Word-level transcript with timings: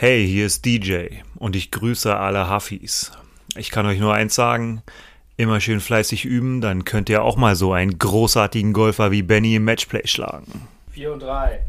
Hey, 0.00 0.24
hier 0.28 0.46
ist 0.46 0.64
DJ 0.64 1.06
und 1.40 1.56
ich 1.56 1.72
grüße 1.72 2.16
alle 2.16 2.48
Huffis. 2.48 3.10
Ich 3.56 3.72
kann 3.72 3.84
euch 3.84 3.98
nur 3.98 4.14
eins 4.14 4.36
sagen, 4.36 4.84
immer 5.36 5.58
schön 5.58 5.80
fleißig 5.80 6.24
üben, 6.24 6.60
dann 6.60 6.84
könnt 6.84 7.08
ihr 7.08 7.24
auch 7.24 7.34
mal 7.36 7.56
so 7.56 7.72
einen 7.72 7.98
großartigen 7.98 8.72
Golfer 8.72 9.10
wie 9.10 9.22
Benny 9.22 9.56
im 9.56 9.64
Matchplay 9.64 10.06
schlagen. 10.06 10.68
4 10.92 11.14
und 11.14 11.22
3. 11.24 11.64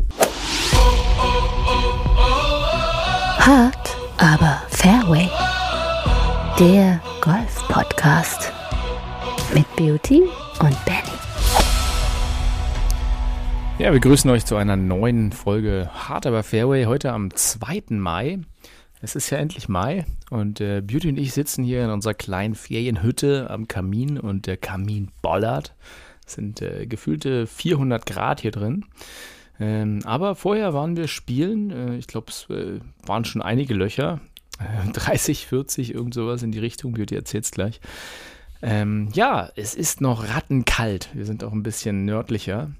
Hart, 3.39 3.97
aber 4.19 4.61
Fairway. 4.69 5.27
Der 6.59 7.01
Golf-Podcast 7.21 8.53
mit 9.55 9.65
Beauty 9.75 10.21
und 10.59 10.85
Benny. 10.85 11.18
Ja, 13.79 13.93
wir 13.93 14.01
grüßen 14.01 14.29
euch 14.29 14.45
zu 14.45 14.57
einer 14.57 14.75
neuen 14.75 15.31
Folge 15.31 15.89
Hard 15.93 16.25
aber 16.25 16.43
Fairway 16.43 16.83
heute 16.83 17.13
am 17.13 17.33
2. 17.33 17.83
Mai. 17.91 18.39
Es 19.01 19.15
ist 19.15 19.29
ja 19.29 19.37
endlich 19.37 19.69
Mai 19.69 20.05
und 20.29 20.59
äh, 20.59 20.81
Beauty 20.81 21.07
und 21.07 21.17
ich 21.17 21.31
sitzen 21.31 21.63
hier 21.63 21.85
in 21.85 21.89
unserer 21.89 22.13
kleinen 22.13 22.55
Ferienhütte 22.55 23.49
am 23.49 23.69
Kamin 23.69 24.19
und 24.19 24.47
der 24.47 24.57
Kamin 24.57 25.11
bollert. 25.21 25.75
Es 26.27 26.33
sind 26.33 26.61
äh, 26.61 26.87
gefühlte 26.87 27.47
400 27.47 28.05
Grad 28.05 28.41
hier 28.41 28.51
drin. 28.51 28.83
Ähm, 29.61 30.01
aber 30.03 30.35
vorher 30.35 30.73
waren 30.73 30.97
wir 30.97 31.07
spielen. 31.07 31.71
Äh, 31.71 31.95
ich 31.95 32.07
glaube, 32.07 32.31
es 32.31 32.49
äh, 32.49 32.81
waren 33.05 33.23
schon 33.23 33.41
einige 33.41 33.75
Löcher. 33.75 34.19
30, 34.91 35.47
40, 35.47 35.93
irgend 35.93 36.13
sowas 36.13 36.43
in 36.43 36.51
die 36.51 36.59
Richtung. 36.59 36.91
Beauty 36.91 37.15
erzählt 37.15 37.45
es 37.45 37.51
gleich. 37.51 37.79
Ähm, 38.61 39.07
ja, 39.13 39.49
es 39.55 39.73
ist 39.73 40.01
noch 40.01 40.27
rattenkalt. 40.27 41.09
Wir 41.13 41.25
sind 41.25 41.45
auch 41.45 41.53
ein 41.53 41.63
bisschen 41.63 42.03
nördlicher. 42.03 42.71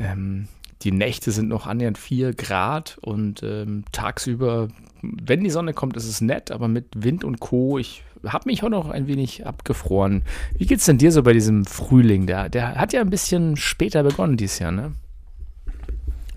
Ähm, 0.00 0.48
die 0.82 0.92
Nächte 0.92 1.30
sind 1.30 1.48
noch 1.48 1.66
annähernd 1.66 1.98
4 1.98 2.32
Grad 2.32 2.96
und 3.02 3.42
ähm, 3.42 3.84
tagsüber, 3.92 4.68
wenn 5.02 5.44
die 5.44 5.50
Sonne 5.50 5.74
kommt, 5.74 5.96
ist 5.96 6.08
es 6.08 6.22
nett, 6.22 6.50
aber 6.50 6.68
mit 6.68 6.86
Wind 6.96 7.22
und 7.22 7.38
Co. 7.38 7.78
Ich 7.78 8.02
habe 8.26 8.48
mich 8.48 8.62
auch 8.62 8.70
noch 8.70 8.88
ein 8.88 9.06
wenig 9.06 9.46
abgefroren. 9.46 10.22
Wie 10.56 10.66
geht's 10.66 10.86
denn 10.86 10.98
dir 10.98 11.12
so 11.12 11.22
bei 11.22 11.34
diesem 11.34 11.66
Frühling? 11.66 12.26
Der, 12.26 12.48
der 12.48 12.76
hat 12.76 12.94
ja 12.94 13.02
ein 13.02 13.10
bisschen 13.10 13.56
später 13.56 14.02
begonnen 14.02 14.38
dieses 14.38 14.58
Jahr, 14.58 14.72
ne? 14.72 14.92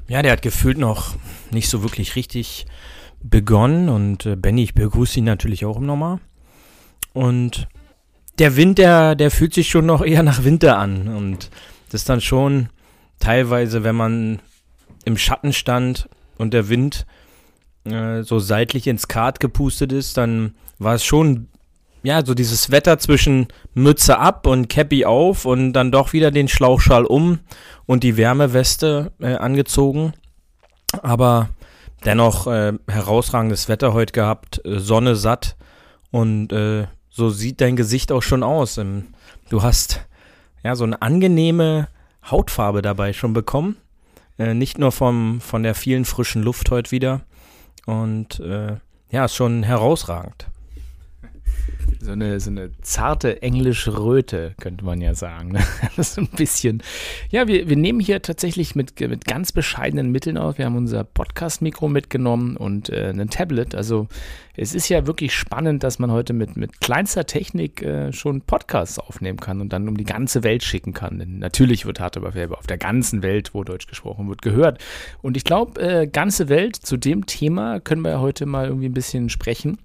Ja, 0.09 0.22
der 0.22 0.34
hat 0.34 0.42
gefühlt 0.42 0.78
noch 0.78 1.16
nicht 1.52 1.70
so 1.70 1.82
wirklich 1.82 2.18
richtig 2.18 2.66
begonnen 3.22 3.88
und 3.88 4.26
äh, 4.26 4.36
Benny, 4.36 4.64
ich 4.64 4.74
begrüße 4.74 5.20
ihn 5.20 5.26
natürlich 5.26 5.64
auch 5.66 5.80
Nummer. 5.80 6.20
Und 7.14 7.70
der 8.40 8.58
Wind, 8.58 8.78
der, 8.78 9.16
der 9.16 9.32
fühlt 9.32 9.54
sich 9.54 9.70
schon 9.70 9.86
noch 9.86 10.04
eher 10.04 10.24
nach 10.24 10.44
Winter 10.44 10.78
an 10.78 11.08
und 11.08 11.50
das 11.90 12.02
ist 12.02 12.09
dann 12.09 12.20
schon 12.20 12.70
teilweise, 13.19 13.83
wenn 13.83 13.95
man 13.95 14.39
im 15.06 15.17
Schatten 15.17 15.53
stand 15.53 16.09
und 16.38 16.53
der 16.53 16.69
Wind 16.69 17.06
äh, 17.86 18.23
so 18.23 18.39
seitlich 18.39 18.88
ins 18.88 19.08
Kart 19.08 19.39
gepustet 19.39 19.92
ist, 19.92 20.17
dann 20.17 20.56
war 20.80 20.95
es 20.95 21.03
schon, 21.03 21.47
ja, 22.03 22.25
so 22.25 22.34
dieses 22.34 22.72
Wetter 22.72 23.00
zwischen 23.00 23.47
Mütze 23.73 24.19
ab 24.19 24.47
und 24.47 24.69
Cappy 24.69 25.06
auf 25.06 25.45
und 25.45 25.73
dann 25.73 25.91
doch 25.91 26.14
wieder 26.14 26.31
den 26.31 26.47
Schlauchschal 26.47 27.06
um 27.06 27.39
und 27.86 28.03
die 28.03 28.17
Wärmeweste 28.17 29.11
äh, 29.19 29.36
angezogen. 29.36 30.14
Aber 31.02 31.50
dennoch 32.06 32.47
äh, 32.47 32.73
herausragendes 32.88 33.69
Wetter 33.69 33.94
heute 33.94 34.14
gehabt, 34.14 34.61
äh, 34.66 34.80
Sonne 34.80 35.16
satt 35.16 35.56
und 36.11 36.52
äh, 36.52 36.88
so 37.09 37.30
sieht 37.30 37.61
dein 37.61 37.75
Gesicht 37.75 38.11
auch 38.11 38.23
schon 38.23 38.44
aus. 38.44 38.78
Ähm, 38.78 39.08
du 39.50 39.61
hast 39.61 40.02
ja 40.64 40.75
so 40.75 40.84
eine 40.84 41.02
angenehme 41.02 41.88
Hautfarbe 42.30 42.82
dabei 42.82 43.14
schon 43.14 43.34
bekommen. 43.34 43.78
Äh, 44.38 44.54
nicht 44.54 44.80
nur 44.80 44.92
vom, 44.92 45.42
von 45.42 45.64
der 45.64 45.76
vielen 45.76 46.06
frischen 46.06 46.44
Luft 46.44 46.72
heute 46.72 46.92
wieder. 46.92 47.22
Und 47.86 48.40
äh, 48.40 48.78
ja, 49.12 49.26
ist 49.26 49.36
schon 49.36 49.64
herausragend. 49.64 50.48
So 52.04 52.12
eine, 52.12 52.38
so 52.42 52.50
eine 52.50 52.70
zarte 52.82 53.42
englische 53.42 53.98
Röte, 53.98 54.56
könnte 54.59 54.84
man 54.84 55.00
ja 55.00 55.16
sagen. 55.16 55.54
Ne? 55.54 55.59
Das 55.96 56.09
ist 56.09 56.20
ein 56.20 56.28
bisschen. 56.28 56.84
Ja, 57.30 57.47
wir, 57.47 57.69
wir 57.69 57.78
nehmen 57.78 58.02
hier 58.02 58.22
tatsächlich 58.22 58.75
mit, 58.75 59.00
mit 59.00 59.24
ganz 59.24 59.53
bescheidenen 59.53 60.12
Mitteln 60.12 60.38
auf. 60.38 60.58
Wir 60.58 60.66
haben 60.66 60.75
unser 60.75 61.06
Podcast-Mikro 61.06 61.88
mitgenommen 61.88 62.58
und 62.58 62.90
äh, 62.90 63.09
ein 63.09 63.30
Tablet. 63.30 63.74
Also 63.74 64.08
es 64.58 64.75
ist 64.75 64.90
ja 64.90 65.08
wirklich 65.08 65.34
spannend, 65.34 65.84
dass 65.84 65.97
man 65.97 66.12
heute 66.12 66.34
mit, 66.34 66.58
mit 66.58 66.81
kleinster 66.81 67.25
Technik 67.25 67.81
äh, 67.81 68.12
schon 68.12 68.41
Podcasts 68.41 69.00
aufnehmen 69.00 69.40
kann 69.40 69.62
und 69.62 69.72
dann 69.72 69.88
um 69.88 69.96
die 69.96 70.03
ganze 70.03 70.44
Welt 70.44 70.64
schicken 70.64 70.94
kann. 70.94 71.20
Denn 71.20 71.40
natürlich 71.40 71.85
wird 71.85 72.02
Hard 72.02 72.18
aber 72.18 72.34
auf 72.58 72.68
der 72.68 72.78
ganzen 72.78 73.24
Welt, 73.24 73.53
wo 73.53 73.64
Deutsch 73.64 73.88
gesprochen 73.88 74.28
wird, 74.28 74.41
gehört. 74.41 74.84
Und 75.22 75.38
ich 75.38 75.46
glaube, 75.46 75.81
äh, 75.81 76.08
ganze 76.08 76.50
Welt, 76.50 76.75
zu 76.75 76.97
dem 76.97 77.28
Thema 77.28 77.80
können 77.80 78.02
wir 78.02 78.20
heute 78.20 78.46
mal 78.46 78.68
irgendwie 78.68 78.90
ein 78.90 78.94
bisschen 78.94 79.30
sprechen. 79.30 79.78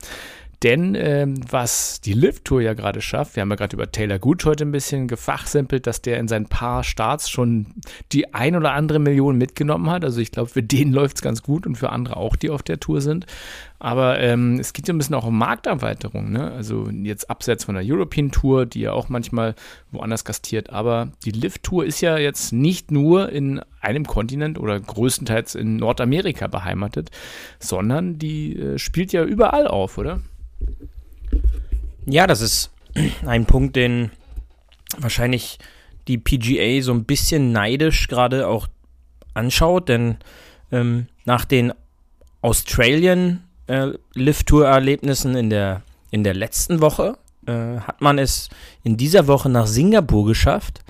Denn 0.65 0.97
ähm, 0.97 1.35
was 1.49 2.01
die 2.01 2.15
Lift-Tour 2.15 2.61
ja 2.61 2.75
gerade 2.75 3.01
schafft, 3.01 3.37
wir 3.37 3.43
haben 3.43 3.51
ja 3.51 3.57
gerade 3.57 3.77
über 3.77 3.93
Taylor 3.93 4.19
Gooch 4.19 4.45
heute 4.45 4.65
ein 4.65 4.73
bisschen 4.73 5.07
gefachsimpelt, 5.07 5.87
dass 5.87 6.03
der 6.03 6.19
in 6.19 6.27
seinen 6.27 6.47
paar 6.47 6.83
Starts 6.83 7.31
schon 7.31 7.75
die 8.11 8.35
ein 8.35 8.57
oder 8.57 8.73
andere 8.73 8.99
Million 8.99 9.39
mitgenommen 9.39 9.89
hat. 9.89 10.05
Also 10.05 10.21
ich 10.21 10.33
glaube, 10.33 10.51
für 10.51 10.63
den 10.63 10.93
läuft 10.99 11.19
es 11.19 11.23
ganz 11.23 11.45
gut 11.45 11.65
und 11.65 11.77
für 11.77 11.91
andere 11.91 12.17
auch, 12.17 12.35
die 12.35 12.51
auf 12.51 12.65
der 12.65 12.81
Tour 12.81 13.01
sind. 13.01 13.27
Aber 13.79 14.19
ähm, 14.19 14.59
es 14.59 14.73
geht 14.73 14.89
ja 14.89 14.95
ein 14.95 14.99
bisschen 14.99 15.15
auch 15.15 15.27
um 15.27 15.39
Markterweiterung. 15.39 16.33
Ne? 16.33 16.51
Also 16.51 16.89
jetzt 16.91 17.31
abseits 17.31 17.65
von 17.65 17.77
der 17.77 17.85
European 17.87 18.33
Tour, 18.33 18.67
die 18.67 18.81
ja 18.81 18.93
auch 18.93 19.09
manchmal 19.09 19.55
woanders 19.93 20.25
gastiert. 20.25 20.71
Aber 20.71 21.13
die 21.25 21.31
Lift-Tour 21.31 21.85
ist 21.85 22.01
ja 22.01 22.19
jetzt 22.19 22.53
nicht 22.53 22.91
nur 22.91 23.31
in 23.31 23.61
einem 23.81 24.05
Kontinent 24.07 24.59
oder 24.59 24.81
größtenteils 24.81 25.55
in 25.55 25.77
Nordamerika 25.77 26.49
beheimatet, 26.49 27.13
sondern 27.61 28.19
die 28.19 28.59
äh, 28.59 28.79
spielt 28.79 29.13
ja 29.13 29.23
überall 29.23 29.69
auf, 29.69 29.99
oder? 29.99 30.21
Ja, 32.07 32.27
das 32.27 32.41
ist 32.41 32.71
ein 33.27 33.47
Punkt, 33.47 33.77
den 33.77 34.11
wahrscheinlich 34.99 35.59
die 36.09 36.19
PGA 36.19 36.83
so 36.83 36.93
ein 36.93 37.05
bisschen 37.05 37.53
neidisch 37.53 38.09
gerade 38.09 38.49
auch 38.49 38.67
anschaut, 39.35 39.89
denn 39.89 40.17
ähm, 40.73 41.07
nach 41.25 41.45
den 41.45 41.73
Australian 42.41 43.45
äh, 43.67 43.93
Lift 44.15 44.47
Tour 44.47 44.67
Erlebnissen 44.67 45.37
in 45.37 45.51
der, 45.51 45.83
in 46.11 46.25
der 46.25 46.35
letzten 46.35 46.81
Woche 46.81 47.19
äh, 47.47 47.81
hat 47.81 48.01
man 48.01 48.19
es 48.19 48.49
in 48.83 48.97
dieser 48.97 49.27
Woche 49.27 49.49
nach 49.49 49.67
Singapur 49.67 50.27
geschafft. 50.27 50.81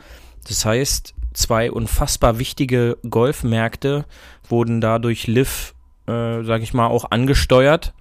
Das 0.47 0.65
heißt, 0.65 1.15
zwei 1.33 1.71
unfassbar 1.71 2.39
wichtige 2.39 2.97
Golfmärkte 3.09 4.05
wurden 4.49 4.81
dadurch 4.81 5.27
Liv, 5.27 5.75
äh, 6.07 6.43
sage 6.45 6.63
ich 6.63 6.75
mal, 6.75 6.87
auch 6.87 7.11
angesteuert 7.11 7.93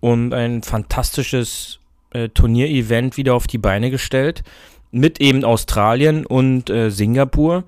und 0.00 0.32
ein 0.32 0.62
fantastisches 0.62 1.78
äh, 2.10 2.28
Turnierevent 2.30 3.16
wieder 3.16 3.34
auf 3.34 3.46
die 3.46 3.58
Beine 3.58 3.90
gestellt. 3.90 4.42
Mit 4.90 5.20
eben 5.20 5.44
Australien 5.44 6.26
und 6.26 6.68
äh, 6.68 6.90
Singapur, 6.90 7.64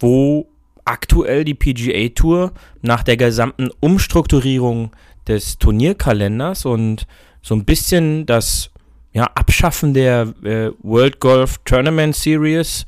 wo 0.00 0.48
aktuell 0.84 1.44
die 1.44 1.54
PGA 1.54 2.08
Tour 2.08 2.52
nach 2.82 3.02
der 3.02 3.16
gesamten 3.16 3.70
Umstrukturierung 3.78 4.90
des 5.28 5.58
Turnierkalenders 5.58 6.64
und 6.64 7.06
so 7.42 7.54
ein 7.54 7.64
bisschen 7.64 8.26
das 8.26 8.70
ja, 9.12 9.24
Abschaffen 9.34 9.94
der 9.94 10.34
äh, 10.42 10.70
World 10.82 11.20
Golf 11.20 11.58
Tournament 11.64 12.16
Series, 12.16 12.86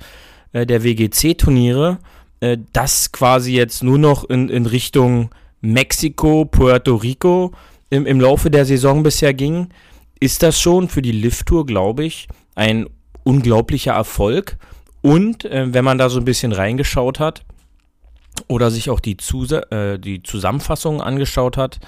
äh, 0.52 0.66
der 0.66 0.82
WGC-Turniere, 0.82 1.98
äh, 2.40 2.58
das 2.72 3.12
quasi 3.12 3.54
jetzt 3.54 3.82
nur 3.82 3.98
noch 3.98 4.28
in, 4.28 4.48
in 4.48 4.66
Richtung 4.66 5.30
Mexiko, 5.60 6.46
Puerto 6.46 6.96
Rico 6.96 7.52
im, 7.90 8.06
im 8.06 8.20
Laufe 8.20 8.50
der 8.50 8.64
Saison 8.64 9.02
bisher 9.02 9.34
ging, 9.34 9.68
ist 10.20 10.42
das 10.42 10.60
schon 10.60 10.88
für 10.88 11.02
die 11.02 11.12
Lift-Tour, 11.12 11.66
glaube 11.66 12.04
ich, 12.04 12.28
ein 12.54 12.86
unglaublicher 13.24 13.92
Erfolg. 13.92 14.56
Und 15.02 15.44
äh, 15.44 15.72
wenn 15.72 15.84
man 15.84 15.98
da 15.98 16.08
so 16.08 16.18
ein 16.18 16.24
bisschen 16.24 16.52
reingeschaut 16.52 17.20
hat 17.20 17.42
oder 18.48 18.70
sich 18.70 18.90
auch 18.90 19.00
die, 19.00 19.16
Zus 19.16 19.52
äh, 19.52 19.98
die 19.98 20.22
Zusammenfassung 20.22 21.00
angeschaut 21.00 21.56
hat, 21.56 21.80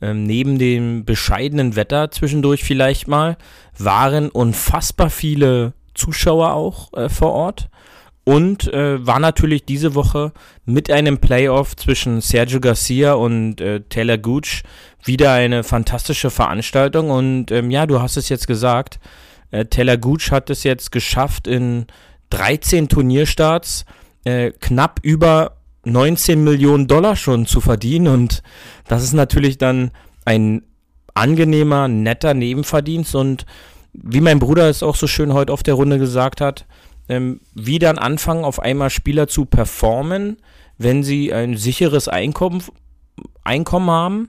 äh, 0.00 0.14
neben 0.14 0.58
dem 0.58 1.04
bescheidenen 1.04 1.76
Wetter 1.76 2.10
zwischendurch 2.10 2.64
vielleicht 2.64 3.08
mal, 3.08 3.36
waren 3.78 4.28
unfassbar 4.30 5.10
viele 5.10 5.74
Zuschauer 5.94 6.54
auch 6.54 6.92
äh, 6.94 7.08
vor 7.08 7.32
Ort. 7.32 7.68
Und 8.24 8.72
äh, 8.72 9.04
war 9.04 9.18
natürlich 9.18 9.64
diese 9.64 9.96
Woche 9.96 10.32
mit 10.64 10.90
einem 10.90 11.18
Playoff 11.18 11.74
zwischen 11.74 12.20
Sergio 12.20 12.60
Garcia 12.60 13.14
und 13.14 13.60
äh, 13.60 13.80
Taylor 13.88 14.18
Gooch 14.18 14.62
wieder 15.04 15.32
eine 15.32 15.64
fantastische 15.64 16.30
Veranstaltung. 16.30 17.10
Und 17.10 17.50
ähm, 17.50 17.70
ja, 17.72 17.86
du 17.86 18.00
hast 18.00 18.16
es 18.16 18.28
jetzt 18.28 18.46
gesagt, 18.46 19.00
äh, 19.50 19.64
Taylor 19.64 19.96
Gooch 19.96 20.30
hat 20.30 20.50
es 20.50 20.62
jetzt 20.62 20.92
geschafft, 20.92 21.48
in 21.48 21.86
13 22.30 22.88
Turnierstarts 22.88 23.84
äh, 24.24 24.52
knapp 24.52 25.00
über 25.02 25.56
19 25.84 26.44
Millionen 26.44 26.86
Dollar 26.86 27.16
schon 27.16 27.46
zu 27.46 27.60
verdienen. 27.60 28.06
Und 28.06 28.42
das 28.86 29.02
ist 29.02 29.14
natürlich 29.14 29.58
dann 29.58 29.90
ein 30.24 30.62
angenehmer, 31.14 31.88
netter 31.88 32.34
Nebenverdienst. 32.34 33.14
Und 33.14 33.46
wie 33.92 34.20
mein 34.20 34.38
Bruder 34.38 34.68
es 34.68 34.82
auch 34.82 34.96
so 34.96 35.06
schön 35.06 35.32
heute 35.32 35.52
auf 35.52 35.62
der 35.62 35.74
Runde 35.74 35.98
gesagt 35.98 36.40
hat, 36.40 36.66
ähm, 37.12 37.40
wie 37.54 37.78
dann 37.78 37.98
anfangen, 37.98 38.44
auf 38.44 38.58
einmal 38.58 38.88
Spieler 38.88 39.28
zu 39.28 39.44
performen, 39.44 40.38
wenn 40.78 41.02
sie 41.02 41.32
ein 41.32 41.58
sicheres 41.58 42.08
Einkommen, 42.08 42.62
Einkommen 43.44 43.90
haben 43.90 44.28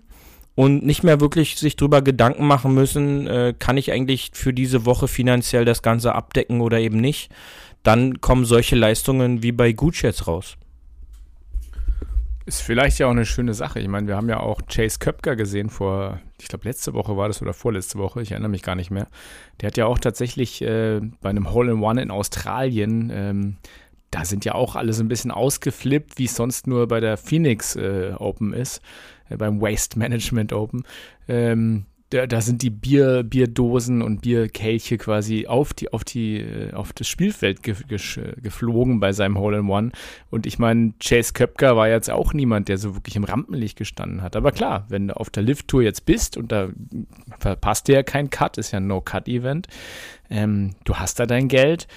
und 0.56 0.86
nicht 0.86 1.02
mehr 1.02 1.22
wirklich 1.22 1.56
sich 1.56 1.78
drüber 1.78 2.02
Gedanken 2.02 2.46
machen 2.46 2.74
müssen, 2.74 3.26
äh, 3.28 3.54
kann 3.58 3.78
ich 3.78 3.92
eigentlich 3.94 4.32
für 4.34 4.54
diese 4.54 4.86
Woche 4.86 5.08
finanziell 5.08 5.64
das 5.64 5.82
Ganze 5.82 6.14
abdecken 6.14 6.60
oder 6.60 6.80
eben 6.80 6.98
nicht, 6.98 7.32
dann 7.84 8.20
kommen 8.20 8.44
solche 8.44 8.76
Leistungen 8.76 9.44
wie 9.44 9.54
bei 9.54 9.72
Gucci 9.72 10.06
jetzt 10.06 10.28
raus. 10.28 10.58
Ist 12.46 12.62
vielleicht 12.62 13.00
ja 13.00 13.08
auch 13.08 13.12
eine 13.12 13.26
schöne 13.26 13.54
Sache. 13.54 13.80
Ich 13.80 13.88
meine, 13.88 14.08
wir 14.08 14.18
haben 14.18 14.28
ja 14.28 14.42
auch 14.42 14.62
Chase 14.68 15.00
Köpker 15.00 15.38
gesehen 15.38 15.70
vor, 15.70 16.20
ich 16.42 16.50
glaube, 16.50 16.68
letzte 16.68 16.94
Woche 16.94 17.16
war 17.16 17.30
das 17.30 17.42
oder 17.42 17.54
vorletzte 17.54 17.98
Woche, 17.98 18.22
ich 18.22 18.32
erinnere 18.32 18.50
mich 18.50 18.64
gar 18.64 18.76
nicht 18.76 18.92
mehr. 18.92 19.08
Der 19.62 19.68
hat 19.68 19.78
ja 19.78 19.86
auch 19.86 19.98
tatsächlich 19.98 20.62
äh, 20.62 21.00
bei 21.22 21.30
einem 21.30 21.54
Hole-in-One 21.54 22.02
in 22.02 22.12
Australien, 22.12 23.10
ähm, 23.14 23.58
da 24.12 24.26
sind 24.26 24.46
ja 24.46 24.56
auch 24.56 24.76
alle 24.76 24.94
so 24.94 25.04
ein 25.04 25.08
bisschen 25.08 25.32
ausgeflippt, 25.32 26.20
wie 26.20 26.26
es 26.26 26.36
sonst 26.36 26.68
nur 26.68 26.88
bei 26.88 27.00
der 27.00 27.18
Phoenix 27.18 27.76
äh, 27.76 28.14
Open 28.18 28.54
ist, 28.54 28.82
äh, 29.30 29.38
beim 29.38 29.62
Waste 29.62 29.98
Management 29.98 30.54
Open. 30.54 30.84
Ähm, 31.28 31.86
da, 32.14 32.28
da, 32.28 32.42
sind 32.42 32.62
die 32.62 32.70
Bier, 32.70 33.24
Bierdosen 33.24 34.02
und 34.02 34.22
Bierkelche 34.22 34.98
quasi 34.98 35.48
auf 35.48 35.74
die, 35.74 35.92
auf 35.92 36.04
die, 36.04 36.42
äh, 36.42 36.74
auf 36.74 36.94
das 36.94 37.08
Spielfeld 37.08 37.64
ge, 37.64 37.76
ge, 37.88 38.00
geflogen 38.42 39.00
bei 39.00 39.12
seinem 39.14 39.38
Hole 39.38 39.60
in 39.60 39.70
One. 39.70 39.92
Und 40.30 40.46
ich 40.46 40.60
meine, 40.60 40.94
Chase 41.04 41.34
Köpker 41.34 41.76
war 41.76 41.90
jetzt 41.90 42.12
auch 42.12 42.34
niemand, 42.34 42.70
der 42.70 42.78
so 42.78 42.96
wirklich 42.96 43.16
im 43.16 43.24
Rampenlicht 43.24 43.78
gestanden 43.78 44.22
hat. 44.22 44.36
Aber 44.36 44.52
klar, 44.52 44.86
wenn 44.90 45.08
du 45.08 45.18
auf 45.18 45.30
der 45.30 45.44
Lift-Tour 45.44 45.82
jetzt 45.82 46.06
bist 46.06 46.38
und 46.38 46.52
da 46.52 46.70
verpasst 47.40 47.88
dir 47.88 47.96
ja 47.96 48.04
kein 48.04 48.30
Cut, 48.30 48.58
ist 48.58 48.72
ja 48.72 48.78
ein 48.78 48.88
No-Cut-Event, 48.88 49.68
ähm, 50.30 50.76
du 50.84 50.96
hast 50.96 51.20
da 51.20 51.26
dein 51.26 51.48
Geld 51.48 51.88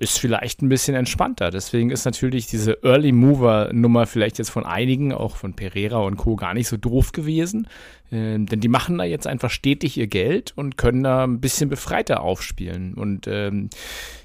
ist 0.00 0.18
vielleicht 0.18 0.62
ein 0.62 0.68
bisschen 0.68 0.94
entspannter. 0.94 1.50
Deswegen 1.50 1.90
ist 1.90 2.04
natürlich 2.04 2.46
diese 2.46 2.82
Early 2.84 3.10
Mover 3.12 3.70
Nummer 3.72 4.06
vielleicht 4.06 4.38
jetzt 4.38 4.50
von 4.50 4.64
einigen, 4.64 5.12
auch 5.12 5.36
von 5.36 5.54
Pereira 5.54 5.98
und 5.98 6.16
Co. 6.16 6.36
gar 6.36 6.54
nicht 6.54 6.68
so 6.68 6.76
doof 6.76 7.12
gewesen. 7.12 7.66
Ähm, 8.10 8.46
denn 8.46 8.60
die 8.60 8.68
machen 8.68 8.98
da 8.98 9.04
jetzt 9.04 9.26
einfach 9.26 9.50
stetig 9.50 9.96
ihr 9.96 10.06
Geld 10.06 10.52
und 10.56 10.78
können 10.78 11.02
da 11.02 11.24
ein 11.24 11.40
bisschen 11.40 11.68
befreiter 11.68 12.22
aufspielen. 12.22 12.94
Und 12.94 13.26
ähm, 13.26 13.70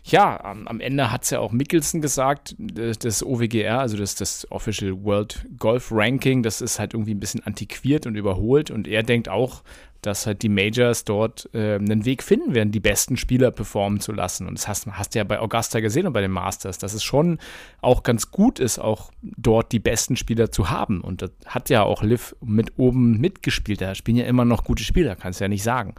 ja, 0.03 0.43
am, 0.43 0.67
am 0.67 0.79
Ende 0.79 1.11
hat 1.11 1.23
es 1.23 1.31
ja 1.31 1.39
auch 1.39 1.51
Mickelson 1.51 2.01
gesagt, 2.01 2.55
das, 2.59 2.99
das 2.99 3.23
OWGR, 3.23 3.79
also 3.79 3.97
das, 3.97 4.15
das 4.15 4.49
Official 4.51 5.03
World 5.03 5.45
Golf 5.57 5.89
Ranking, 5.91 6.43
das 6.43 6.61
ist 6.61 6.79
halt 6.79 6.93
irgendwie 6.93 7.15
ein 7.15 7.19
bisschen 7.19 7.43
antiquiert 7.45 8.05
und 8.05 8.15
überholt. 8.15 8.69
Und 8.69 8.87
er 8.87 9.01
denkt 9.01 9.27
auch, 9.27 9.63
dass 10.05 10.27
halt 10.27 10.41
die 10.41 10.49
Majors 10.49 11.05
dort 11.05 11.49
äh, 11.53 11.75
einen 11.75 12.05
Weg 12.05 12.23
finden 12.23 12.53
werden, 12.53 12.71
die 12.71 12.79
besten 12.79 13.17
Spieler 13.17 13.51
performen 13.51 13.99
zu 13.99 14.11
lassen. 14.11 14.47
Und 14.47 14.57
das 14.57 14.67
hast, 14.67 14.87
hast 14.87 15.15
du 15.15 15.19
ja 15.19 15.23
bei 15.23 15.39
Augusta 15.39 15.79
gesehen 15.79 16.07
und 16.07 16.13
bei 16.13 16.21
den 16.21 16.31
Masters, 16.31 16.77
dass 16.77 16.93
es 16.93 17.03
schon 17.03 17.39
auch 17.81 18.03
ganz 18.03 18.31
gut 18.31 18.59
ist, 18.59 18.79
auch 18.79 19.11
dort 19.21 19.71
die 19.71 19.79
besten 19.79 20.15
Spieler 20.15 20.51
zu 20.51 20.69
haben. 20.69 21.01
Und 21.01 21.21
das 21.21 21.31
hat 21.45 21.69
ja 21.69 21.83
auch 21.83 22.03
Liv 22.03 22.35
mit 22.41 22.73
oben 22.77 23.19
mitgespielt. 23.19 23.81
Da 23.81 23.95
spielen 23.95 24.17
ja 24.17 24.25
immer 24.25 24.45
noch 24.45 24.63
gute 24.63 24.83
Spieler, 24.83 25.15
kannst 25.15 25.39
du 25.39 25.45
ja 25.45 25.49
nicht 25.49 25.63
sagen. 25.63 25.95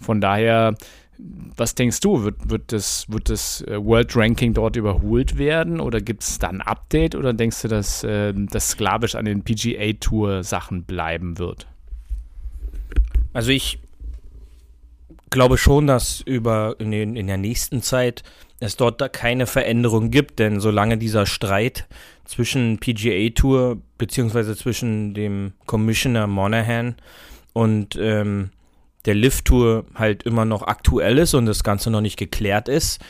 Von 0.00 0.20
daher, 0.20 0.74
was 1.56 1.74
denkst 1.74 2.00
du? 2.00 2.24
Wird, 2.24 2.50
wird 2.50 2.72
das, 2.72 3.06
wird 3.08 3.30
das 3.30 3.62
äh, 3.62 3.82
World 3.82 4.16
Ranking 4.16 4.52
dort 4.52 4.76
überholt 4.76 5.38
werden 5.38 5.80
oder 5.80 6.00
gibt 6.00 6.22
es 6.22 6.38
da 6.38 6.48
ein 6.48 6.60
Update 6.60 7.14
oder 7.14 7.32
denkst 7.32 7.62
du, 7.62 7.68
dass 7.68 8.02
äh, 8.04 8.32
das 8.34 8.70
sklavisch 8.70 9.14
an 9.14 9.24
den 9.24 9.42
PGA 9.42 9.92
Tour 10.00 10.42
Sachen 10.42 10.84
bleiben 10.84 11.38
wird? 11.38 11.66
Also 13.34 13.50
ich 13.50 13.78
glaube 15.28 15.58
schon, 15.58 15.86
dass 15.86 16.20
über 16.20 16.76
in, 16.78 16.92
den, 16.92 17.16
in 17.16 17.26
der 17.26 17.36
nächsten 17.36 17.82
Zeit 17.82 18.22
es 18.60 18.76
dort 18.76 19.00
da 19.00 19.08
keine 19.08 19.46
Veränderung 19.46 20.10
gibt, 20.10 20.38
denn 20.38 20.60
solange 20.60 20.96
dieser 20.96 21.26
Streit 21.26 21.86
zwischen 22.24 22.78
PGA 22.78 23.30
Tour 23.34 23.78
beziehungsweise 23.98 24.56
zwischen 24.56 25.12
dem 25.12 25.52
Commissioner 25.66 26.26
Monahan 26.28 26.94
und 27.52 27.96
ähm, 28.00 28.50
der 29.04 29.14
Lift 29.14 29.46
Tour 29.46 29.84
halt 29.94 30.22
immer 30.22 30.44
noch 30.44 30.62
aktuell 30.62 31.18
ist 31.18 31.34
und 31.34 31.46
das 31.46 31.64
Ganze 31.64 31.90
noch 31.90 32.00
nicht 32.00 32.16
geklärt 32.16 32.68
ist, 32.68 33.04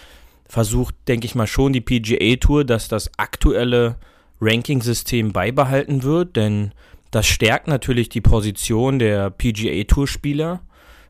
versucht, 0.49 0.95
denke 1.07 1.27
ich 1.27 1.35
mal 1.35 1.47
schon 1.47 1.73
die 1.73 1.83
PGA 1.83 2.37
Tour, 2.37 2.65
dass 2.65 2.89
das 2.89 3.11
aktuelle 3.19 3.97
Ranking-System 4.41 5.33
beibehalten 5.33 6.03
wird, 6.03 6.37
denn 6.37 6.73
das 7.15 7.27
stärkt 7.27 7.69
natürlich 7.69 8.09
die 8.09 8.21
Position 8.21 8.99
der 8.99 9.31
PGA 9.31 9.85
Tour 9.85 10.09
Spieler, 10.09 10.63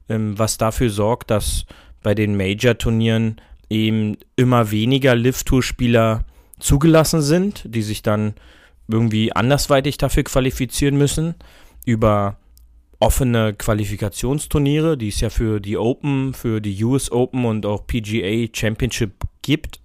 ähm, 0.09 0.39
was 0.39 0.59
dafür 0.59 0.91
sorgt, 0.91 1.31
dass 1.31 1.65
bei 2.03 2.15
den 2.15 2.37
Major-Turnieren 2.37 3.41
eben 3.71 4.19
immer 4.37 4.71
weniger 4.71 5.15
Lift-Tour-Spieler 5.15 6.25
zugelassen 6.61 7.23
sind, 7.23 7.65
die 7.67 7.81
sich 7.81 8.03
dann 8.03 8.35
irgendwie 8.87 9.33
andersweitig 9.33 9.97
dafür 9.97 10.25
qualifizieren 10.25 10.99
müssen, 10.99 11.37
über 11.87 12.37
offene 13.01 13.55
Qualifikationsturniere, 13.55 14.99
die 14.99 15.09
es 15.09 15.21
ja 15.21 15.31
für 15.31 15.59
die 15.59 15.79
Open, 15.79 16.35
für 16.35 16.61
die 16.61 16.85
US 16.85 17.11
Open 17.11 17.47
und 17.47 17.65
auch 17.65 17.87
PGA 17.87 18.47
Championship 18.53 19.13
gibt. 19.41 19.81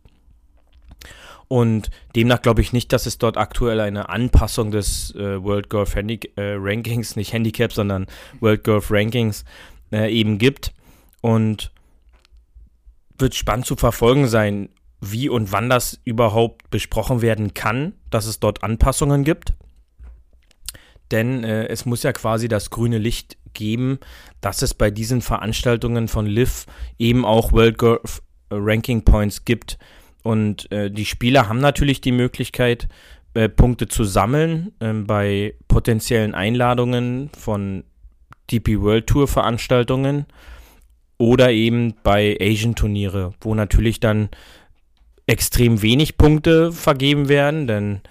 Und 1.50 1.90
demnach 2.16 2.44
glaube 2.44 2.62
ich 2.62 2.74
nicht, 2.74 2.94
dass 2.94 3.08
es 3.08 3.18
dort 3.18 3.36
aktuell 3.36 3.80
eine 3.80 4.10
Anpassung 4.10 4.70
des 4.70 5.14
äh, 5.16 5.44
World 5.44 5.68
Golf 5.70 5.96
Handi 5.96 6.20
äh, 6.36 6.54
Rankings, 6.58 7.16
nicht 7.16 7.34
Handicap, 7.34 7.74
sondern 7.74 8.06
World 8.40 8.64
Golf 8.64 8.92
Rankings 8.92 9.44
äh, 9.92 10.14
eben 10.14 10.38
gibt. 10.38 10.74
Und 11.22 11.72
wird 13.18 13.34
spannend 13.36 13.66
zu 13.66 13.76
verfolgen 13.76 14.28
sein, 14.28 14.70
wie 15.02 15.28
und 15.28 15.52
wann 15.52 15.70
das 15.70 16.00
überhaupt 16.06 16.70
besprochen 16.70 17.22
werden 17.22 17.56
kann, 17.56 17.94
dass 18.12 18.28
es 18.28 18.40
dort 18.40 18.64
Anpassungen 18.64 19.24
gibt. 19.24 19.54
Denn 21.10 21.44
äh, 21.44 21.66
es 21.68 21.86
muss 21.86 22.04
ja 22.04 22.14
quasi 22.14 22.48
das 22.48 22.70
grüne 22.70 23.00
Licht 23.00 23.38
geben, 23.54 24.00
dass 24.40 24.62
es 24.62 24.76
bei 24.76 24.92
diesen 24.92 25.22
Veranstaltungen 25.22 26.08
von 26.08 26.28
LIV 26.28 26.68
eben 27.00 27.26
auch 27.26 27.52
World 27.52 27.80
Golf 27.80 28.22
Ranking 28.52 29.04
Points 29.04 29.46
gibt 29.46 29.80
und 30.24 30.72
äh, 30.72 30.92
die 30.92 31.06
Spieler 31.06 31.48
haben 31.48 31.60
natürlich 31.60 32.02
die 32.02 32.12
Möglichkeit, 32.12 32.88
äh, 33.34 33.48
Punkte 33.48 33.88
zu 33.88 34.04
sammeln 34.04 34.74
äh, 34.80 34.94
bei 34.94 35.54
potenziellen 35.68 36.34
Einladungen 36.34 37.30
von 37.38 37.84
DP 38.52 38.82
World 38.82 39.08
Tour 39.08 39.28
Veranstaltungen 39.28 40.26
oder 41.18 41.52
eben 41.52 41.94
bei 42.04 42.38
Asian 42.42 42.76
Turniere, 42.76 43.34
wo 43.42 43.54
natürlich 43.54 44.00
dann 44.00 44.30
extrem 45.28 45.82
wenig 45.82 46.18
Punkte 46.18 46.72
vergeben 46.72 47.30
werden, 47.30 47.68
denn 47.68 48.02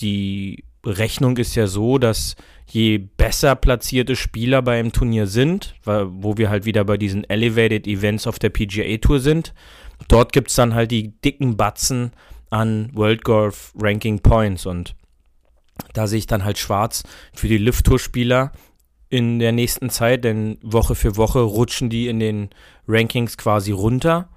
die 0.00 0.64
Rechnung 0.84 1.36
ist 1.38 1.54
ja 1.54 1.66
so, 1.66 1.98
dass 1.98 2.36
je 2.66 2.98
besser 2.98 3.54
platzierte 3.54 4.14
Spieler 4.14 4.60
bei 4.60 4.78
einem 4.78 4.92
Turnier 4.92 5.26
sind, 5.26 5.74
wo 5.84 6.36
wir 6.36 6.50
halt 6.50 6.66
wieder 6.66 6.84
bei 6.84 6.98
diesen 6.98 7.24
Elevated 7.24 7.86
Events 7.86 8.26
auf 8.26 8.38
der 8.38 8.50
PGA 8.50 8.98
Tour 8.98 9.20
sind, 9.20 9.54
dort 10.06 10.32
gibt 10.32 10.50
es 10.50 10.56
dann 10.56 10.74
halt 10.74 10.90
die 10.90 11.20
dicken 11.20 11.56
Batzen 11.56 12.12
an 12.50 12.90
World 12.94 13.24
Golf 13.24 13.72
Ranking 13.78 14.20
Points 14.20 14.66
und 14.66 14.94
da 15.94 16.06
sehe 16.06 16.18
ich 16.18 16.26
dann 16.26 16.44
halt 16.44 16.58
schwarz 16.58 17.04
für 17.34 17.48
die 17.48 17.58
Lift-Tour-Spieler 17.58 18.52
in 19.10 19.38
der 19.38 19.52
nächsten 19.52 19.90
Zeit, 19.90 20.24
denn 20.24 20.58
Woche 20.62 20.94
für 20.94 21.16
Woche 21.16 21.40
rutschen 21.40 21.88
die 21.88 22.08
in 22.08 22.20
den 22.20 22.50
Rankings 22.86 23.38
quasi 23.38 23.72
runter. 23.72 24.28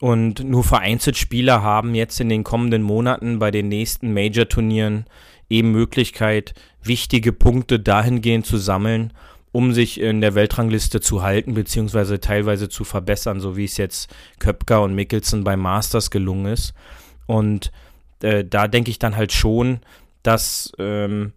Und 0.00 0.44
nur 0.44 0.62
vereinzelt 0.62 1.16
Spieler 1.16 1.62
haben 1.62 1.94
jetzt 1.94 2.20
in 2.20 2.28
den 2.28 2.44
kommenden 2.44 2.82
Monaten 2.82 3.38
bei 3.38 3.50
den 3.50 3.68
nächsten 3.68 4.12
Major-Turnieren 4.12 5.06
eben 5.48 5.72
Möglichkeit, 5.72 6.54
wichtige 6.82 7.32
Punkte 7.32 7.80
dahingehend 7.80 8.46
zu 8.46 8.58
sammeln, 8.58 9.12
um 9.56 9.72
sich 9.72 9.98
in 9.98 10.20
der 10.20 10.34
Weltrangliste 10.34 11.00
zu 11.00 11.22
halten, 11.22 11.54
beziehungsweise 11.54 12.20
teilweise 12.20 12.68
zu 12.68 12.84
verbessern, 12.84 13.40
so 13.40 13.56
wie 13.56 13.64
es 13.64 13.78
jetzt 13.78 14.14
Köpker 14.38 14.82
und 14.82 14.94
Mickelson 14.94 15.44
beim 15.44 15.60
Masters 15.60 16.10
gelungen 16.10 16.52
ist. 16.52 16.74
Und 17.24 17.72
äh, 18.20 18.44
da 18.44 18.68
denke 18.68 18.90
ich 18.90 18.98
dann 18.98 19.16
halt 19.16 19.32
schon, 19.32 19.80
dass 20.22 20.72
ähm, 20.78 21.32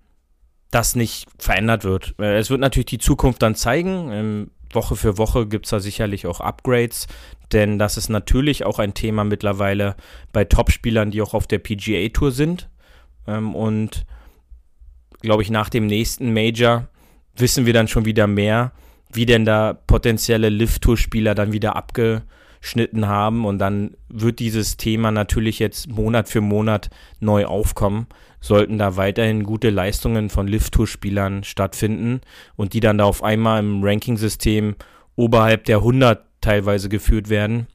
das 0.69 0.97
nicht 0.97 1.27
verändert 1.37 1.85
wird. 1.85 2.13
Äh, 2.19 2.39
es 2.39 2.49
wird 2.49 2.59
natürlich 2.59 2.87
die 2.87 2.97
Zukunft 2.97 3.41
dann 3.41 3.55
zeigen. 3.55 4.11
Ähm, 4.11 4.51
Woche 4.73 4.97
für 4.97 5.17
Woche 5.17 5.47
gibt 5.47 5.67
es 5.67 5.69
da 5.69 5.79
sicherlich 5.79 6.27
auch 6.27 6.41
Upgrades, 6.41 7.07
denn 7.53 7.79
das 7.79 7.95
ist 7.95 8.09
natürlich 8.09 8.65
auch 8.65 8.79
ein 8.79 8.93
Thema 8.93 9.23
mittlerweile 9.23 9.95
bei 10.33 10.43
Topspielern, 10.43 11.09
die 11.09 11.21
auch 11.21 11.33
auf 11.33 11.47
der 11.47 11.59
PGA 11.59 12.09
Tour 12.09 12.33
sind. 12.33 12.67
Ähm, 13.27 13.55
und 13.55 14.05
glaube 15.21 15.41
ich, 15.41 15.49
nach 15.49 15.69
dem 15.69 15.87
nächsten 15.87 16.33
Major 16.33 16.89
wissen 17.39 17.65
wir 17.65 17.73
dann 17.73 17.87
schon 17.87 18.05
wieder 18.05 18.27
mehr, 18.27 18.71
wie 19.11 19.25
denn 19.25 19.45
da 19.45 19.73
potenzielle 19.73 20.49
Lift-Tour-Spieler 20.49 21.35
dann 21.35 21.51
wieder 21.51 21.75
abgeschnitten 21.75 23.07
haben. 23.07 23.45
Und 23.45 23.59
dann 23.59 23.95
wird 24.07 24.39
dieses 24.39 24.77
Thema 24.77 25.11
natürlich 25.11 25.59
jetzt 25.59 25.89
Monat 25.89 26.29
für 26.29 26.41
Monat 26.41 26.89
neu 27.19 27.45
aufkommen. 27.45 28.07
Sollten 28.41 28.77
da 28.77 28.95
weiterhin 28.95 29.43
gute 29.43 29.69
Leistungen 29.69 30.29
von 30.29 30.47
Lift-Tour-Spielern 30.47 31.43
stattfinden 31.43 32.21
und 32.55 32.73
die 32.73 32.79
dann 32.79 32.97
da 32.97 33.05
auf 33.05 33.23
einmal 33.23 33.59
im 33.59 33.83
Ranking-System 33.83 34.75
oberhalb 35.15 35.65
der 35.65 35.77
100 35.77 36.23
teilweise 36.39 36.87
geführt 36.87 37.29
werden, 37.29 37.67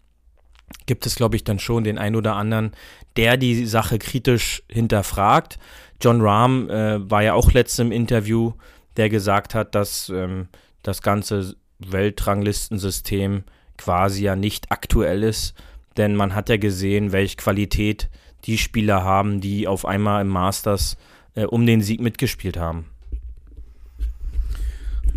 gibt 0.87 1.04
es, 1.04 1.16
glaube 1.16 1.37
ich, 1.37 1.44
dann 1.44 1.59
schon 1.59 1.85
den 1.85 1.99
ein 1.99 2.16
oder 2.16 2.37
anderen, 2.37 2.73
der 3.16 3.37
die 3.37 3.66
Sache 3.66 3.99
kritisch 3.99 4.62
hinterfragt. 4.71 5.59
John 6.00 6.21
Rahm 6.21 6.68
äh, 6.71 7.11
war 7.11 7.23
ja 7.23 7.35
auch 7.35 7.52
letztens 7.52 7.87
im 7.87 7.92
Interview 7.92 8.52
der 8.96 9.08
gesagt 9.08 9.54
hat, 9.54 9.74
dass 9.74 10.08
ähm, 10.08 10.48
das 10.82 11.02
ganze 11.02 11.56
Weltranglistensystem 11.78 13.44
quasi 13.76 14.24
ja 14.24 14.36
nicht 14.36 14.70
aktuell 14.70 15.22
ist, 15.22 15.54
denn 15.96 16.16
man 16.16 16.34
hat 16.34 16.48
ja 16.48 16.56
gesehen, 16.56 17.12
welche 17.12 17.36
Qualität 17.36 18.08
die 18.44 18.58
Spieler 18.58 19.02
haben, 19.02 19.40
die 19.40 19.66
auf 19.66 19.86
einmal 19.86 20.22
im 20.22 20.28
Masters 20.28 20.96
äh, 21.34 21.44
um 21.44 21.66
den 21.66 21.80
Sieg 21.80 22.00
mitgespielt 22.00 22.56
haben. 22.56 22.86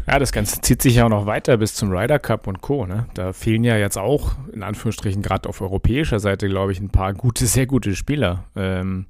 Ja, 0.08 0.20
das 0.20 0.32
Ganze 0.32 0.62
zieht 0.62 0.82
sich 0.82 0.96
ja 0.96 1.06
auch 1.06 1.10
noch 1.10 1.26
weiter 1.26 1.58
bis 1.58 1.76
zum 1.76 1.92
Ryder 1.92 2.18
Cup 2.18 2.48
und 2.48 2.62
Co. 2.62 2.86
Ne? 2.86 3.08
Da 3.14 3.34
fehlen 3.34 3.66
ja 3.66 3.76
jetzt 3.76 3.98
auch, 3.98 4.36
in 4.54 4.64
Anführungsstrichen, 4.64 5.22
gerade 5.22 5.50
auf 5.50 5.60
europäischer 5.60 6.20
Seite, 6.20 6.48
glaube 6.48 6.72
ich, 6.72 6.80
ein 6.80 6.90
paar 6.90 7.14
gute, 7.14 7.46
sehr 7.46 7.66
gute 7.66 7.94
Spieler. 7.94 8.46
Ähm, 8.56 9.06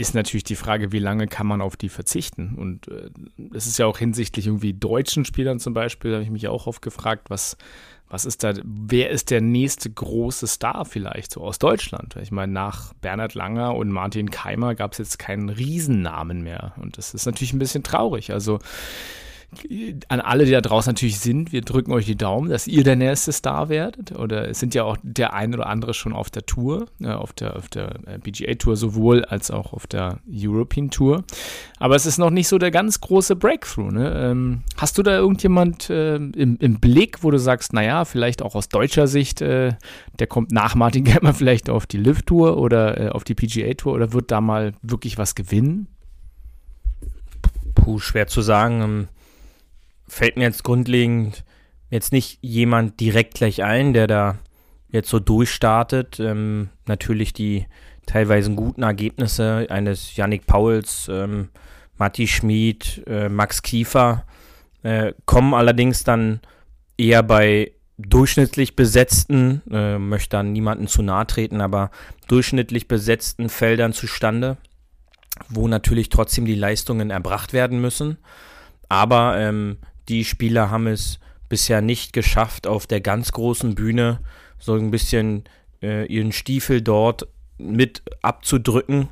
ist 0.00 0.14
natürlich 0.14 0.44
die 0.44 0.56
Frage, 0.56 0.92
wie 0.92 0.98
lange 0.98 1.26
kann 1.26 1.46
man 1.46 1.60
auf 1.60 1.76
die 1.76 1.90
verzichten? 1.90 2.54
Und 2.56 2.88
äh, 2.88 3.10
das 3.36 3.66
ist 3.66 3.78
ja 3.78 3.84
auch 3.84 3.98
hinsichtlich 3.98 4.46
irgendwie 4.46 4.72
deutschen 4.72 5.26
Spielern 5.26 5.60
zum 5.60 5.74
Beispiel, 5.74 6.14
habe 6.14 6.22
ich 6.22 6.30
mich 6.30 6.48
auch 6.48 6.66
oft 6.66 6.80
gefragt, 6.80 7.28
was, 7.28 7.58
was 8.08 8.24
ist 8.24 8.42
da, 8.42 8.54
wer 8.64 9.10
ist 9.10 9.30
der 9.30 9.42
nächste 9.42 9.90
große 9.90 10.46
Star 10.46 10.86
vielleicht 10.86 11.32
so 11.32 11.42
aus 11.42 11.58
Deutschland? 11.58 12.16
Ich 12.16 12.32
meine, 12.32 12.50
nach 12.50 12.94
Bernhard 12.94 13.34
Langer 13.34 13.74
und 13.76 13.90
Martin 13.90 14.30
Keimer 14.30 14.74
gab 14.74 14.92
es 14.92 14.98
jetzt 14.98 15.18
keinen 15.18 15.50
Riesennamen 15.50 16.42
mehr. 16.42 16.72
Und 16.80 16.96
das 16.96 17.12
ist 17.12 17.26
natürlich 17.26 17.52
ein 17.52 17.58
bisschen 17.58 17.82
traurig. 17.82 18.32
Also 18.32 18.58
an 20.08 20.20
alle, 20.20 20.44
die 20.44 20.52
da 20.52 20.60
draußen 20.60 20.90
natürlich 20.90 21.18
sind, 21.18 21.50
wir 21.50 21.62
drücken 21.62 21.90
euch 21.92 22.06
die 22.06 22.16
Daumen, 22.16 22.50
dass 22.50 22.68
ihr 22.68 22.84
der 22.84 22.94
nächste 22.94 23.32
Star 23.32 23.68
werdet. 23.68 24.16
Oder 24.16 24.48
es 24.48 24.60
sind 24.60 24.74
ja 24.74 24.84
auch 24.84 24.96
der 25.02 25.34
ein 25.34 25.52
oder 25.54 25.66
andere 25.66 25.92
schon 25.92 26.12
auf 26.12 26.30
der 26.30 26.46
Tour, 26.46 26.86
äh, 27.00 27.08
auf 27.08 27.32
der, 27.32 27.56
auf 27.56 27.68
der 27.68 27.96
äh, 28.06 28.18
PGA 28.18 28.54
Tour 28.54 28.76
sowohl 28.76 29.24
als 29.24 29.50
auch 29.50 29.72
auf 29.72 29.88
der 29.88 30.18
European 30.30 30.90
Tour. 30.90 31.24
Aber 31.78 31.96
es 31.96 32.06
ist 32.06 32.18
noch 32.18 32.30
nicht 32.30 32.46
so 32.46 32.58
der 32.58 32.70
ganz 32.70 33.00
große 33.00 33.34
Breakthrough. 33.34 33.90
Ne? 33.90 34.12
Ähm, 34.16 34.62
hast 34.76 34.98
du 34.98 35.02
da 35.02 35.16
irgendjemand 35.16 35.90
äh, 35.90 36.16
im, 36.16 36.56
im, 36.58 36.80
Blick, 36.80 37.24
wo 37.24 37.30
du 37.32 37.38
sagst, 37.38 37.72
naja, 37.72 38.04
vielleicht 38.04 38.42
auch 38.42 38.54
aus 38.54 38.68
deutscher 38.68 39.08
Sicht, 39.08 39.40
äh, 39.40 39.72
der 40.18 40.26
kommt 40.28 40.52
nach 40.52 40.76
Martin 40.76 41.04
Gemmer 41.04 41.34
vielleicht 41.34 41.70
auf 41.70 41.86
die 41.86 41.98
Live 41.98 42.22
Tour 42.22 42.56
oder 42.56 43.00
äh, 43.00 43.08
auf 43.08 43.24
die 43.24 43.34
PGA 43.34 43.74
Tour 43.74 43.94
oder 43.94 44.12
wird 44.12 44.30
da 44.30 44.40
mal 44.40 44.74
wirklich 44.82 45.18
was 45.18 45.34
gewinnen? 45.34 45.88
Puh, 47.74 47.98
schwer 47.98 48.28
zu 48.28 48.42
sagen. 48.42 49.08
Fällt 50.10 50.36
mir 50.36 50.42
jetzt 50.42 50.64
grundlegend 50.64 51.44
jetzt 51.88 52.10
nicht 52.10 52.38
jemand 52.40 52.98
direkt 52.98 53.34
gleich 53.34 53.62
ein, 53.62 53.92
der 53.92 54.08
da 54.08 54.38
jetzt 54.88 55.08
so 55.08 55.20
durchstartet. 55.20 56.18
Ähm, 56.18 56.70
natürlich 56.86 57.32
die 57.32 57.66
teilweise 58.06 58.52
guten 58.54 58.82
Ergebnisse 58.82 59.68
eines 59.70 60.16
Yannick 60.16 60.48
Pauls, 60.48 61.08
ähm, 61.08 61.50
Matti 61.96 62.26
Schmid, 62.26 63.04
äh, 63.06 63.28
Max 63.28 63.62
Kiefer 63.62 64.24
äh, 64.82 65.12
kommen 65.26 65.54
allerdings 65.54 66.02
dann 66.02 66.40
eher 66.96 67.22
bei 67.22 67.70
durchschnittlich 67.96 68.74
besetzten, 68.74 69.62
äh, 69.70 69.96
möchte 69.96 70.30
dann 70.30 70.52
niemanden 70.52 70.88
zu 70.88 71.02
nahe 71.02 71.26
treten, 71.28 71.60
aber 71.60 71.92
durchschnittlich 72.26 72.88
besetzten 72.88 73.48
Feldern 73.48 73.92
zustande, 73.92 74.56
wo 75.48 75.68
natürlich 75.68 76.08
trotzdem 76.08 76.46
die 76.46 76.56
Leistungen 76.56 77.10
erbracht 77.10 77.52
werden 77.52 77.80
müssen. 77.80 78.16
Aber 78.88 79.38
ähm, 79.38 79.78
die 80.10 80.24
Spieler 80.24 80.70
haben 80.70 80.88
es 80.88 81.20
bisher 81.48 81.80
nicht 81.80 82.12
geschafft, 82.12 82.66
auf 82.66 82.86
der 82.86 83.00
ganz 83.00 83.32
großen 83.32 83.74
Bühne 83.74 84.20
so 84.58 84.74
ein 84.74 84.90
bisschen 84.90 85.44
äh, 85.82 86.06
ihren 86.06 86.32
Stiefel 86.32 86.82
dort 86.82 87.28
mit 87.58 88.02
abzudrücken, 88.20 89.08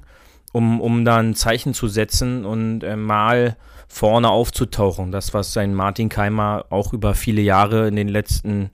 um, 0.53 0.81
um 0.81 1.05
da 1.05 1.19
ein 1.19 1.35
Zeichen 1.35 1.73
zu 1.73 1.89
setzen 1.89 2.45
und 2.45 2.83
äh, 2.83 2.97
mal 2.97 3.57
vorne 3.87 4.29
aufzutauchen. 4.29 5.13
Das, 5.13 5.35
was 5.35 5.53
sein 5.53 5.73
Martin 5.75 6.09
Keimer 6.09 6.67
auch 6.71 6.93
über 6.93 7.15
viele 7.15 7.43
Jahre 7.43 7.89
in 7.89 7.97
den 7.97 8.09
letzten 8.09 8.71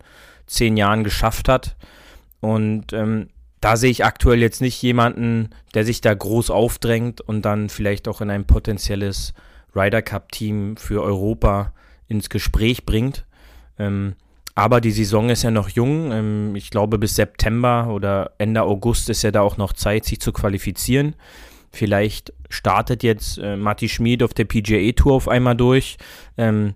zehn 0.46 0.76
Jahren 0.76 1.04
geschafft 1.04 1.48
hat. 1.48 1.76
Und 2.40 2.92
ähm, 2.92 3.28
da 3.60 3.76
sehe 3.76 3.90
ich 3.90 4.04
aktuell 4.04 4.40
jetzt 4.40 4.60
nicht 4.60 4.80
jemanden, 4.82 5.50
der 5.74 5.84
sich 5.84 6.00
da 6.00 6.12
groß 6.12 6.50
aufdrängt 6.50 7.20
und 7.20 7.42
dann 7.42 7.68
vielleicht 7.68 8.08
auch 8.08 8.20
in 8.20 8.30
ein 8.30 8.46
potenzielles 8.46 9.34
Ryder 9.74 10.02
Cup 10.02 10.32
Team 10.32 10.76
für 10.76 11.02
Europa 11.02 11.72
ins 12.08 12.30
Gespräch 12.30 12.84
bringt. 12.84 13.24
Ähm, 13.78 14.14
aber 14.54 14.80
die 14.80 14.92
Saison 14.92 15.30
ist 15.30 15.42
ja 15.42 15.50
noch 15.50 15.68
jung. 15.68 16.12
Ähm, 16.12 16.56
ich 16.56 16.70
glaube, 16.70 16.98
bis 16.98 17.16
September 17.16 17.88
oder 17.90 18.32
Ende 18.38 18.62
August 18.62 19.10
ist 19.10 19.22
ja 19.22 19.30
da 19.30 19.40
auch 19.40 19.56
noch 19.56 19.72
Zeit, 19.72 20.04
sich 20.04 20.20
zu 20.20 20.32
qualifizieren. 20.32 21.16
Vielleicht 21.72 22.32
startet 22.48 23.02
jetzt 23.02 23.38
äh, 23.38 23.56
Matti 23.56 23.88
Schmid 23.88 24.22
auf 24.22 24.32
der 24.32 24.44
PGA 24.44 24.92
Tour 24.92 25.14
auf 25.14 25.28
einmal 25.28 25.56
durch. 25.56 25.96
Ähm, 26.38 26.74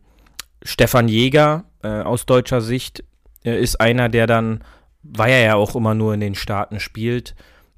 Stefan 0.62 1.06
Jäger 1.06 1.64
äh, 1.84 1.88
aus 2.02 2.26
deutscher 2.26 2.60
Sicht 2.60 3.04
äh, 3.44 3.60
ist 3.60 3.80
einer, 3.80 4.08
der 4.08 4.26
dann, 4.26 4.64
weil 5.04 5.30
er 5.30 5.44
ja 5.44 5.54
auch 5.54 5.76
immer 5.76 5.94
nur 5.94 6.14
in 6.14 6.20
den 6.20 6.34
Staaten 6.34 6.80
spielt, 6.80 7.36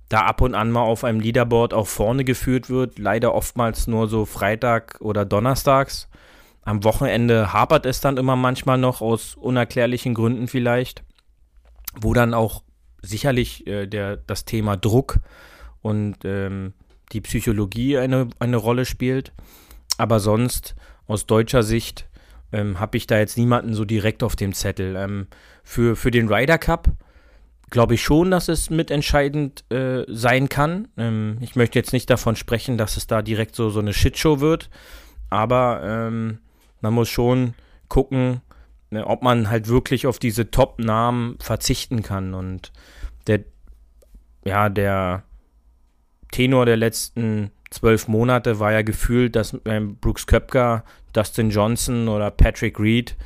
da 0.08 0.20
ab 0.22 0.40
und 0.40 0.54
an 0.54 0.70
mal 0.70 0.80
auf 0.80 1.04
einem 1.04 1.20
Leaderboard 1.20 1.74
auch 1.74 1.86
vorne 1.86 2.24
geführt 2.24 2.70
wird. 2.70 2.98
Leider 2.98 3.34
oftmals 3.34 3.86
nur 3.86 4.08
so 4.08 4.24
Freitag 4.24 4.96
oder 5.00 5.26
Donnerstags. 5.26 6.08
Am 6.62 6.84
Wochenende 6.84 7.52
hapert 7.52 7.86
es 7.86 8.00
dann 8.00 8.16
immer 8.16 8.36
manchmal 8.36 8.78
noch 8.78 9.00
aus 9.00 9.34
unerklärlichen 9.34 10.14
Gründen 10.14 10.46
vielleicht, 10.46 11.02
wo 12.00 12.14
dann 12.14 12.34
auch 12.34 12.62
sicherlich 13.02 13.66
äh, 13.66 13.86
der, 13.86 14.16
das 14.16 14.44
Thema 14.44 14.76
Druck 14.76 15.18
und 15.82 16.18
ähm, 16.24 16.74
die 17.12 17.20
Psychologie 17.20 17.98
eine, 17.98 18.28
eine 18.38 18.56
Rolle 18.56 18.84
spielt. 18.84 19.32
Aber 19.96 20.20
sonst 20.20 20.74
aus 21.06 21.26
deutscher 21.26 21.62
Sicht 21.62 22.08
ähm, 22.52 22.78
habe 22.78 22.96
ich 22.96 23.06
da 23.06 23.18
jetzt 23.18 23.36
niemanden 23.36 23.74
so 23.74 23.84
direkt 23.84 24.22
auf 24.22 24.36
dem 24.36 24.52
Zettel. 24.52 24.96
Ähm, 24.96 25.26
für, 25.62 25.96
für 25.96 26.10
den 26.10 26.28
Ryder 26.28 26.58
Cup 26.58 26.88
glaube 27.70 27.94
ich 27.94 28.02
schon, 28.02 28.30
dass 28.30 28.48
es 28.48 28.68
mitentscheidend 28.68 29.64
äh, 29.72 30.04
sein 30.08 30.48
kann. 30.48 30.88
Ähm, 30.96 31.38
ich 31.40 31.56
möchte 31.56 31.78
jetzt 31.78 31.92
nicht 31.92 32.10
davon 32.10 32.36
sprechen, 32.36 32.76
dass 32.76 32.96
es 32.96 33.06
da 33.06 33.22
direkt 33.22 33.54
so, 33.54 33.70
so 33.70 33.80
eine 33.80 33.92
Shitshow 33.92 34.40
wird, 34.40 34.68
aber 35.30 35.80
ähm, 35.84 36.38
man 36.80 36.94
muss 36.94 37.08
schon 37.08 37.54
gucken, 37.88 38.40
ne, 38.90 39.06
ob 39.06 39.22
man 39.22 39.50
halt 39.50 39.68
wirklich 39.68 40.06
auf 40.06 40.18
diese 40.18 40.50
Top-Namen 40.50 41.36
verzichten 41.40 42.02
kann. 42.02 42.34
Und 42.34 42.72
der, 43.26 43.40
ja, 44.44 44.68
der 44.68 45.24
Tenor 46.30 46.66
der 46.66 46.76
letzten 46.76 47.50
zwölf 47.70 48.08
Monate 48.08 48.58
war 48.58 48.72
ja 48.72 48.82
gefühlt, 48.82 49.36
dass 49.36 49.56
ähm, 49.64 49.96
Brooks 49.96 50.26
Köpker, 50.26 50.84
Dustin 51.12 51.50
Johnson 51.50 52.08
oder 52.08 52.30
Patrick 52.30 52.78
Reed 52.78 53.16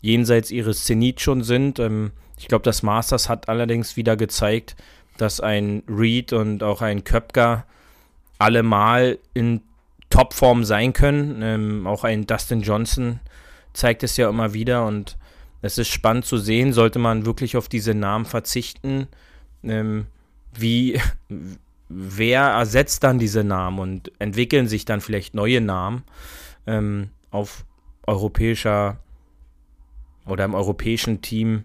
jenseits 0.00 0.50
ihres 0.50 0.84
Zenit 0.84 1.20
schon 1.20 1.42
sind. 1.42 1.78
Ähm, 1.78 2.12
ich 2.38 2.48
glaube, 2.48 2.64
das 2.64 2.82
Masters 2.82 3.28
hat 3.28 3.48
allerdings 3.48 3.96
wieder 3.96 4.16
gezeigt, 4.16 4.76
dass 5.16 5.40
ein 5.40 5.82
Reed 5.88 6.32
und 6.32 6.62
auch 6.62 6.82
ein 6.82 7.04
Köpker 7.04 7.66
allemal 8.38 9.18
in 9.32 9.62
Topform 10.14 10.62
sein 10.64 10.92
können. 10.92 11.42
Ähm, 11.42 11.86
auch 11.88 12.04
ein 12.04 12.24
Dustin 12.24 12.60
Johnson 12.60 13.18
zeigt 13.72 14.04
es 14.04 14.16
ja 14.16 14.28
immer 14.28 14.54
wieder 14.54 14.86
und 14.86 15.18
es 15.60 15.76
ist 15.76 15.88
spannend 15.88 16.24
zu 16.24 16.38
sehen, 16.38 16.72
sollte 16.72 17.00
man 17.00 17.26
wirklich 17.26 17.56
auf 17.56 17.68
diese 17.68 17.94
Namen 17.94 18.24
verzichten, 18.24 19.08
ähm, 19.64 20.06
wie 20.56 21.00
wer 21.88 22.42
ersetzt 22.42 23.02
dann 23.02 23.18
diese 23.18 23.42
Namen 23.42 23.80
und 23.80 24.12
entwickeln 24.20 24.68
sich 24.68 24.84
dann 24.84 25.00
vielleicht 25.00 25.34
neue 25.34 25.60
Namen 25.60 26.04
ähm, 26.68 27.10
auf 27.32 27.64
europäischer 28.06 29.00
oder 30.26 30.44
im 30.44 30.54
europäischen 30.54 31.22
Team 31.22 31.64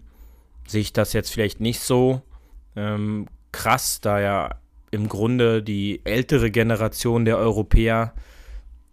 sehe 0.66 0.80
ich 0.80 0.92
das 0.92 1.12
jetzt 1.12 1.30
vielleicht 1.30 1.60
nicht 1.60 1.78
so 1.78 2.22
ähm, 2.74 3.28
krass, 3.52 4.00
da 4.00 4.20
ja 4.20 4.56
im 4.90 5.08
Grunde 5.08 5.62
die 5.62 6.00
ältere 6.04 6.50
Generation 6.50 7.24
der 7.24 7.38
Europäer 7.38 8.12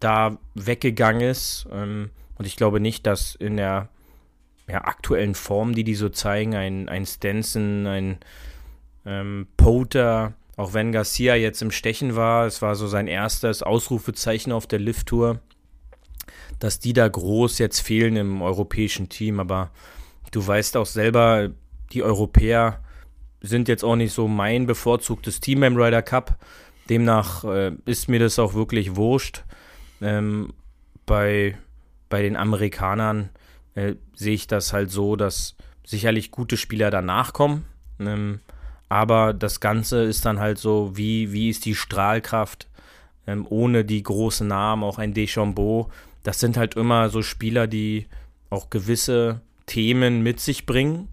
da 0.00 0.38
weggegangen 0.54 1.22
ist. 1.22 1.66
Ähm, 1.72 2.10
und 2.36 2.46
ich 2.46 2.56
glaube 2.56 2.80
nicht, 2.80 3.06
dass 3.06 3.34
in 3.34 3.56
der 3.56 3.88
ja, 4.68 4.84
aktuellen 4.84 5.34
Form, 5.34 5.74
die 5.74 5.84
die 5.84 5.94
so 5.94 6.08
zeigen, 6.08 6.54
ein, 6.54 6.88
ein 6.88 7.06
Stenson, 7.06 7.86
ein 7.86 8.18
ähm, 9.06 9.46
Poter, 9.56 10.34
auch 10.56 10.74
wenn 10.74 10.92
Garcia 10.92 11.34
jetzt 11.34 11.62
im 11.62 11.70
Stechen 11.70 12.16
war, 12.16 12.46
es 12.46 12.62
war 12.62 12.74
so 12.74 12.86
sein 12.86 13.06
erstes 13.06 13.62
Ausrufezeichen 13.62 14.52
auf 14.52 14.66
der 14.66 14.80
Lift-Tour, 14.80 15.40
dass 16.58 16.80
die 16.80 16.92
da 16.92 17.08
groß 17.08 17.58
jetzt 17.58 17.80
fehlen 17.80 18.16
im 18.16 18.42
europäischen 18.42 19.08
Team. 19.08 19.40
Aber 19.40 19.70
du 20.32 20.44
weißt 20.44 20.76
auch 20.76 20.86
selber, 20.86 21.50
die 21.92 22.02
Europäer 22.02 22.80
sind 23.40 23.68
jetzt 23.68 23.84
auch 23.84 23.96
nicht 23.96 24.12
so 24.12 24.28
mein 24.28 24.66
bevorzugtes 24.66 25.40
Team 25.40 25.60
beim 25.60 25.76
Ryder 25.76 26.02
Cup. 26.02 26.38
Demnach 26.90 27.44
äh, 27.44 27.72
ist 27.84 28.08
mir 28.08 28.18
das 28.18 28.38
auch 28.38 28.54
wirklich 28.54 28.96
wurscht. 28.96 29.44
Ähm, 30.00 30.52
bei, 31.06 31.56
bei 32.08 32.22
den 32.22 32.36
Amerikanern 32.36 33.30
äh, 33.74 33.94
sehe 34.14 34.34
ich 34.34 34.46
das 34.46 34.72
halt 34.72 34.90
so, 34.90 35.16
dass 35.16 35.56
sicherlich 35.84 36.30
gute 36.30 36.56
Spieler 36.56 36.90
danach 36.90 37.32
kommen. 37.32 37.64
Ähm, 37.98 38.40
aber 38.88 39.34
das 39.34 39.60
Ganze 39.60 40.02
ist 40.02 40.24
dann 40.24 40.38
halt 40.38 40.58
so, 40.58 40.96
wie, 40.96 41.32
wie 41.32 41.48
ist 41.50 41.64
die 41.64 41.74
Strahlkraft 41.74 42.68
ähm, 43.26 43.46
ohne 43.48 43.84
die 43.84 44.02
großen 44.02 44.48
Namen, 44.48 44.82
auch 44.82 44.98
ein 44.98 45.14
Deschambeau, 45.14 45.90
das 46.22 46.40
sind 46.40 46.56
halt 46.56 46.74
immer 46.74 47.10
so 47.10 47.22
Spieler, 47.22 47.66
die 47.66 48.06
auch 48.50 48.70
gewisse 48.70 49.40
Themen 49.66 50.22
mit 50.22 50.40
sich 50.40 50.66
bringen. 50.66 51.08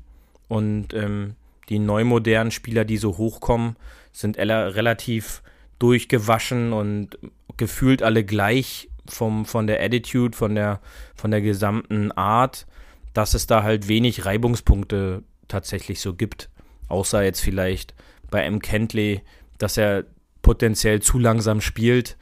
Und 0.48 0.94
ähm, 0.94 1.36
die 1.70 1.80
neumodernen 1.80 2.52
Spieler, 2.52 2.86
die 2.86 2.98
so 2.98 3.18
hochkommen, 3.18 3.76
sind 4.12 4.38
relativ 4.38 5.42
durchgewaschen 5.80 6.72
und 6.72 7.18
gefühlt 7.58 8.04
alle 8.04 8.24
gleich 8.24 8.90
vom, 9.08 9.46
von 9.46 9.68
der 9.68 9.82
Attitude, 9.82 10.36
von 10.36 10.56
der, 10.56 10.82
von 11.16 11.32
der 11.32 11.42
gesamten 11.42 12.12
Art, 12.12 12.66
dass 13.14 13.34
es 13.34 13.48
da 13.48 13.64
halt 13.64 13.88
wenig 13.88 14.26
Reibungspunkte 14.26 15.24
tatsächlich 15.48 16.02
so 16.02 16.14
gibt. 16.14 16.50
Außer 16.88 17.24
jetzt 17.24 17.42
vielleicht 17.42 17.94
bei 18.30 18.44
M. 18.44 18.60
Kentley, 18.60 19.22
dass 19.58 19.78
er 19.78 20.06
potenziell 20.42 21.02
zu 21.02 21.18
langsam 21.20 21.62
spielt. 21.62 22.18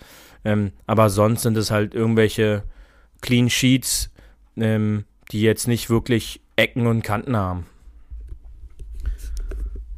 Ähm, 0.46 0.72
aber 0.86 1.10
sonst 1.10 1.44
sind 1.44 1.58
es 1.58 1.72
halt 1.72 1.94
irgendwelche 1.94 2.64
Clean 3.22 3.50
Sheets, 3.50 4.12
ähm, 4.58 5.06
die 5.32 5.42
jetzt 5.42 5.68
nicht 5.68 5.90
wirklich 5.90 6.42
Ecken 6.56 6.88
und 6.88 7.02
Kanten 7.02 7.36
haben. 7.36 7.66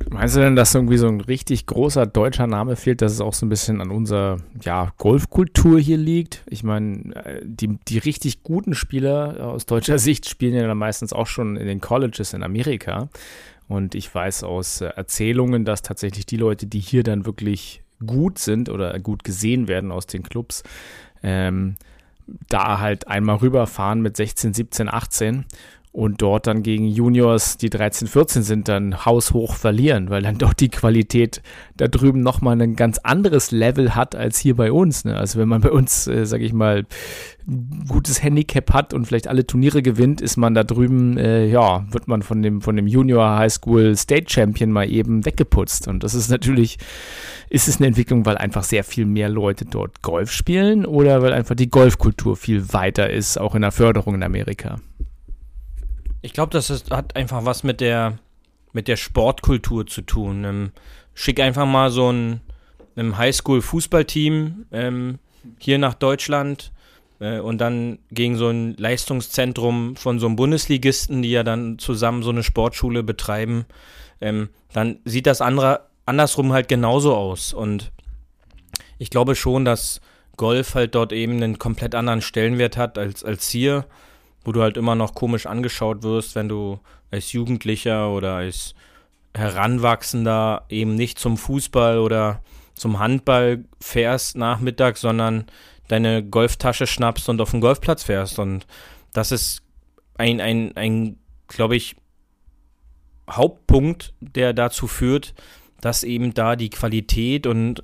Meinst 0.09 0.35
du 0.35 0.39
denn, 0.39 0.55
dass 0.55 0.75
irgendwie 0.75 0.97
so 0.97 1.07
ein 1.07 1.21
richtig 1.21 1.65
großer 1.65 2.05
deutscher 2.05 2.47
Name 2.47 2.75
fehlt, 2.75 3.01
dass 3.01 3.12
es 3.12 3.21
auch 3.21 3.33
so 3.33 3.45
ein 3.45 3.50
bisschen 3.50 3.81
an 3.81 3.89
unserer 3.91 4.38
ja, 4.62 4.93
Golfkultur 4.97 5.79
hier 5.79 5.97
liegt? 5.97 6.43
Ich 6.47 6.63
meine, 6.63 7.15
äh, 7.15 7.41
die, 7.43 7.77
die 7.88 7.97
richtig 7.97 8.43
guten 8.43 8.75
Spieler 8.75 9.47
aus 9.47 9.65
deutscher 9.65 10.00
Sicht 10.00 10.29
spielen 10.29 10.53
ja 10.53 10.67
dann 10.67 10.77
meistens 10.77 11.12
auch 11.12 11.27
schon 11.27 11.57
in 11.57 11.67
den 11.67 11.81
Colleges 11.81 12.33
in 12.33 12.43
Amerika. 12.43 13.09
Und 13.67 13.95
ich 13.95 14.13
weiß 14.13 14.43
aus 14.43 14.81
äh, 14.81 14.88
Erzählungen, 14.88 15.65
dass 15.65 15.81
tatsächlich 15.81 16.25
die 16.25 16.38
Leute, 16.38 16.67
die 16.67 16.79
hier 16.79 17.03
dann 17.03 17.25
wirklich 17.25 17.81
gut 18.05 18.38
sind 18.38 18.69
oder 18.69 19.00
gut 19.00 19.24
gesehen 19.24 19.67
werden 19.67 19.91
aus 19.91 20.05
den 20.05 20.24
Clubs, 20.24 20.63
ähm, 21.24 21.75
da 22.50 22.79
halt 22.79 23.07
einmal 23.07 23.38
rüberfahren 23.38 24.01
mit 24.01 24.17
16, 24.17 24.53
17, 24.53 24.89
18 24.89 25.45
und 25.95 26.21
dort 26.21 26.45
dann 26.45 26.61
gegen 26.61 26.87
Juniors, 26.87 27.55
die 27.55 27.69
13, 27.69 28.09
14 28.09 28.43
sind, 28.43 28.67
dann 28.67 29.05
haushoch 29.05 29.55
verlieren, 29.55 30.09
weil 30.09 30.23
dann 30.23 30.37
doch 30.37 30.53
die 30.53 30.67
Qualität 30.67 31.41
da 31.77 31.87
drüben 31.87 32.19
nochmal 32.19 32.61
ein 32.61 32.75
ganz 32.75 32.97
anderes 32.97 33.51
Level 33.51 33.95
hat 33.95 34.13
als 34.13 34.37
hier 34.37 34.57
bei 34.57 34.73
uns. 34.73 35.05
Ne? 35.05 35.15
Also 35.15 35.39
wenn 35.39 35.47
man 35.47 35.61
bei 35.61 35.71
uns, 35.71 36.05
äh, 36.07 36.25
sage 36.25 36.43
ich 36.43 36.51
mal, 36.51 36.85
gutes 37.87 38.21
Handicap 38.21 38.73
hat 38.73 38.93
und 38.93 39.05
vielleicht 39.05 39.29
alle 39.29 39.47
Turniere 39.47 39.81
gewinnt, 39.81 40.19
ist 40.19 40.35
man 40.35 40.53
da 40.53 40.65
drüben, 40.65 41.17
äh, 41.17 41.45
ja, 41.45 41.85
wird 41.89 42.09
man 42.09 42.23
von 42.23 42.41
dem, 42.41 42.59
von 42.59 42.75
dem 42.75 42.87
Junior 42.87 43.37
High 43.37 43.53
School 43.53 43.95
State 43.95 44.25
Champion 44.27 44.71
mal 44.71 44.91
eben 44.91 45.25
weggeputzt. 45.25 45.87
Und 45.87 46.03
das 46.03 46.13
ist 46.13 46.29
natürlich, 46.29 46.77
ist 47.49 47.69
es 47.69 47.77
eine 47.77 47.87
Entwicklung, 47.87 48.25
weil 48.25 48.37
einfach 48.37 48.63
sehr 48.63 48.83
viel 48.83 49.05
mehr 49.05 49.29
Leute 49.29 49.63
dort 49.63 50.01
Golf 50.01 50.29
spielen 50.29 50.85
oder 50.85 51.21
weil 51.21 51.31
einfach 51.31 51.55
die 51.55 51.69
Golfkultur 51.69 52.35
viel 52.35 52.73
weiter 52.73 53.09
ist, 53.09 53.39
auch 53.39 53.55
in 53.55 53.61
der 53.61 53.71
Förderung 53.71 54.15
in 54.15 54.23
Amerika. 54.23 54.75
Ich 56.25 56.34
glaube, 56.34 56.50
das 56.50 56.72
ist, 56.72 56.89
hat 56.89 57.15
einfach 57.15 57.46
was 57.46 57.63
mit 57.63 57.79
der, 57.82 58.17
mit 58.74 58.88
der 58.88 58.96
Sportkultur 58.96 59.86
zu 59.86 60.01
tun. 60.01 60.44
Ähm, 60.44 60.72
schick 61.13 61.39
einfach 61.39 61.67
mal 61.67 61.91
so 61.91 62.12
ein, 62.12 62.41
ein 62.96 63.15
Highschool-Fußballteam 63.15 64.65
ähm, 64.72 65.20
hier 65.60 65.77
nach 65.77 65.94
Deutschland 65.94 66.72
äh, 67.20 67.38
und 67.38 67.60
dann 67.60 68.00
gegen 68.10 68.38
so 68.38 68.50
ein 68.50 68.75
Leistungszentrum 68.75 69.98
von 69.98 70.17
so 70.17 70.25
einem 70.25 70.36
Bundesligisten, 70.36 71.22
die 71.22 71.29
ja 71.29 71.44
dann 71.44 71.77
zusammen 71.77 72.24
so 72.24 72.32
eine 72.32 72.41
Sportschule 72.41 73.03
betreiben, 73.03 73.65
ähm, 74.20 74.50
dann 74.74 74.98
sieht 75.05 75.27
das 75.27 75.41
andere, 75.41 75.82
andersrum 76.08 76.53
halt 76.53 76.67
genauso 76.67 77.15
aus. 77.15 77.53
Und 77.53 77.91
ich 78.98 79.12
glaube 79.12 79.36
schon, 79.36 79.63
dass 79.63 80.01
Golf 80.38 80.74
halt 80.74 80.96
dort 80.96 81.13
eben 81.13 81.34
einen 81.34 81.60
komplett 81.60 81.94
anderen 81.94 82.24
Stellenwert 82.24 82.77
hat 82.77 82.98
als, 82.98 83.24
als 83.24 83.48
hier 83.48 83.86
wo 84.45 84.51
du 84.51 84.61
halt 84.61 84.77
immer 84.77 84.95
noch 84.95 85.13
komisch 85.13 85.47
angeschaut 85.47 86.03
wirst, 86.03 86.35
wenn 86.35 86.47
du 86.47 86.79
als 87.11 87.33
Jugendlicher 87.33 88.11
oder 88.11 88.35
als 88.35 88.75
Heranwachsender 89.33 90.65
eben 90.69 90.95
nicht 90.95 91.19
zum 91.19 91.38
Fußball 91.38 91.99
oder 91.99 92.41
zum 92.75 92.99
Handball 92.99 93.65
fährst 93.81 94.38
nachmittags, 94.38 95.01
sondern 95.01 95.45
deine 95.88 96.23
Golftasche 96.23 96.88
schnappst 96.88 97.27
und 97.29 97.41
auf 97.41 97.51
den 97.51 97.62
Golfplatz 97.62 98.03
fährst. 98.03 98.39
Und 98.39 98.65
das 99.13 99.31
ist 99.31 99.62
ein, 100.17 100.39
ein, 100.39 100.75
ein 100.75 101.17
glaube 101.47 101.75
ich, 101.75 101.95
Hauptpunkt, 103.29 104.13
der 104.19 104.53
dazu 104.53 104.88
führt, 104.88 105.34
dass 105.81 106.03
eben 106.03 106.34
da 106.34 106.55
die 106.55 106.69
Qualität 106.69 107.47
und 107.47 107.84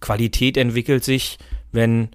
Qualität 0.00 0.56
entwickelt 0.56 1.04
sich, 1.04 1.38
wenn 1.72 2.10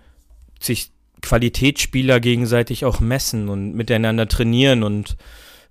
sich 0.60 0.91
Qualitätsspieler 1.21 2.19
gegenseitig 2.19 2.86
auch 2.86 2.99
messen 2.99 3.49
und 3.49 3.73
miteinander 3.73 4.27
trainieren 4.27 4.84
und 4.84 5.17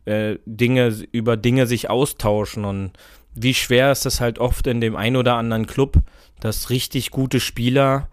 äh, 0.04 0.36
Dinge 0.46 0.88
über 1.12 1.36
Dinge 1.36 1.66
sich 1.66 1.90
austauschen 1.90 2.64
und 2.64 2.92
wie 3.34 3.54
schwer 3.54 3.92
ist 3.92 4.06
es 4.06 4.20
halt 4.20 4.38
oft 4.38 4.66
in 4.66 4.80
dem 4.80 4.96
ein 4.96 5.16
oder 5.16 5.34
anderen 5.36 5.66
Club, 5.66 5.98
dass 6.40 6.70
richtig 6.70 7.10
gute 7.10 7.38
Spieler 7.38 8.08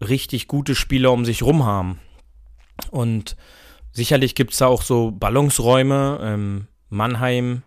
richtig 0.00 0.48
gute 0.48 0.74
Spieler 0.74 1.12
um 1.12 1.24
sich 1.24 1.42
rum 1.42 1.64
haben. 1.64 1.98
Und 2.90 3.36
sicherlich 3.92 4.34
gibt 4.34 4.52
es 4.52 4.58
da 4.58 4.66
auch 4.66 4.82
so 4.82 5.10
Ballungsräume, 5.10 6.20
ähm, 6.22 6.66
Mannheim, 6.88 7.62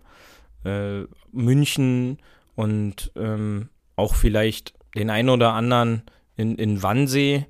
äh, 0.63 1.01
München 1.31 2.17
und 2.55 3.11
ähm, 3.15 3.69
auch 3.95 4.15
vielleicht 4.15 4.73
den 4.95 5.09
einen 5.09 5.29
oder 5.29 5.53
anderen 5.53 6.03
in, 6.35 6.55
in 6.55 6.81
Wannsee, 6.83 7.45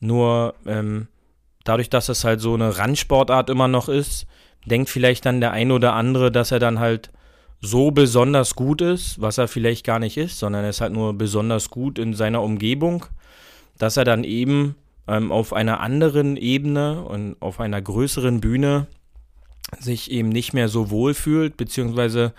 nur 0.00 0.54
ähm, 0.66 1.08
dadurch, 1.64 1.90
dass 1.90 2.08
es 2.08 2.24
halt 2.24 2.40
so 2.40 2.54
eine 2.54 2.78
Randsportart 2.78 3.50
immer 3.50 3.68
noch 3.68 3.88
ist, 3.88 4.26
denkt 4.64 4.90
vielleicht 4.90 5.26
dann 5.26 5.40
der 5.40 5.52
ein 5.52 5.70
oder 5.70 5.94
andere, 5.94 6.30
dass 6.32 6.52
er 6.52 6.58
dann 6.58 6.78
halt 6.78 7.10
so 7.60 7.90
besonders 7.90 8.54
gut 8.54 8.80
ist, 8.80 9.20
was 9.20 9.38
er 9.38 9.48
vielleicht 9.48 9.84
gar 9.84 9.98
nicht 9.98 10.16
ist, 10.16 10.38
sondern 10.38 10.64
er 10.64 10.70
ist 10.70 10.80
halt 10.80 10.92
nur 10.92 11.14
besonders 11.14 11.70
gut 11.70 11.98
in 11.98 12.14
seiner 12.14 12.42
Umgebung, 12.42 13.06
dass 13.78 13.96
er 13.96 14.04
dann 14.04 14.24
eben 14.24 14.76
ähm, 15.08 15.32
auf 15.32 15.52
einer 15.52 15.80
anderen 15.80 16.36
Ebene 16.36 17.02
und 17.02 17.36
auf 17.40 17.58
einer 17.58 17.82
größeren 17.82 18.40
Bühne 18.40 18.86
sich 19.80 20.10
eben 20.10 20.28
nicht 20.28 20.52
mehr 20.52 20.68
so 20.68 20.90
wohl 20.90 21.14
fühlt, 21.14 21.56
beziehungsweise 21.56 22.32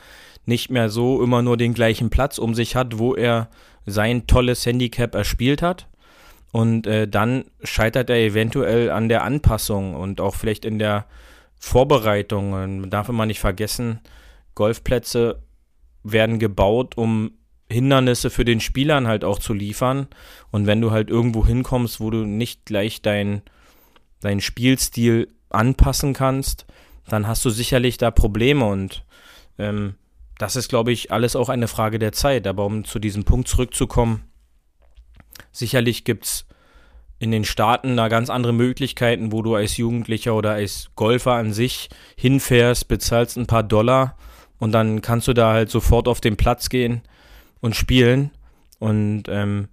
nicht 0.45 0.71
mehr 0.71 0.89
so 0.89 1.21
immer 1.21 1.41
nur 1.41 1.57
den 1.57 1.73
gleichen 1.73 2.09
Platz 2.09 2.37
um 2.37 2.55
sich 2.55 2.75
hat, 2.75 2.97
wo 2.97 3.13
er 3.13 3.49
sein 3.85 4.25
tolles 4.27 4.65
Handicap 4.65 5.15
erspielt 5.15 5.61
hat. 5.61 5.87
Und 6.51 6.87
äh, 6.87 7.07
dann 7.07 7.45
scheitert 7.63 8.09
er 8.09 8.17
eventuell 8.17 8.89
an 8.89 9.09
der 9.09 9.23
Anpassung 9.23 9.95
und 9.95 10.19
auch 10.19 10.35
vielleicht 10.35 10.65
in 10.65 10.79
der 10.79 11.05
Vorbereitung. 11.59 12.51
Man 12.51 12.89
darf 12.89 13.09
immer 13.09 13.25
nicht 13.25 13.39
vergessen, 13.39 13.99
Golfplätze 14.55 15.43
werden 16.03 16.39
gebaut, 16.39 16.97
um 16.97 17.31
Hindernisse 17.69 18.29
für 18.29 18.45
den 18.45 18.61
Spielern 18.61 19.07
halt 19.07 19.23
auch 19.23 19.39
zu 19.39 19.53
liefern. 19.53 20.07
Und 20.51 20.65
wenn 20.65 20.81
du 20.81 20.91
halt 20.91 21.09
irgendwo 21.09 21.45
hinkommst, 21.45 21.99
wo 21.99 22.09
du 22.09 22.25
nicht 22.25 22.65
gleich 22.65 23.01
deinen 23.01 23.43
dein 24.21 24.41
Spielstil 24.41 25.29
anpassen 25.49 26.13
kannst, 26.13 26.65
dann 27.07 27.27
hast 27.27 27.45
du 27.45 27.49
sicherlich 27.49 27.97
da 27.97 28.11
Probleme. 28.11 28.65
Und 28.65 29.05
ähm, 29.57 29.95
das 30.37 30.55
ist, 30.55 30.69
glaube 30.69 30.91
ich, 30.91 31.11
alles 31.11 31.35
auch 31.35 31.49
eine 31.49 31.67
Frage 31.67 31.99
der 31.99 32.11
Zeit. 32.11 32.47
Aber 32.47 32.65
um 32.65 32.85
zu 32.85 32.99
diesem 32.99 33.23
Punkt 33.23 33.47
zurückzukommen, 33.47 34.23
Sicherlich 35.51 36.03
gibt 36.03 36.25
es 36.25 36.45
in 37.19 37.31
den 37.31 37.43
Staaten 37.43 37.97
da 37.97 38.07
ganz 38.07 38.29
andere 38.29 38.53
Möglichkeiten, 38.53 39.31
wo 39.31 39.41
du 39.41 39.55
als 39.55 39.77
Jugendlicher 39.77 40.35
oder 40.35 40.51
als 40.51 40.89
Golfer 40.95 41.33
an 41.33 41.51
sich 41.51 41.89
hinfährst, 42.15 42.87
bezahlst 42.87 43.37
ein 43.37 43.47
paar 43.47 43.63
Dollar 43.63 44.15
und 44.57 44.71
dann 44.71 45.01
kannst 45.01 45.27
du 45.27 45.33
da 45.33 45.51
halt 45.51 45.69
sofort 45.69 46.07
auf 46.07 46.21
den 46.21 46.37
Platz 46.37 46.69
gehen 46.69 47.01
und 47.61 47.75
spielen. 47.75 48.31
Und 48.79 49.23
ähm, 49.27 49.67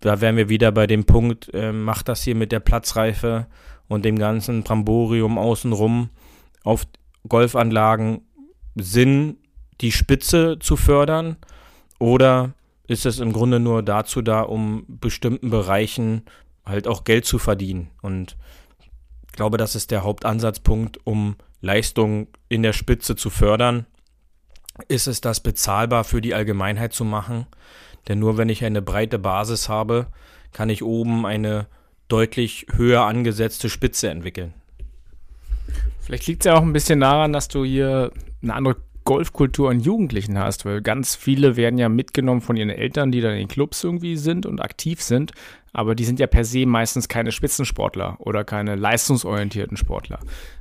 da 0.00 0.20
wären 0.20 0.36
wir 0.36 0.48
wieder 0.48 0.72
bei 0.72 0.86
dem 0.86 1.04
Punkt, 1.04 1.52
äh, 1.54 1.72
macht 1.72 2.08
das 2.08 2.22
hier 2.22 2.34
mit 2.34 2.50
der 2.50 2.60
Platzreife 2.60 3.46
und 3.88 4.04
dem 4.04 4.18
ganzen 4.18 4.62
Bramborium 4.62 5.38
außenrum 5.38 6.10
auf 6.64 6.86
Golfanlagen 7.28 8.22
Sinn, 8.74 9.38
die 9.80 9.92
Spitze 9.92 10.58
zu 10.60 10.76
fördern? 10.76 11.36
Oder 11.98 12.54
ist 12.88 13.06
es 13.06 13.20
im 13.20 13.32
Grunde 13.32 13.60
nur 13.60 13.82
dazu 13.82 14.22
da, 14.22 14.40
um 14.40 14.84
bestimmten 14.88 15.50
Bereichen 15.50 16.22
halt 16.64 16.88
auch 16.88 17.04
Geld 17.04 17.26
zu 17.26 17.38
verdienen. 17.38 17.90
Und 18.02 18.36
ich 19.26 19.32
glaube, 19.32 19.58
das 19.58 19.76
ist 19.76 19.90
der 19.90 20.02
Hauptansatzpunkt, 20.02 20.98
um 21.06 21.36
Leistung 21.60 22.28
in 22.48 22.62
der 22.62 22.72
Spitze 22.72 23.14
zu 23.14 23.30
fördern. 23.30 23.86
Ist 24.88 25.06
es 25.06 25.20
das 25.20 25.40
bezahlbar 25.40 26.04
für 26.04 26.20
die 26.20 26.34
Allgemeinheit 26.34 26.92
zu 26.92 27.04
machen? 27.04 27.46
Denn 28.08 28.18
nur 28.18 28.38
wenn 28.38 28.48
ich 28.48 28.64
eine 28.64 28.80
breite 28.80 29.18
Basis 29.18 29.68
habe, 29.68 30.06
kann 30.52 30.70
ich 30.70 30.82
oben 30.82 31.26
eine 31.26 31.66
deutlich 32.08 32.66
höher 32.72 33.02
angesetzte 33.02 33.68
Spitze 33.68 34.08
entwickeln. 34.08 34.54
Vielleicht 36.00 36.26
liegt 36.26 36.42
es 36.42 36.46
ja 36.46 36.56
auch 36.56 36.62
ein 36.62 36.72
bisschen 36.72 37.00
daran, 37.00 37.34
dass 37.34 37.48
du 37.48 37.64
hier 37.66 38.12
eine 38.40 38.54
andere 38.54 38.76
Golfkultur 39.08 39.70
an 39.70 39.80
Jugendlichen 39.80 40.38
hast, 40.38 40.66
weil 40.66 40.82
ganz 40.82 41.16
viele 41.16 41.56
werden 41.56 41.78
ja 41.78 41.88
mitgenommen 41.88 42.42
von 42.42 42.58
ihren 42.58 42.68
Eltern, 42.68 43.10
die 43.10 43.22
dann 43.22 43.36
in 43.36 43.48
Clubs 43.48 43.82
irgendwie 43.82 44.18
sind 44.18 44.44
und 44.44 44.60
aktiv 44.60 45.00
sind. 45.00 45.32
aber 45.72 45.94
die 45.94 46.04
sind 46.04 46.20
ja 46.20 46.26
per 46.26 46.44
se 46.44 46.66
meistens 46.66 47.08
keine 47.08 47.32
Spitzensportler 47.32 48.16
oder 48.18 48.44
keine 48.44 48.74
leistungsorientierten 48.74 49.78
Sportler. 49.78 50.18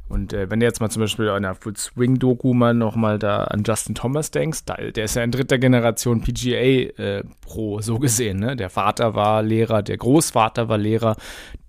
Und 0.08 0.32
äh, 0.32 0.50
wenn 0.50 0.62
du 0.62 0.66
jetzt 0.66 0.80
mal 0.80 0.90
zum 0.90 1.02
Beispiel 1.02 1.28
in 1.28 1.44
der 1.44 1.56
Full 1.56 1.76
Swing 1.76 2.20
Doku 2.20 2.54
mal 2.54 2.74
nochmal 2.74 3.20
da 3.20 3.44
an 3.44 3.64
Justin 3.66 3.96
Thomas 3.96 4.32
denkst, 4.32 4.64
da, 4.66 4.76
der 4.76 5.04
ist 5.04 5.18
ja 5.18 5.24
in 5.24 5.32
dritter 5.32 5.58
Generation 5.58 6.22
PGA 6.22 7.02
äh, 7.02 7.24
Pro, 7.42 7.82
so 7.82 8.00
gesehen. 8.00 8.40
Ne? 8.40 8.56
Der 8.56 8.70
Vater 8.70 9.14
war 9.14 9.44
Lehrer, 9.44 9.82
der 9.82 9.98
Großvater 9.98 10.70
war 10.70 10.78
Lehrer 10.78 11.18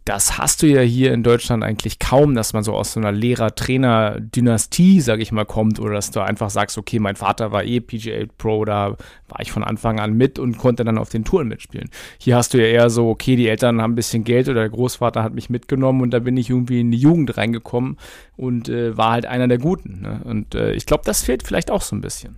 das 0.08 0.38
hast 0.38 0.62
du 0.62 0.66
ja 0.66 0.80
hier 0.80 1.12
in 1.12 1.22
Deutschland 1.22 1.62
eigentlich 1.62 1.98
kaum, 1.98 2.34
dass 2.34 2.54
man 2.54 2.64
so 2.64 2.72
aus 2.72 2.94
so 2.94 3.00
einer 3.00 3.12
Lehrer-Trainer-Dynastie, 3.12 5.02
sag 5.02 5.20
ich 5.20 5.32
mal, 5.32 5.44
kommt 5.44 5.78
oder 5.78 5.92
dass 5.92 6.10
du 6.10 6.20
einfach 6.20 6.48
sagst, 6.48 6.78
okay, 6.78 6.98
mein 6.98 7.14
Vater 7.14 7.52
war 7.52 7.62
eh 7.62 7.80
PGA 7.80 8.24
Pro, 8.38 8.64
da 8.64 8.96
war 9.28 9.40
ich 9.40 9.52
von 9.52 9.62
Anfang 9.62 10.00
an 10.00 10.14
mit 10.14 10.38
und 10.38 10.56
konnte 10.56 10.82
dann 10.84 10.96
auf 10.96 11.10
den 11.10 11.24
Touren 11.24 11.48
mitspielen. 11.48 11.90
Hier 12.16 12.36
hast 12.36 12.54
du 12.54 12.58
ja 12.58 12.68
eher 12.68 12.88
so, 12.88 13.10
okay, 13.10 13.36
die 13.36 13.48
Eltern 13.48 13.82
haben 13.82 13.92
ein 13.92 13.96
bisschen 13.96 14.24
Geld 14.24 14.48
oder 14.48 14.60
der 14.60 14.70
Großvater 14.70 15.22
hat 15.22 15.34
mich 15.34 15.50
mitgenommen 15.50 16.00
und 16.00 16.10
da 16.10 16.20
bin 16.20 16.38
ich 16.38 16.48
irgendwie 16.48 16.80
in 16.80 16.90
die 16.90 16.98
Jugend 16.98 17.36
reingekommen 17.36 17.98
und 18.38 18.70
äh, 18.70 18.96
war 18.96 19.10
halt 19.10 19.26
einer 19.26 19.46
der 19.46 19.58
Guten. 19.58 20.00
Ne? 20.00 20.22
Und 20.24 20.54
äh, 20.54 20.72
ich 20.72 20.86
glaube, 20.86 21.02
das 21.04 21.22
fehlt 21.22 21.42
vielleicht 21.42 21.70
auch 21.70 21.82
so 21.82 21.94
ein 21.94 22.00
bisschen. 22.00 22.36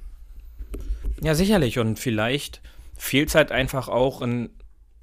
Ja, 1.23 1.37
sicherlich. 1.37 1.79
Und 1.79 2.01
vielleicht 2.01 2.63
fehlt 2.97 3.29
es 3.29 3.37
halt 3.37 3.53
einfach 3.53 3.89
auch 3.89 4.23
in, 4.23 4.51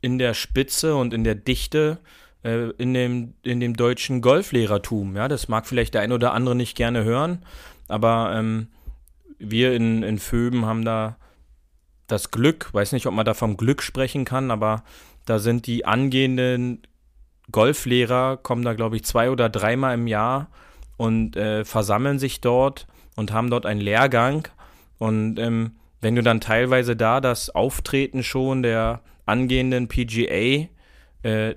in 0.01 0.17
der 0.17 0.33
Spitze 0.33 0.97
und 0.97 1.13
in 1.13 1.23
der 1.23 1.35
Dichte 1.35 1.99
äh, 2.43 2.69
in, 2.77 2.93
dem, 2.93 3.33
in 3.43 3.59
dem 3.59 3.75
deutschen 3.75 4.21
Golflehrertum. 4.21 5.15
Ja, 5.15 5.27
das 5.27 5.47
mag 5.47 5.65
vielleicht 5.67 5.93
der 5.93 6.01
ein 6.01 6.11
oder 6.11 6.33
andere 6.33 6.55
nicht 6.55 6.75
gerne 6.75 7.03
hören, 7.03 7.43
aber 7.87 8.33
ähm, 8.35 8.67
wir 9.39 9.73
in, 9.73 10.03
in 10.03 10.17
Föben 10.17 10.65
haben 10.65 10.83
da 10.83 11.17
das 12.07 12.31
Glück, 12.31 12.73
weiß 12.73 12.93
nicht, 12.93 13.05
ob 13.05 13.13
man 13.13 13.25
da 13.25 13.33
vom 13.33 13.57
Glück 13.57 13.83
sprechen 13.83 14.25
kann, 14.25 14.49
aber 14.49 14.83
da 15.25 15.39
sind 15.39 15.67
die 15.67 15.85
angehenden 15.85 16.81
Golflehrer, 17.51 18.37
kommen 18.37 18.63
da, 18.63 18.73
glaube 18.73 18.95
ich, 18.95 19.03
zwei 19.03 19.29
oder 19.29 19.49
dreimal 19.49 19.93
im 19.93 20.07
Jahr 20.07 20.49
und 20.95 21.35
äh, 21.35 21.65
versammeln 21.65 22.19
sich 22.19 22.41
dort 22.41 22.87
und 23.15 23.31
haben 23.31 23.49
dort 23.49 23.65
einen 23.65 23.81
Lehrgang. 23.81 24.47
Und 24.97 25.37
ähm, 25.37 25.71
wenn 26.01 26.15
du 26.15 26.23
dann 26.23 26.41
teilweise 26.41 26.95
da 26.95 27.21
das 27.21 27.49
Auftreten 27.49 28.23
schon 28.23 28.63
der 28.63 29.01
angehenden 29.25 29.87
PGA 29.87 30.67
äh, 31.23 31.55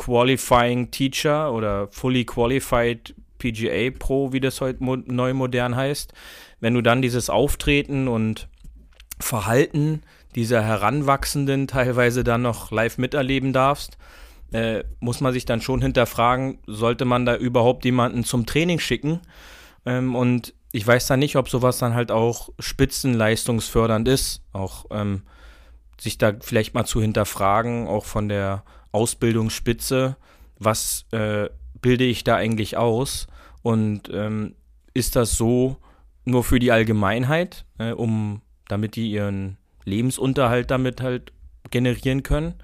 Qualifying 0.00 0.90
Teacher 0.90 1.52
oder 1.52 1.88
Fully 1.88 2.24
Qualified 2.24 3.14
PGA 3.38 3.90
Pro, 3.90 4.32
wie 4.32 4.40
das 4.40 4.62
heute 4.62 4.82
mo 4.82 4.96
neu 4.96 5.34
modern 5.34 5.76
heißt, 5.76 6.14
wenn 6.60 6.72
du 6.72 6.80
dann 6.80 7.02
dieses 7.02 7.28
Auftreten 7.28 8.08
und 8.08 8.48
Verhalten 9.18 10.02
dieser 10.34 10.62
Heranwachsenden 10.62 11.66
teilweise 11.66 12.24
dann 12.24 12.40
noch 12.40 12.70
live 12.70 12.96
miterleben 12.96 13.52
darfst, 13.52 13.98
äh, 14.52 14.84
muss 15.00 15.20
man 15.20 15.34
sich 15.34 15.44
dann 15.44 15.60
schon 15.60 15.82
hinterfragen, 15.82 16.60
sollte 16.66 17.04
man 17.04 17.26
da 17.26 17.36
überhaupt 17.36 17.84
jemanden 17.84 18.24
zum 18.24 18.46
Training 18.46 18.78
schicken? 18.78 19.20
Ähm, 19.84 20.14
und 20.16 20.54
ich 20.72 20.86
weiß 20.86 21.08
dann 21.08 21.20
nicht, 21.20 21.36
ob 21.36 21.50
sowas 21.50 21.76
dann 21.76 21.94
halt 21.94 22.10
auch 22.10 22.48
spitzenleistungsfördernd 22.58 24.08
ist, 24.08 24.40
auch 24.54 24.86
ähm, 24.90 25.24
sich 26.00 26.16
da 26.16 26.32
vielleicht 26.40 26.72
mal 26.72 26.86
zu 26.86 27.02
hinterfragen, 27.02 27.86
auch 27.86 28.06
von 28.06 28.30
der 28.30 28.64
Ausbildungsspitze, 28.92 30.16
was 30.58 31.06
äh, 31.12 31.48
bilde 31.80 32.04
ich 32.04 32.24
da 32.24 32.36
eigentlich 32.36 32.76
aus 32.76 33.26
und 33.62 34.10
ähm, 34.12 34.54
ist 34.94 35.16
das 35.16 35.36
so 35.36 35.76
nur 36.24 36.44
für 36.44 36.58
die 36.58 36.72
Allgemeinheit, 36.72 37.64
äh, 37.78 37.92
um 37.92 38.42
damit 38.68 38.96
die 38.96 39.10
ihren 39.10 39.56
Lebensunterhalt 39.84 40.70
damit 40.70 41.00
halt 41.00 41.32
generieren 41.70 42.22
können? 42.22 42.54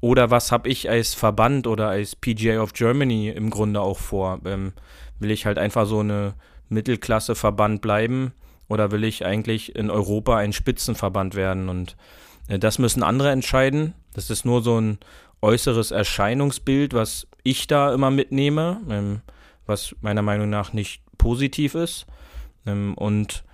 Oder 0.00 0.30
was 0.30 0.50
habe 0.50 0.68
ich 0.68 0.88
als 0.88 1.14
Verband 1.14 1.66
oder 1.66 1.88
als 1.88 2.16
PGA 2.16 2.62
of 2.62 2.72
Germany 2.72 3.28
im 3.28 3.50
Grunde 3.50 3.80
auch 3.80 3.98
vor? 3.98 4.40
Ähm, 4.44 4.72
will 5.18 5.30
ich 5.30 5.44
halt 5.44 5.58
einfach 5.58 5.86
so 5.86 6.00
eine 6.00 6.34
Mittelklasse-Verband 6.70 7.82
bleiben 7.82 8.32
oder 8.68 8.92
will 8.92 9.04
ich 9.04 9.26
eigentlich 9.26 9.76
in 9.76 9.90
Europa 9.90 10.36
ein 10.38 10.52
Spitzenverband 10.52 11.34
werden? 11.34 11.68
Und 11.68 11.96
äh, 12.48 12.58
das 12.58 12.78
müssen 12.78 13.02
andere 13.02 13.30
entscheiden. 13.30 13.94
Das 14.14 14.30
ist 14.30 14.46
nur 14.46 14.62
so 14.62 14.80
ein 14.80 14.98
äußeres 15.42 15.90
Erscheinungsbild, 15.90 16.94
was 16.94 17.26
ich 17.42 17.66
da 17.66 17.92
immer 17.92 18.10
mitnehme, 18.10 18.80
ähm, 18.88 19.20
was 19.66 19.94
meiner 20.00 20.22
Meinung 20.22 20.50
nach 20.50 20.72
nicht 20.72 21.02
positiv 21.18 21.74
ist. 21.74 22.06
Ähm, 22.66 22.94
und 22.94 23.44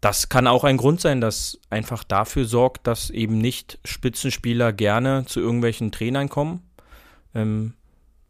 das 0.00 0.28
kann 0.28 0.46
auch 0.46 0.64
ein 0.64 0.78
Grund 0.78 1.00
sein, 1.00 1.20
dass 1.20 1.60
einfach 1.70 2.02
dafür 2.04 2.44
sorgt, 2.44 2.86
dass 2.86 3.10
eben 3.10 3.38
nicht 3.38 3.78
Spitzenspieler 3.84 4.72
gerne 4.72 5.24
zu 5.26 5.40
irgendwelchen 5.40 5.92
Trainern 5.92 6.28
kommen. 6.28 6.62
Ähm, 7.34 7.74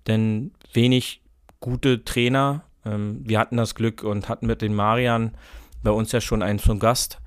denn 0.06 0.52
wenig 0.72 1.22
gute 1.60 2.04
Trainer, 2.04 2.64
ähm, 2.84 3.20
wir 3.24 3.38
hatten 3.38 3.56
das 3.56 3.74
Glück 3.74 4.02
und 4.02 4.28
hatten 4.28 4.46
mit 4.46 4.62
den 4.62 4.74
Marian 4.74 5.32
bei 5.82 5.90
uns 5.90 6.12
ja 6.12 6.20
schon 6.20 6.42
einen 6.42 6.58
zum 6.58 6.78
Gast, 6.78 7.18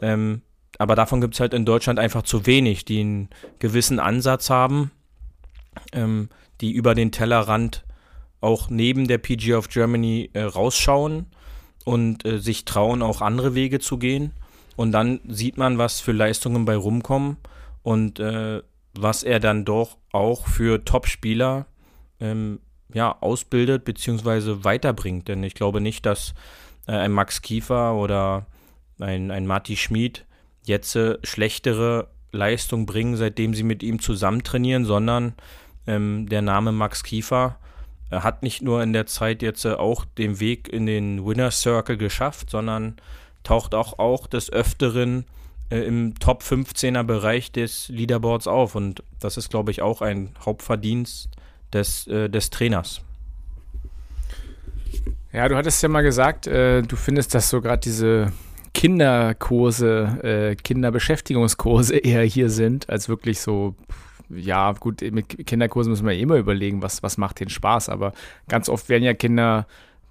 ähm, 0.00 0.42
aber 0.78 0.96
davon 0.96 1.20
gibt 1.20 1.34
es 1.34 1.40
halt 1.40 1.54
in 1.54 1.64
Deutschland 1.64 1.98
einfach 1.98 2.22
zu 2.22 2.46
wenig, 2.46 2.84
die 2.84 3.00
einen 3.00 3.28
gewissen 3.58 4.00
Ansatz 4.00 4.50
haben 4.50 4.90
ähm, 5.92 6.28
die 6.60 6.72
über 6.72 6.94
den 6.94 7.12
Tellerrand 7.12 7.84
auch 8.40 8.70
neben 8.70 9.06
der 9.06 9.18
PGA 9.18 9.58
of 9.58 9.68
Germany 9.68 10.30
äh, 10.32 10.42
rausschauen 10.42 11.26
und 11.84 12.24
äh, 12.24 12.38
sich 12.38 12.64
trauen, 12.64 13.02
auch 13.02 13.20
andere 13.20 13.54
Wege 13.54 13.78
zu 13.78 13.98
gehen. 13.98 14.32
Und 14.76 14.92
dann 14.92 15.20
sieht 15.28 15.56
man, 15.56 15.78
was 15.78 16.00
für 16.00 16.12
Leistungen 16.12 16.64
bei 16.64 16.76
rumkommen 16.76 17.36
und 17.82 18.18
äh, 18.20 18.62
was 18.94 19.22
er 19.22 19.40
dann 19.40 19.64
doch 19.64 19.96
auch 20.12 20.46
für 20.46 20.84
Top-Spieler 20.84 21.66
ähm, 22.20 22.60
ja, 22.92 23.16
ausbildet 23.20 23.84
bzw. 23.84 24.64
weiterbringt. 24.64 25.28
Denn 25.28 25.42
ich 25.42 25.54
glaube 25.54 25.80
nicht, 25.80 26.04
dass 26.06 26.34
äh, 26.86 26.92
ein 26.92 27.12
Max 27.12 27.42
Kiefer 27.42 27.94
oder 27.94 28.46
ein, 28.98 29.30
ein 29.30 29.46
Matti 29.46 29.76
Schmid 29.76 30.26
jetzt 30.64 30.96
äh, 30.96 31.18
schlechtere 31.22 32.08
Leistung 32.30 32.86
bringen, 32.86 33.16
seitdem 33.16 33.54
sie 33.54 33.62
mit 33.62 33.82
ihm 33.82 34.00
zusammen 34.00 34.42
trainieren, 34.42 34.84
sondern 34.84 35.34
ähm, 35.86 36.28
der 36.28 36.42
Name 36.42 36.72
Max 36.72 37.02
Kiefer 37.02 37.56
äh, 38.10 38.20
hat 38.20 38.42
nicht 38.42 38.62
nur 38.62 38.82
in 38.82 38.92
der 38.92 39.06
Zeit 39.06 39.42
jetzt 39.42 39.64
äh, 39.64 39.72
auch 39.72 40.04
den 40.04 40.40
Weg 40.40 40.68
in 40.68 40.86
den 40.86 41.24
Winner 41.24 41.50
Circle 41.50 41.96
geschafft, 41.96 42.50
sondern 42.50 42.96
taucht 43.42 43.74
auch, 43.74 43.98
auch 43.98 44.26
des 44.26 44.52
Öfteren 44.52 45.24
äh, 45.70 45.80
im 45.80 46.18
Top 46.18 46.42
15er 46.42 47.02
Bereich 47.02 47.50
des 47.50 47.88
Leaderboards 47.88 48.46
auf. 48.46 48.74
Und 48.74 49.02
das 49.20 49.36
ist, 49.36 49.50
glaube 49.50 49.70
ich, 49.70 49.82
auch 49.82 50.02
ein 50.02 50.30
Hauptverdienst 50.44 51.30
des, 51.72 52.06
äh, 52.06 52.28
des 52.28 52.50
Trainers. 52.50 53.00
Ja, 55.32 55.48
du 55.48 55.56
hattest 55.56 55.82
ja 55.82 55.88
mal 55.88 56.02
gesagt, 56.02 56.46
äh, 56.46 56.82
du 56.82 56.96
findest, 56.96 57.34
dass 57.34 57.48
so 57.48 57.62
gerade 57.62 57.80
diese 57.80 58.32
Kinderkurse, 58.74 60.18
äh, 60.22 60.56
Kinderbeschäftigungskurse 60.56 61.96
eher 62.04 62.22
hier 62.22 62.50
sind, 62.50 62.90
als 62.90 63.08
wirklich 63.08 63.40
so 63.40 63.74
ja, 64.34 64.72
gut, 64.72 65.02
mit 65.02 65.46
Kinderkursen 65.46 65.90
müssen 65.90 66.06
wir 66.06 66.16
immer 66.16 66.36
überlegen, 66.36 66.82
was, 66.82 67.02
was 67.02 67.18
macht 67.18 67.40
den 67.40 67.48
Spaß, 67.48 67.88
aber 67.88 68.12
ganz 68.48 68.68
oft 68.68 68.88
werden 68.88 69.04
ja 69.04 69.14
Kinder 69.14 69.66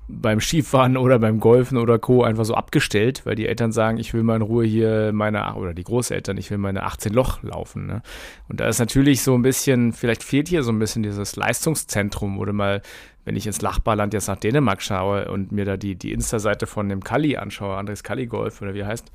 beim 0.08 0.42
Skifahren 0.42 0.98
oder 0.98 1.20
beim 1.20 1.40
Golfen 1.40 1.78
oder 1.78 1.98
Co. 1.98 2.24
einfach 2.24 2.46
so 2.46 2.54
abgestellt, 2.54 3.26
weil 3.26 3.36
die 3.36 3.48
Eltern 3.48 3.72
sagen, 3.72 3.98
ich 3.98 4.14
will 4.14 4.24
mal 4.24 4.36
in 4.36 4.42
Ruhe 4.42 4.66
hier 4.66 5.12
meine, 5.14 5.56
oder 5.56 5.74
die 5.74 5.84
Großeltern, 5.84 6.38
ich 6.38 6.52
will 6.52 6.58
meine 6.58 6.84
18 6.84 7.14
Loch 7.14 7.42
laufen. 7.44 7.86
Ne? 7.86 8.02
Und 8.50 8.60
da 8.60 8.68
ist 8.68 8.80
natürlich 8.80 9.22
so 9.22 9.34
ein 9.36 9.42
bisschen, 9.42 9.94
vielleicht 9.94 10.24
fehlt 10.24 10.50
hier 10.50 10.64
so 10.64 10.72
ein 10.72 10.80
bisschen 10.80 11.04
dieses 11.04 11.36
Leistungszentrum 11.36 12.40
oder 12.40 12.52
mal, 12.52 12.82
wenn 13.24 13.36
ich 13.36 13.48
ins 13.48 13.62
Lachbarland 13.62 14.14
jetzt 14.14 14.28
nach 14.28 14.38
Dänemark 14.38 14.82
schaue 14.82 15.32
und 15.32 15.52
mir 15.52 15.66
da 15.66 15.78
die, 15.78 15.96
die 15.96 16.12
Insta-Seite 16.12 16.68
von 16.68 16.90
dem 16.90 17.04
Kali 17.04 17.38
anschaue, 17.38 17.78
Andres 17.78 18.04
Kali 18.04 18.26
Golf 18.26 18.62
oder 18.62 18.74
wie 18.74 18.84
heißt, 18.84 19.12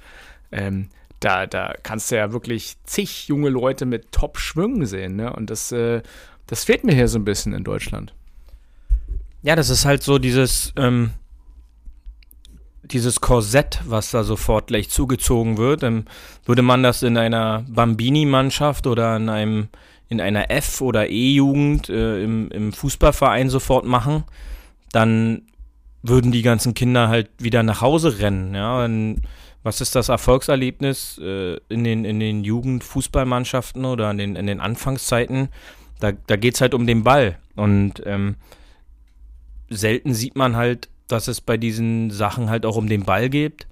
ähm, 0.53 0.89
da, 1.21 1.47
da 1.47 1.75
kannst 1.83 2.11
du 2.11 2.17
ja 2.17 2.33
wirklich 2.33 2.77
zig 2.85 3.29
junge 3.29 3.49
Leute 3.49 3.87
mit 3.87 4.13
Top-Schwüngen 4.13 4.87
sehen. 4.87 5.17
Ne? 5.17 5.33
Und 5.33 5.51
das, 5.51 5.73
äh, 5.73 6.03
das 6.47 6.65
fehlt 6.65 6.85
mir 6.85 6.95
hier 6.95 7.09
so 7.09 7.19
ein 7.19 7.25
bisschen 7.25 7.53
in 7.53 7.65
Deutschland. 7.65 8.15
Ja, 9.43 9.57
das 9.57 9.71
ist 9.71 9.85
halt 9.85 10.03
so 10.03 10.19
dieses, 10.19 10.73
ähm, 10.77 11.11
dieses 12.83 13.21
Korsett, 13.21 13.81
was 13.85 14.11
da 14.11 14.25
sofort 14.25 14.69
gleich 14.69 14.91
zugezogen 14.91 15.57
wird. 15.57 15.83
Ähm, 15.83 16.05
würde 16.45 16.63
man 16.63 16.83
das 16.83 17.03
in 17.03 17.17
einer 17.17 17.65
Bambini-Mannschaft 17.69 18.87
oder 18.87 19.17
in 19.17 19.29
einem 19.29 19.69
in 20.09 20.21
einer 20.21 20.51
F- 20.51 20.83
oder 20.83 21.09
E-Jugend 21.09 21.89
äh, 21.89 22.23
im, 22.23 22.49
im 22.53 22.73
Fußballverein 22.73 23.51
sofort 23.51 23.85
machen, 23.85 24.23
dann 24.93 25.43
würden 26.03 26.31
die 26.31 26.43
ganzen 26.43 26.75
Kinder 26.75 27.09
halt 27.09 27.29
wieder 27.39 27.63
nach 27.63 27.81
Hause 27.81 28.21
rennen. 28.21 28.55
Ja, 28.55 28.85
und 28.85 29.23
was 29.67 29.81
ist 29.81 29.97
das 29.97 30.11
Erfolgserlebnis 30.11 31.19
äh, 31.19 31.57
in 31.69 31.83
den, 31.83 32.05
in 32.05 32.21
den 32.21 32.45
Jugendfußballmannschaften 32.45 33.85
oder 33.85 34.13
in 34.13 34.19
den, 34.19 34.37
in 34.37 34.47
den 34.47 34.61
Anfangszeiten? 34.61 35.49
Da, 35.99 36.13
da 36.13 36.37
geht 36.37 36.55
es 36.55 36.61
halt 36.61 36.73
um 36.73 36.87
den 36.87 37.03
Ball. 37.03 37.37
Und 37.57 38.01
ähm, 38.07 38.37
selten 39.69 40.15
sieht 40.15 40.37
man 40.37 40.55
halt, 40.55 40.89
dass 41.09 41.27
es 41.27 41.41
bei 41.41 41.57
diesen 41.57 42.13
Sachen 42.13 42.49
halt 42.49 42.65
auch 42.65 42.77
um 42.77 42.89
den 42.89 43.03
Ball 43.05 43.29
geht. 43.29 43.67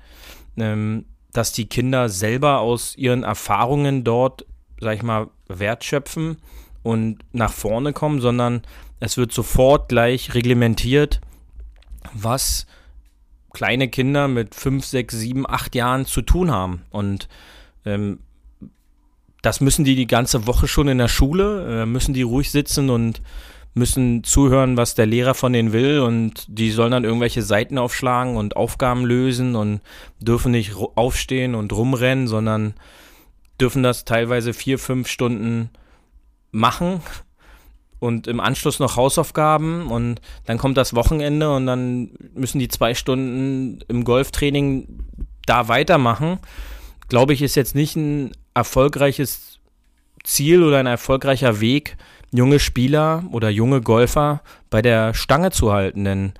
Ähm, 0.57 1.04
dass 1.33 1.52
die 1.52 1.66
Kinder 1.66 2.09
selber 2.09 2.59
aus 2.59 2.96
ihren 2.96 3.22
Erfahrungen 3.22 4.02
dort, 4.02 4.46
sag 4.80 4.96
ich 4.96 5.04
mal, 5.04 5.28
wertschöpfen 5.46 6.38
und 6.83 7.18
nach 7.30 7.52
vorne 7.52 7.92
kommen, 7.92 8.20
sondern 8.20 8.62
es 8.98 9.16
wird 9.16 9.30
sofort 9.30 9.88
gleich 9.90 10.35
reglementiert, 10.35 11.20
was 12.12 12.66
kleine 13.55 13.88
Kinder 13.88 14.29
mit 14.29 14.55
5, 14.55 14.85
6, 14.85 15.14
7, 15.14 15.49
8 15.49 15.75
Jahren 15.75 16.05
zu 16.05 16.21
tun 16.21 16.51
haben. 16.51 16.83
Und 16.90 17.29
ähm, 17.87 18.19
das 19.40 19.61
müssen 19.61 19.85
die 19.85 19.97
die 19.97 20.07
ganze 20.07 20.47
Woche 20.47 20.69
schon 20.69 20.88
in 20.88 20.99
der 20.99 21.09
Schule, 21.09 21.83
äh, 21.83 21.87
müssen 21.87 22.12
die 22.12 22.23
ruhig 22.23 22.51
sitzen 22.51 22.90
und 22.90 23.23
müssen 23.75 24.23
zuhören, 24.23 24.77
was 24.77 24.95
der 24.95 25.07
Lehrer 25.07 25.35
von 25.35 25.53
denen 25.53 25.73
will 25.73 25.99
und 25.99 26.47
die 26.49 26.71
sollen 26.71 26.93
dann 26.93 27.05
irgendwelche 27.05 27.43
Seiten 27.43 27.77
aufschlagen 27.77 28.37
und 28.37 28.57
Aufgaben 28.57 29.05
lösen 29.05 29.57
und 29.57 29.81
dürfen 30.21 30.53
nicht 30.53 30.75
aufstehen 30.77 31.57
und 31.57 31.73
rumrennen, 31.73 32.29
sondern 32.29 32.75
dürfen 33.61 33.83
das 33.83 34.05
teilweise 34.05 34.53
vier, 34.53 34.79
fünf 34.79 35.09
Stunden 35.09 35.71
machen 36.53 37.01
und 38.05 38.27
im 38.27 38.38
Anschluss 38.38 38.79
noch 38.79 38.97
Hausaufgaben 38.97 39.87
und 39.87 40.21
dann 40.45 40.59
kommt 40.59 40.77
das 40.77 40.95
Wochenende 40.95 41.55
und 41.55 41.67
dann 41.67 42.11
müssen 42.35 42.59
die 42.59 42.69
zwei 42.69 42.95
Stunden 42.95 43.81
im 43.88 44.05
Golftraining 44.05 44.87
da 45.47 45.69
weitermachen. 45.69 46.38
Glaube 47.09 47.33
ich, 47.33 47.43
ist 47.43 47.55
jetzt 47.55 47.75
nicht 47.75 47.97
ein 47.97 48.33
erfolgreiches 48.53 49.59
Ziel 50.23 50.62
oder 50.62 50.79
ein 50.79 50.87
erfolgreicher 50.87 51.61
Weg, 51.61 51.97
junge 52.31 52.59
Spieler 52.59 53.25
oder 53.33 53.49
junge 53.49 53.81
Golfer 53.81 54.43
bei 54.69 54.83
der 54.83 55.14
Stange 55.14 55.51
zu 55.51 55.73
halten. 55.73 56.05
Denn 56.05 56.33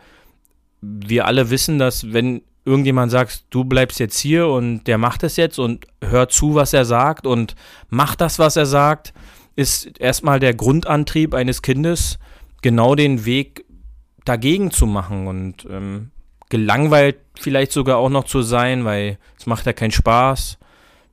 wir 0.83 1.27
alle 1.27 1.51
wissen, 1.51 1.79
dass 1.79 2.13
wenn 2.13 2.43
irgendjemand 2.67 3.11
sagt, 3.11 3.45
du 3.51 3.65
bleibst 3.65 4.01
jetzt 4.01 4.19
hier 4.19 4.49
und 4.49 4.85
der 4.85 4.99
macht 4.99 5.23
es 5.23 5.37
jetzt 5.37 5.59
und 5.59 5.87
hört 6.03 6.33
zu, 6.33 6.55
was 6.55 6.73
er 6.73 6.85
sagt 6.85 7.27
und 7.27 7.55
macht 7.89 8.21
das, 8.21 8.39
was 8.39 8.57
er 8.57 8.67
sagt, 8.67 9.15
ist 9.57 9.99
erstmal 10.01 10.41
der 10.41 10.55
Grundantrieb 10.55 11.35
eines 11.35 11.63
Kindes, 11.63 12.19
genau 12.63 12.95
den 12.95 13.25
Weg 13.25 13.65
dagegen 14.25 14.71
zu 14.71 14.87
machen 14.87 15.27
und 15.27 15.67
ähm, 15.71 16.11
gelangweilt 16.49 17.19
vielleicht 17.39 17.73
sogar 17.73 17.99
auch 17.99 18.09
noch 18.09 18.25
zu 18.25 18.43
sein, 18.43 18.85
weil 18.85 19.19
es 19.39 19.47
macht 19.47 19.67
ja 19.67 19.73
keinen 19.73 19.91
Spaß, 19.91 20.59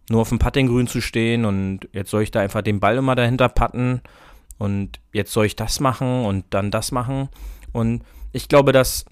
nur 0.09 0.21
auf 0.21 0.29
dem 0.29 0.39
Puttinggrün 0.39 0.87
zu 0.87 1.01
stehen 1.01 1.45
und 1.45 1.87
jetzt 1.93 2.11
soll 2.11 2.23
ich 2.23 2.31
da 2.31 2.41
einfach 2.41 2.61
den 2.61 2.79
Ball 2.79 2.97
immer 2.97 3.15
dahinter 3.15 3.49
patten 3.49 4.01
und 4.57 4.99
jetzt 5.13 5.31
soll 5.33 5.45
ich 5.45 5.55
das 5.55 5.79
machen 5.79 6.25
und 6.25 6.45
dann 6.51 6.71
das 6.71 6.91
machen. 6.91 7.29
Und 7.71 8.03
ich 8.31 8.47
glaube, 8.47 8.71
dass 8.71 9.05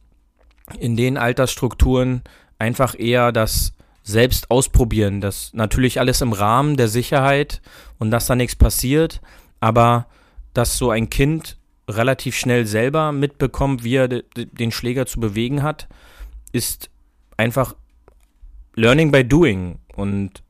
in 0.78 0.96
den 0.96 1.18
Altersstrukturen 1.18 2.22
einfach 2.60 2.98
eher 2.98 3.32
das 3.32 3.74
selbst 4.10 4.52
ausprobieren. 4.52 5.22
Das 5.22 5.52
natürlich 5.54 6.00
alles 6.00 6.22
im 6.22 6.34
Rahmen 6.34 6.78
der 6.78 6.88
Sicherheit 6.88 7.62
und 8.00 8.12
dass 8.12 8.26
da 8.26 8.36
nichts 8.36 8.56
passiert, 8.56 9.22
aber 9.60 10.08
dass 10.54 10.78
so 10.78 10.90
ein 10.90 11.10
Kind 11.10 11.58
relativ 11.88 12.36
schnell 12.36 12.66
selber 12.66 13.12
mitbekommt, 13.12 13.84
wie 13.84 13.96
er 13.96 14.08
den 14.08 14.72
Schläger 14.72 15.06
zu 15.06 15.20
bewegen 15.20 15.64
hat, 15.64 15.88
ist 16.52 16.90
einfach 17.38 17.76
Learning 18.76 19.12
by 19.12 19.24
Doing. 19.24 19.80
Und 19.96 20.44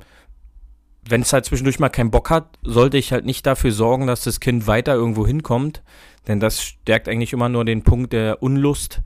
wenn 1.07 1.21
es 1.21 1.33
halt 1.33 1.45
zwischendurch 1.45 1.79
mal 1.79 1.89
keinen 1.89 2.11
Bock 2.11 2.29
hat, 2.29 2.57
sollte 2.61 2.97
ich 2.97 3.11
halt 3.11 3.25
nicht 3.25 3.45
dafür 3.45 3.71
sorgen, 3.71 4.07
dass 4.07 4.23
das 4.23 4.39
Kind 4.39 4.67
weiter 4.67 4.93
irgendwo 4.93 5.25
hinkommt, 5.25 5.81
denn 6.27 6.39
das 6.39 6.63
stärkt 6.63 7.07
eigentlich 7.07 7.33
immer 7.33 7.49
nur 7.49 7.65
den 7.65 7.83
Punkt 7.83 8.13
der 8.13 8.43
Unlust 8.43 9.01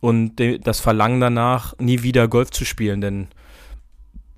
und 0.00 0.36
das 0.36 0.80
Verlangen 0.80 1.20
danach, 1.20 1.74
nie 1.78 2.02
wieder 2.02 2.28
Golf 2.28 2.50
zu 2.50 2.64
spielen, 2.64 3.00
denn 3.00 3.28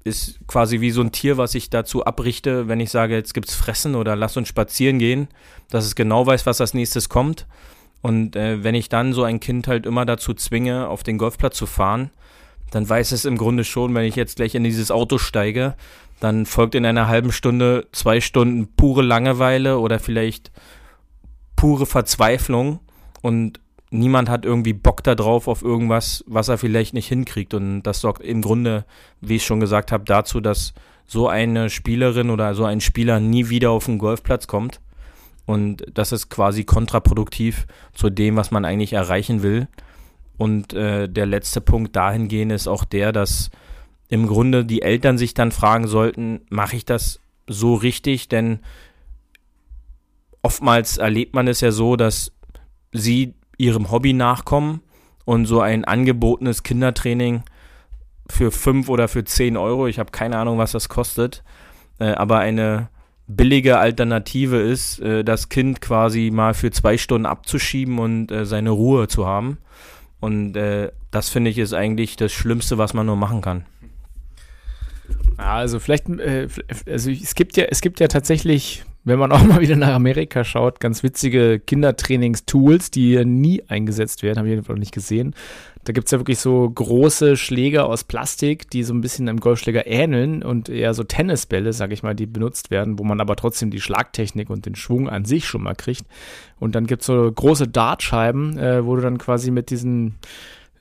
ist 0.04 0.40
quasi 0.46 0.80
wie 0.80 0.90
so 0.90 1.02
ein 1.02 1.12
Tier, 1.12 1.36
was 1.36 1.54
ich 1.54 1.70
dazu 1.70 2.04
abrichte, 2.04 2.68
wenn 2.68 2.80
ich 2.80 2.90
sage, 2.90 3.14
jetzt 3.14 3.34
gibt's 3.34 3.54
Fressen 3.54 3.94
oder 3.94 4.16
lass 4.16 4.36
uns 4.36 4.48
spazieren 4.48 4.98
gehen, 4.98 5.28
dass 5.68 5.84
es 5.84 5.94
genau 5.94 6.26
weiß, 6.26 6.46
was 6.46 6.60
als 6.60 6.74
nächstes 6.74 7.08
kommt. 7.08 7.46
Und 8.02 8.34
äh, 8.34 8.64
wenn 8.64 8.74
ich 8.74 8.88
dann 8.88 9.12
so 9.12 9.24
ein 9.24 9.40
Kind 9.40 9.68
halt 9.68 9.84
immer 9.84 10.06
dazu 10.06 10.32
zwinge, 10.32 10.88
auf 10.88 11.02
den 11.02 11.18
Golfplatz 11.18 11.56
zu 11.56 11.66
fahren, 11.66 12.10
dann 12.70 12.88
weiß 12.88 13.12
es 13.12 13.24
im 13.24 13.36
Grunde 13.36 13.64
schon, 13.64 13.94
wenn 13.94 14.04
ich 14.04 14.16
jetzt 14.16 14.36
gleich 14.36 14.54
in 14.54 14.64
dieses 14.64 14.90
Auto 14.90 15.18
steige, 15.18 15.74
dann 16.20 16.46
folgt 16.46 16.74
in 16.74 16.86
einer 16.86 17.08
halben 17.08 17.32
Stunde 17.32 17.86
zwei 17.92 18.20
Stunden 18.20 18.68
pure 18.74 19.02
Langeweile 19.02 19.78
oder 19.78 19.98
vielleicht 19.98 20.50
pure 21.56 21.86
Verzweiflung. 21.86 22.80
Und 23.22 23.60
niemand 23.90 24.28
hat 24.28 24.44
irgendwie 24.44 24.72
Bock 24.72 25.02
darauf 25.02 25.48
auf 25.48 25.62
irgendwas, 25.62 26.24
was 26.26 26.48
er 26.48 26.58
vielleicht 26.58 26.94
nicht 26.94 27.08
hinkriegt. 27.08 27.54
Und 27.54 27.82
das 27.82 28.00
sorgt 28.00 28.22
im 28.22 28.42
Grunde, 28.42 28.84
wie 29.20 29.36
ich 29.36 29.44
schon 29.44 29.60
gesagt 29.60 29.92
habe, 29.92 30.04
dazu, 30.04 30.40
dass 30.40 30.72
so 31.06 31.28
eine 31.28 31.70
Spielerin 31.70 32.30
oder 32.30 32.54
so 32.54 32.64
ein 32.64 32.80
Spieler 32.80 33.20
nie 33.20 33.48
wieder 33.48 33.70
auf 33.70 33.86
den 33.86 33.98
Golfplatz 33.98 34.46
kommt. 34.46 34.80
Und 35.44 35.84
das 35.92 36.12
ist 36.12 36.30
quasi 36.30 36.64
kontraproduktiv 36.64 37.66
zu 37.92 38.10
dem, 38.10 38.36
was 38.36 38.52
man 38.52 38.64
eigentlich 38.64 38.92
erreichen 38.92 39.42
will. 39.42 39.66
Und 40.38 40.72
äh, 40.72 41.08
der 41.08 41.26
letzte 41.26 41.60
Punkt 41.60 41.96
dahingehend 41.96 42.52
ist 42.52 42.68
auch 42.68 42.84
der, 42.84 43.10
dass 43.12 43.50
im 44.08 44.26
Grunde 44.26 44.64
die 44.64 44.82
Eltern 44.82 45.18
sich 45.18 45.34
dann 45.34 45.50
fragen 45.50 45.88
sollten, 45.88 46.42
mache 46.48 46.76
ich 46.76 46.84
das 46.84 47.20
so 47.46 47.74
richtig? 47.74 48.28
Denn 48.28 48.60
oftmals 50.42 50.98
erlebt 50.98 51.34
man 51.34 51.48
es 51.48 51.60
ja 51.60 51.72
so, 51.72 51.96
dass 51.96 52.32
sie 52.92 53.34
ihrem 53.60 53.90
Hobby 53.90 54.12
nachkommen 54.12 54.80
und 55.24 55.46
so 55.46 55.60
ein 55.60 55.84
angebotenes 55.84 56.62
Kindertraining 56.62 57.42
für 58.28 58.50
5 58.50 58.88
oder 58.88 59.06
für 59.06 59.24
10 59.24 59.56
Euro, 59.56 59.86
ich 59.86 59.98
habe 59.98 60.10
keine 60.10 60.38
Ahnung, 60.38 60.58
was 60.58 60.72
das 60.72 60.88
kostet, 60.88 61.44
äh, 61.98 62.12
aber 62.12 62.38
eine 62.38 62.88
billige 63.26 63.78
Alternative 63.78 64.56
ist, 64.56 64.98
äh, 65.00 65.22
das 65.22 65.48
Kind 65.48 65.80
quasi 65.80 66.30
mal 66.32 66.54
für 66.54 66.70
zwei 66.70 66.96
Stunden 66.96 67.26
abzuschieben 67.26 67.98
und 67.98 68.32
äh, 68.32 68.46
seine 68.46 68.70
Ruhe 68.70 69.08
zu 69.08 69.26
haben. 69.26 69.58
Und 70.20 70.56
äh, 70.56 70.90
das 71.10 71.28
finde 71.28 71.50
ich 71.50 71.58
ist 71.58 71.72
eigentlich 71.72 72.16
das 72.16 72.32
Schlimmste, 72.32 72.78
was 72.78 72.94
man 72.94 73.06
nur 73.06 73.16
machen 73.16 73.40
kann. 73.40 73.64
Also 75.36 75.78
vielleicht, 75.78 76.08
äh, 76.08 76.48
also 76.86 77.10
es 77.10 77.34
gibt 77.34 77.56
ja, 77.56 77.64
es 77.64 77.80
gibt 77.80 78.00
ja 78.00 78.08
tatsächlich 78.08 78.84
wenn 79.04 79.18
man 79.18 79.32
auch 79.32 79.42
mal 79.46 79.60
wieder 79.60 79.76
nach 79.76 79.94
Amerika 79.94 80.44
schaut, 80.44 80.80
ganz 80.80 81.02
witzige 81.02 81.60
Kindertrainings-Tools, 81.60 82.90
die 82.90 83.24
nie 83.24 83.62
eingesetzt 83.68 84.22
werden, 84.22 84.38
habe 84.38 84.48
ich 84.48 84.52
jedenfalls 84.52 84.76
noch 84.76 84.80
nicht 84.80 84.94
gesehen. 84.94 85.34
Da 85.84 85.94
gibt 85.94 86.06
es 86.06 86.10
ja 86.10 86.18
wirklich 86.18 86.38
so 86.38 86.68
große 86.68 87.38
Schläger 87.38 87.86
aus 87.86 88.04
Plastik, 88.04 88.68
die 88.70 88.82
so 88.82 88.92
ein 88.92 89.00
bisschen 89.00 89.28
einem 89.28 89.40
Golfschläger 89.40 89.86
ähneln 89.86 90.42
und 90.42 90.68
eher 90.68 90.92
so 90.92 91.04
Tennisbälle, 91.04 91.72
sage 91.72 91.94
ich 91.94 92.02
mal, 92.02 92.14
die 92.14 92.26
benutzt 92.26 92.70
werden, 92.70 92.98
wo 92.98 93.04
man 93.04 93.20
aber 93.20 93.34
trotzdem 93.34 93.70
die 93.70 93.80
Schlagtechnik 93.80 94.50
und 94.50 94.66
den 94.66 94.74
Schwung 94.74 95.08
an 95.08 95.24
sich 95.24 95.46
schon 95.46 95.62
mal 95.62 95.74
kriegt. 95.74 96.04
Und 96.58 96.74
dann 96.74 96.86
gibt 96.86 97.00
es 97.00 97.06
so 97.06 97.32
große 97.32 97.68
Dartscheiben, 97.68 98.58
äh, 98.58 98.84
wo 98.84 98.94
du 98.94 99.02
dann 99.02 99.16
quasi 99.16 99.50
mit 99.50 99.70
diesen 99.70 100.16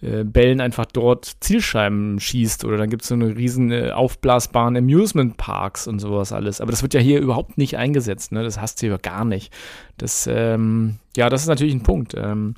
äh, 0.02 0.24
Bällen 0.24 0.62
einfach 0.62 0.86
dort 0.86 1.30
Zielscheiben 1.42 2.20
schießt 2.20 2.64
oder 2.64 2.78
dann 2.78 2.90
gibt 2.90 3.02
es 3.02 3.10
so 3.10 3.16
eine 3.16 3.36
riesen 3.36 3.72
äh, 3.72 3.92
aufblasbaren 3.92 4.78
Amusement 4.78 5.36
Parks 5.36 5.88
und 5.88 6.00
sowas 6.00 6.32
alles. 6.32 6.62
Aber 6.62 6.72
das 6.72 6.82
wird 6.82 6.94
ja 6.94 7.02
hier 7.02 7.20
überhaupt 7.20 7.58
nicht 7.58 7.78
eingesetzt, 7.78 8.32
ne? 8.32 8.44
Das 8.44 8.62
hast 8.62 8.82
du 8.82 8.88
ja 8.88 8.98
gar 8.98 9.26
nicht. 9.26 9.54
Das, 9.98 10.28
ähm, 10.32 11.00
ja, 11.18 11.30
das 11.30 11.42
ist 11.42 11.48
natürlich 11.48 11.74
ein 11.74 11.84
Punkt. 11.84 12.14
Ähm, 12.16 12.56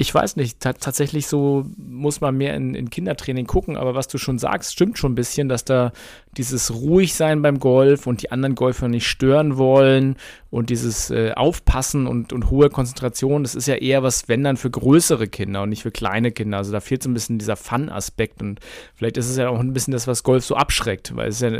ich 0.00 0.14
weiß 0.14 0.36
nicht, 0.36 0.60
tatsächlich 0.60 1.26
so 1.26 1.66
muss 1.76 2.22
man 2.22 2.34
mehr 2.34 2.54
in, 2.54 2.74
in, 2.74 2.88
Kindertraining 2.88 3.46
gucken, 3.46 3.76
aber 3.76 3.94
was 3.94 4.08
du 4.08 4.16
schon 4.16 4.38
sagst, 4.38 4.72
stimmt 4.72 4.96
schon 4.96 5.12
ein 5.12 5.16
bisschen, 5.16 5.50
dass 5.50 5.66
da 5.66 5.92
dieses 6.36 6.72
Ruhigsein 6.72 7.42
beim 7.42 7.58
Golf 7.58 8.06
und 8.06 8.22
die 8.22 8.30
anderen 8.30 8.54
Golfer 8.54 8.88
nicht 8.88 9.06
stören 9.06 9.56
wollen 9.56 10.16
und 10.50 10.70
dieses 10.70 11.10
äh, 11.10 11.32
Aufpassen 11.32 12.06
und, 12.06 12.32
und 12.32 12.50
hohe 12.50 12.70
Konzentration, 12.70 13.42
das 13.42 13.54
ist 13.54 13.66
ja 13.66 13.74
eher 13.74 14.02
was, 14.02 14.28
wenn 14.28 14.44
dann 14.44 14.56
für 14.56 14.70
größere 14.70 15.26
Kinder 15.26 15.62
und 15.62 15.70
nicht 15.70 15.82
für 15.82 15.90
kleine 15.90 16.30
Kinder. 16.30 16.58
Also 16.58 16.72
da 16.72 16.80
fehlt 16.80 17.02
so 17.02 17.10
ein 17.10 17.14
bisschen 17.14 17.38
dieser 17.38 17.56
Fun-Aspekt 17.56 18.42
und 18.42 18.60
vielleicht 18.94 19.16
ist 19.16 19.28
es 19.28 19.36
ja 19.36 19.48
auch 19.48 19.58
ein 19.58 19.72
bisschen 19.72 19.92
das, 19.92 20.06
was 20.06 20.22
Golf 20.22 20.44
so 20.44 20.54
abschreckt, 20.54 21.14
weil 21.16 21.28
es 21.28 21.40
ja 21.40 21.50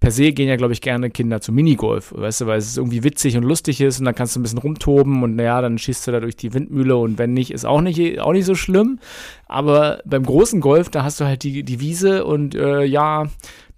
per 0.00 0.10
se 0.10 0.32
gehen 0.32 0.48
ja, 0.48 0.56
glaube 0.56 0.74
ich, 0.74 0.82
gerne 0.82 1.10
Kinder 1.10 1.40
zu 1.40 1.52
Minigolf, 1.52 2.12
weißt 2.14 2.42
du, 2.42 2.46
weil 2.46 2.58
es 2.58 2.76
irgendwie 2.76 3.04
witzig 3.04 3.36
und 3.36 3.44
lustig 3.44 3.80
ist 3.80 3.98
und 3.98 4.04
dann 4.04 4.14
kannst 4.14 4.36
du 4.36 4.40
ein 4.40 4.42
bisschen 4.42 4.58
rumtoben 4.58 5.22
und 5.22 5.36
naja, 5.36 5.60
dann 5.62 5.78
schießt 5.78 6.06
du 6.06 6.12
da 6.12 6.20
durch 6.20 6.36
die 6.36 6.52
Windmühle 6.52 6.96
und 6.96 7.18
wenn 7.18 7.32
nicht, 7.32 7.50
ist 7.50 7.64
auch 7.64 7.80
nicht, 7.80 8.20
auch 8.20 8.32
nicht 8.32 8.46
so 8.46 8.54
schlimm. 8.54 8.98
Aber 9.46 10.00
beim 10.04 10.24
großen 10.24 10.60
Golf, 10.60 10.90
da 10.90 11.02
hast 11.02 11.20
du 11.20 11.24
halt 11.24 11.42
die, 11.42 11.62
die 11.62 11.80
Wiese 11.80 12.24
und 12.26 12.54
äh, 12.54 12.84
ja, 12.84 13.26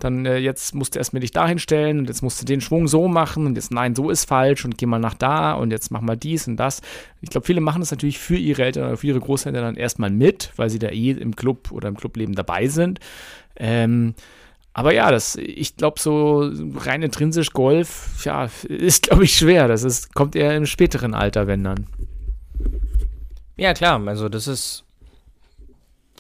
dann 0.05 0.27
äh, 0.27 0.39
jetzt 0.39 0.75
musst 0.75 0.95
du 0.95 0.99
erstmal 0.99 1.21
dich 1.21 1.31
dahin 1.31 1.59
stellen 1.59 2.01
und 2.01 2.09
jetzt 2.09 2.23
musst 2.23 2.41
du 2.41 2.45
den 2.45 2.61
Schwung 2.61 2.89
so 2.89 3.09
machen 3.09 3.47
und 3.47 3.55
jetzt 3.55 3.71
nein, 3.71 3.95
so 3.95 4.11
ist 4.11 4.25
falsch 4.25 4.65
und 4.65 4.79
geh 4.79 4.87
mal 4.87 4.99
nach 4.99 5.15
da 5.15 5.53
und 5.53 5.71
jetzt 5.71 5.91
mach 5.91 6.01
mal 6.01 6.17
dies 6.17 6.49
und 6.49 6.57
das. 6.57 6.81
Ich 7.21 7.31
glaube, 7.31 7.47
viele 7.47 7.61
machen 7.61 7.81
das 7.81 7.91
natürlich 7.91 8.19
für 8.19 8.37
ihre 8.37 8.65
Eltern 8.65 8.87
oder 8.87 8.97
für 8.97 9.07
ihre 9.07 9.21
Großeltern 9.21 9.63
dann 9.63 9.77
erstmal 9.77 10.11
mit, 10.11 10.53
weil 10.57 10.71
sie 10.71 10.79
da 10.79 10.89
eh 10.89 11.13
im 11.13 11.37
Club 11.37 11.71
oder 11.73 11.89
im 11.89 11.97
Clubleben 11.97 12.35
dabei 12.35 12.67
sind. 12.69 13.01
Ähm, 13.57 14.15
aber 14.73 14.95
ja, 14.95 15.11
das, 15.11 15.37
ich 15.37 15.77
glaube, 15.77 16.01
so 16.01 16.51
rein 16.77 17.03
intrinsisch 17.03 17.51
Golf, 17.51 18.25
ja, 18.25 18.49
ist, 18.69 19.05
glaube 19.05 19.25
ich, 19.25 19.37
schwer. 19.37 19.69
Das 19.69 19.83
ist, 19.83 20.15
kommt 20.15 20.37
eher 20.37 20.57
im 20.57 20.67
späteren 20.67 21.15
Alter, 21.15 21.47
wenn 21.47 21.65
dann. 21.65 21.87
Ja, 23.57 23.75
klar, 23.75 24.01
also 24.07 24.29
das 24.29 24.47
ist, 24.47 24.85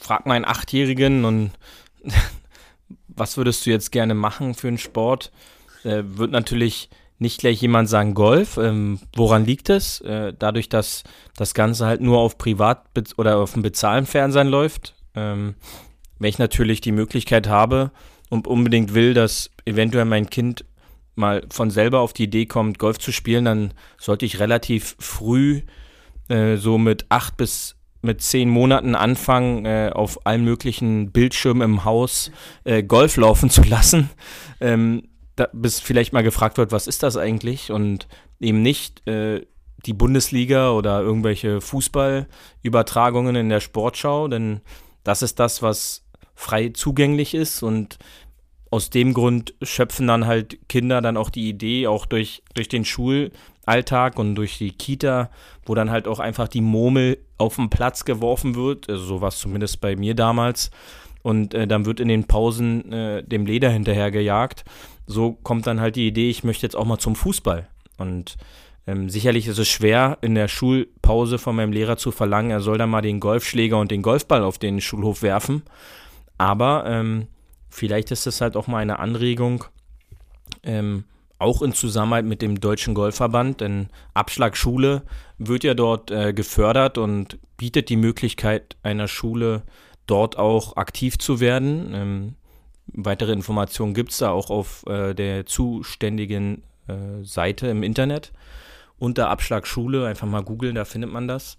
frag 0.01 0.27
mal 0.27 0.35
einen 0.35 0.45
Achtjährigen 0.45 1.25
und 1.25 1.53
was 3.21 3.37
würdest 3.37 3.67
du 3.67 3.71
jetzt 3.71 3.93
gerne 3.93 4.15
machen 4.15 4.55
für 4.55 4.69
einen 4.69 4.79
Sport? 4.79 5.31
Äh, 5.85 6.03
wird 6.05 6.33
natürlich 6.33 6.89
nicht 7.19 7.41
gleich 7.41 7.61
jemand 7.61 7.89
sagen 7.89 8.15
Golf. 8.15 8.57
Ähm, 8.57 8.99
woran 9.15 9.45
liegt 9.45 9.69
es? 9.69 10.01
Äh, 10.01 10.33
dadurch, 10.37 10.71
dass 10.71 11.05
das 11.37 11.53
Ganze 11.53 11.87
halt 11.87 12.01
nur 12.01 12.19
auf 12.19 12.39
Privat- 12.39 12.87
oder 13.19 13.37
auf 13.37 13.53
dem 13.53 13.63
bezahlten 13.63 14.07
Fernsehen 14.07 14.49
läuft. 14.49 14.95
Ähm, 15.15 15.55
wenn 16.19 16.31
ich 16.31 16.39
natürlich 16.39 16.81
die 16.81 16.93
Möglichkeit 16.93 17.47
habe 17.47 17.91
und 18.31 18.47
unbedingt 18.47 18.95
will, 18.95 19.13
dass 19.13 19.51
eventuell 19.67 20.07
mein 20.07 20.31
Kind 20.31 20.65
mal 21.15 21.43
von 21.51 21.71
selber 21.71 22.01
auf 22.01 22.15
die 22.15 22.25
Idee 22.25 22.47
kommt, 22.47 22.79
Golf 22.79 22.99
zu 22.99 23.13
spielen, 23.13 23.45
dann 23.45 23.75
sollte 23.99 24.25
ich 24.25 24.41
relativ 24.41 24.97
früh, 24.99 25.61
äh, 26.29 26.57
so 26.57 26.79
mit 26.79 27.05
acht 27.11 27.37
bis 27.37 27.77
mit 28.03 28.23
zehn 28.23 28.49
Monaten 28.49 28.95
anfangen, 28.95 29.67
äh, 29.67 29.91
auf 29.93 30.27
allen 30.27 30.45
möglichen 30.45 31.13
Bildschirmen 31.13 31.63
im 31.63 31.85
Haus 31.85 32.31
äh, 32.65 32.83
Golf 32.83 33.17
laufen 33.17 33.51
zu 33.51 33.63
lassen, 33.63 34.11
ähm, 34.61 35.09
da, 35.37 35.49
bis 35.53 35.81
vielleicht 35.81 36.13
mal 36.13 36.23
gefragt 36.23 36.59
wird, 36.59 36.73
was 36.73 36.87
ist 36.87 37.03
das 37.03 37.17
eigentlich? 37.17 37.71
Und 37.71 38.09
eben 38.41 38.63
nicht 38.63 39.07
äh, 39.07 39.47
die 39.87 39.93
Bundesliga 39.93 40.73
oder 40.73 41.01
irgendwelche 41.01 41.61
Fußballübertragungen 41.61 43.37
in 43.37 43.49
der 43.49 43.61
Sportschau, 43.61 44.29
denn 44.29 44.61
das 45.05 45.23
ist 45.23 45.39
das, 45.39 45.63
was 45.63 46.05
frei 46.35 46.71
zugänglich 46.71 47.35
ist 47.35 47.63
und 47.63 47.99
aus 48.71 48.91
dem 48.91 49.15
Grund 49.15 49.55
schöpfen 49.63 50.07
dann 50.07 50.27
halt 50.27 50.59
Kinder 50.69 51.01
dann 51.01 51.17
auch 51.17 51.31
die 51.31 51.49
Idee, 51.49 51.89
auch 51.89 52.07
durch, 52.07 52.43
durch 52.55 52.69
den 52.69 52.85
Schulalltag 52.85 54.19
und 54.19 54.37
durch 54.37 54.59
die 54.59 54.71
Kita, 54.71 55.31
wo 55.67 55.75
dann 55.75 55.91
halt 55.91 56.07
auch 56.07 56.21
einfach 56.21 56.47
die 56.47 56.61
Murmel 56.61 57.19
auf 57.37 57.57
den 57.57 57.69
Platz 57.69 58.05
geworfen 58.05 58.55
wird, 58.55 58.89
also 58.89 59.03
so 59.03 59.21
war 59.21 59.29
es 59.29 59.39
zumindest 59.39 59.81
bei 59.81 59.97
mir 59.97 60.15
damals. 60.15 60.71
Und 61.23 61.53
äh, 61.53 61.67
dann 61.67 61.85
wird 61.85 62.01
in 62.01 62.09
den 62.09 62.25
Pausen 62.25 62.93
äh, 62.93 63.23
dem 63.23 63.45
Leder 63.45 63.69
hinterher 63.69 64.11
gejagt. 64.11 64.65
So 65.07 65.33
kommt 65.33 65.67
dann 65.67 65.81
halt 65.81 65.97
die 65.97 66.07
Idee, 66.07 66.31
ich 66.31 66.45
möchte 66.45 66.65
jetzt 66.65 66.77
auch 66.77 66.87
mal 66.87 66.99
zum 66.99 67.15
Fußball. 67.15 67.69
Und 67.99 68.39
ähm, 68.87 69.11
sicherlich 69.11 69.47
ist 69.47 69.59
es 69.59 69.69
schwer, 69.69 70.17
in 70.23 70.35
der 70.35 70.49
Schulpause 70.49 71.39
von 71.39 71.57
meinem 71.57 71.73
Lehrer 71.73 71.99
zu 71.99 72.11
verlangen, 72.11 72.51
er 72.51 72.61
soll 72.61 72.79
dann 72.79 72.89
mal 72.89 73.03
den 73.03 73.21
Golfschläger 73.21 73.79
und 73.79 73.91
den 73.91 74.01
Golfball 74.01 74.43
auf 74.43 74.57
den 74.57 74.81
Schulhof 74.81 75.23
werfen. 75.23 75.63
Aber 76.39 76.85
ähm, 76.87 77.27
vielleicht 77.71 78.11
ist 78.11 78.27
es 78.27 78.41
halt 78.41 78.57
auch 78.57 78.67
mal 78.67 78.79
eine 78.79 78.99
Anregung, 78.99 79.65
ähm, 80.63 81.05
auch 81.39 81.63
in 81.63 81.73
Zusammenarbeit 81.73 82.27
mit 82.27 82.43
dem 82.43 82.61
Deutschen 82.61 82.95
Golfverband, 82.95 83.63
denn 83.63 83.89
Abschlagschule 84.13 85.03
wird 85.39 85.65
ja 85.65 85.73
dort 85.73 86.11
äh, 86.11 86.35
gefördert 86.35 86.99
und 86.99 87.39
bietet 87.57 87.89
die 87.89 87.97
Möglichkeit 87.97 88.77
einer 88.83 89.09
Schule 89.09 89.63
dort 90.07 90.37
auch 90.37 90.77
aktiv 90.77 91.19
zu 91.19 91.41
werden. 91.41 91.93
Ähm, 91.95 92.35
weitere 92.93 93.33
Informationen 93.33 93.95
gibt 93.95 94.11
es 94.11 94.19
da 94.19 94.31
auch 94.31 94.51
auf 94.51 94.85
äh, 94.87 95.15
der 95.15 95.47
zuständigen 95.47 96.63
äh, 96.89 97.25
Seite 97.25 97.69
im 97.69 97.83
Internet. 97.83 98.33
Unter 98.99 99.31
Abschlagschule, 99.31 100.07
einfach 100.07 100.27
mal 100.27 100.43
googeln, 100.43 100.75
da 100.75 100.85
findet 100.85 101.11
man 101.11 101.27
das. 101.27 101.57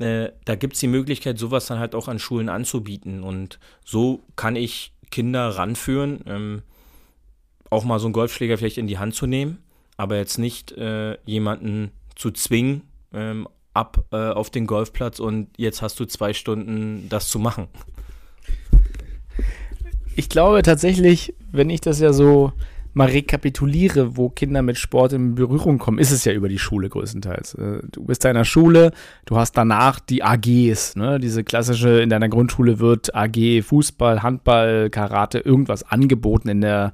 Äh, 0.00 0.30
da 0.44 0.56
gibt 0.56 0.74
es 0.74 0.80
die 0.80 0.88
Möglichkeit, 0.88 1.38
sowas 1.38 1.66
dann 1.66 1.78
halt 1.78 1.94
auch 1.94 2.08
an 2.08 2.18
Schulen 2.18 2.48
anzubieten. 2.48 3.22
Und 3.22 3.60
so 3.84 4.22
kann 4.34 4.56
ich 4.56 4.92
Kinder 5.10 5.48
ranführen, 5.48 6.20
ähm, 6.26 6.62
auch 7.68 7.84
mal 7.84 7.98
so 7.98 8.06
einen 8.06 8.12
Golfschläger 8.12 8.58
vielleicht 8.58 8.78
in 8.78 8.86
die 8.86 8.98
Hand 8.98 9.14
zu 9.14 9.26
nehmen, 9.26 9.58
aber 9.96 10.16
jetzt 10.16 10.38
nicht 10.38 10.72
äh, 10.72 11.18
jemanden 11.24 11.90
zu 12.16 12.30
zwingen, 12.30 12.82
ähm, 13.12 13.48
ab 13.74 14.04
äh, 14.12 14.16
auf 14.16 14.50
den 14.50 14.66
Golfplatz 14.66 15.20
und 15.20 15.48
jetzt 15.56 15.82
hast 15.82 16.00
du 16.00 16.04
zwei 16.04 16.32
Stunden 16.32 17.08
das 17.08 17.28
zu 17.28 17.38
machen. 17.38 17.68
Ich 20.16 20.28
glaube 20.28 20.62
tatsächlich, 20.62 21.34
wenn 21.52 21.70
ich 21.70 21.80
das 21.80 22.00
ja 22.00 22.12
so 22.12 22.52
mal 22.92 23.08
rekapituliere, 23.08 24.16
wo 24.16 24.28
Kinder 24.28 24.62
mit 24.62 24.78
Sport 24.78 25.12
in 25.12 25.34
Berührung 25.34 25.78
kommen, 25.78 25.98
ist 25.98 26.10
es 26.10 26.24
ja 26.24 26.32
über 26.32 26.48
die 26.48 26.58
Schule 26.58 26.88
größtenteils. 26.88 27.54
Äh, 27.54 27.80
du 27.90 28.04
bist 28.04 28.24
in 28.24 28.30
einer 28.30 28.44
Schule, 28.44 28.92
du 29.26 29.36
hast 29.36 29.52
danach 29.52 30.00
die 30.00 30.22
AGs, 30.22 30.96
ne? 30.96 31.18
diese 31.20 31.44
klassische, 31.44 32.00
in 32.00 32.10
deiner 32.10 32.28
Grundschule 32.28 32.78
wird 32.78 33.14
AG 33.14 33.62
Fußball, 33.62 34.22
Handball, 34.22 34.90
Karate, 34.90 35.38
irgendwas 35.38 35.82
angeboten 35.82 36.48
in 36.48 36.60
der 36.60 36.92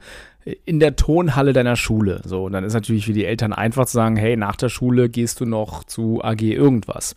in 0.64 0.78
der 0.78 0.94
Tonhalle 0.94 1.52
deiner 1.52 1.74
Schule. 1.74 2.20
So, 2.24 2.44
und 2.44 2.52
dann 2.52 2.62
ist 2.62 2.72
natürlich 2.72 3.06
für 3.06 3.12
die 3.12 3.24
Eltern 3.24 3.52
einfach 3.52 3.86
zu 3.86 3.94
sagen, 3.94 4.14
hey, 4.14 4.36
nach 4.36 4.54
der 4.54 4.68
Schule 4.68 5.08
gehst 5.08 5.40
du 5.40 5.44
noch 5.44 5.82
zu 5.82 6.22
AG 6.22 6.40
irgendwas. 6.40 7.16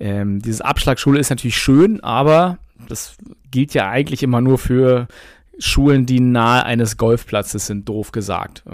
Ähm, 0.00 0.40
dieses 0.40 0.62
Abschlagschule 0.62 1.20
ist 1.20 1.28
natürlich 1.28 1.58
schön, 1.58 2.02
aber 2.02 2.56
das 2.88 3.16
gilt 3.50 3.74
ja 3.74 3.90
eigentlich 3.90 4.22
immer 4.22 4.40
nur 4.40 4.56
für 4.56 5.06
Schulen, 5.64 6.06
die 6.06 6.20
nahe 6.20 6.64
eines 6.64 6.96
Golfplatzes 6.96 7.66
sind, 7.66 7.88
doof 7.88 8.10
gesagt. 8.12 8.64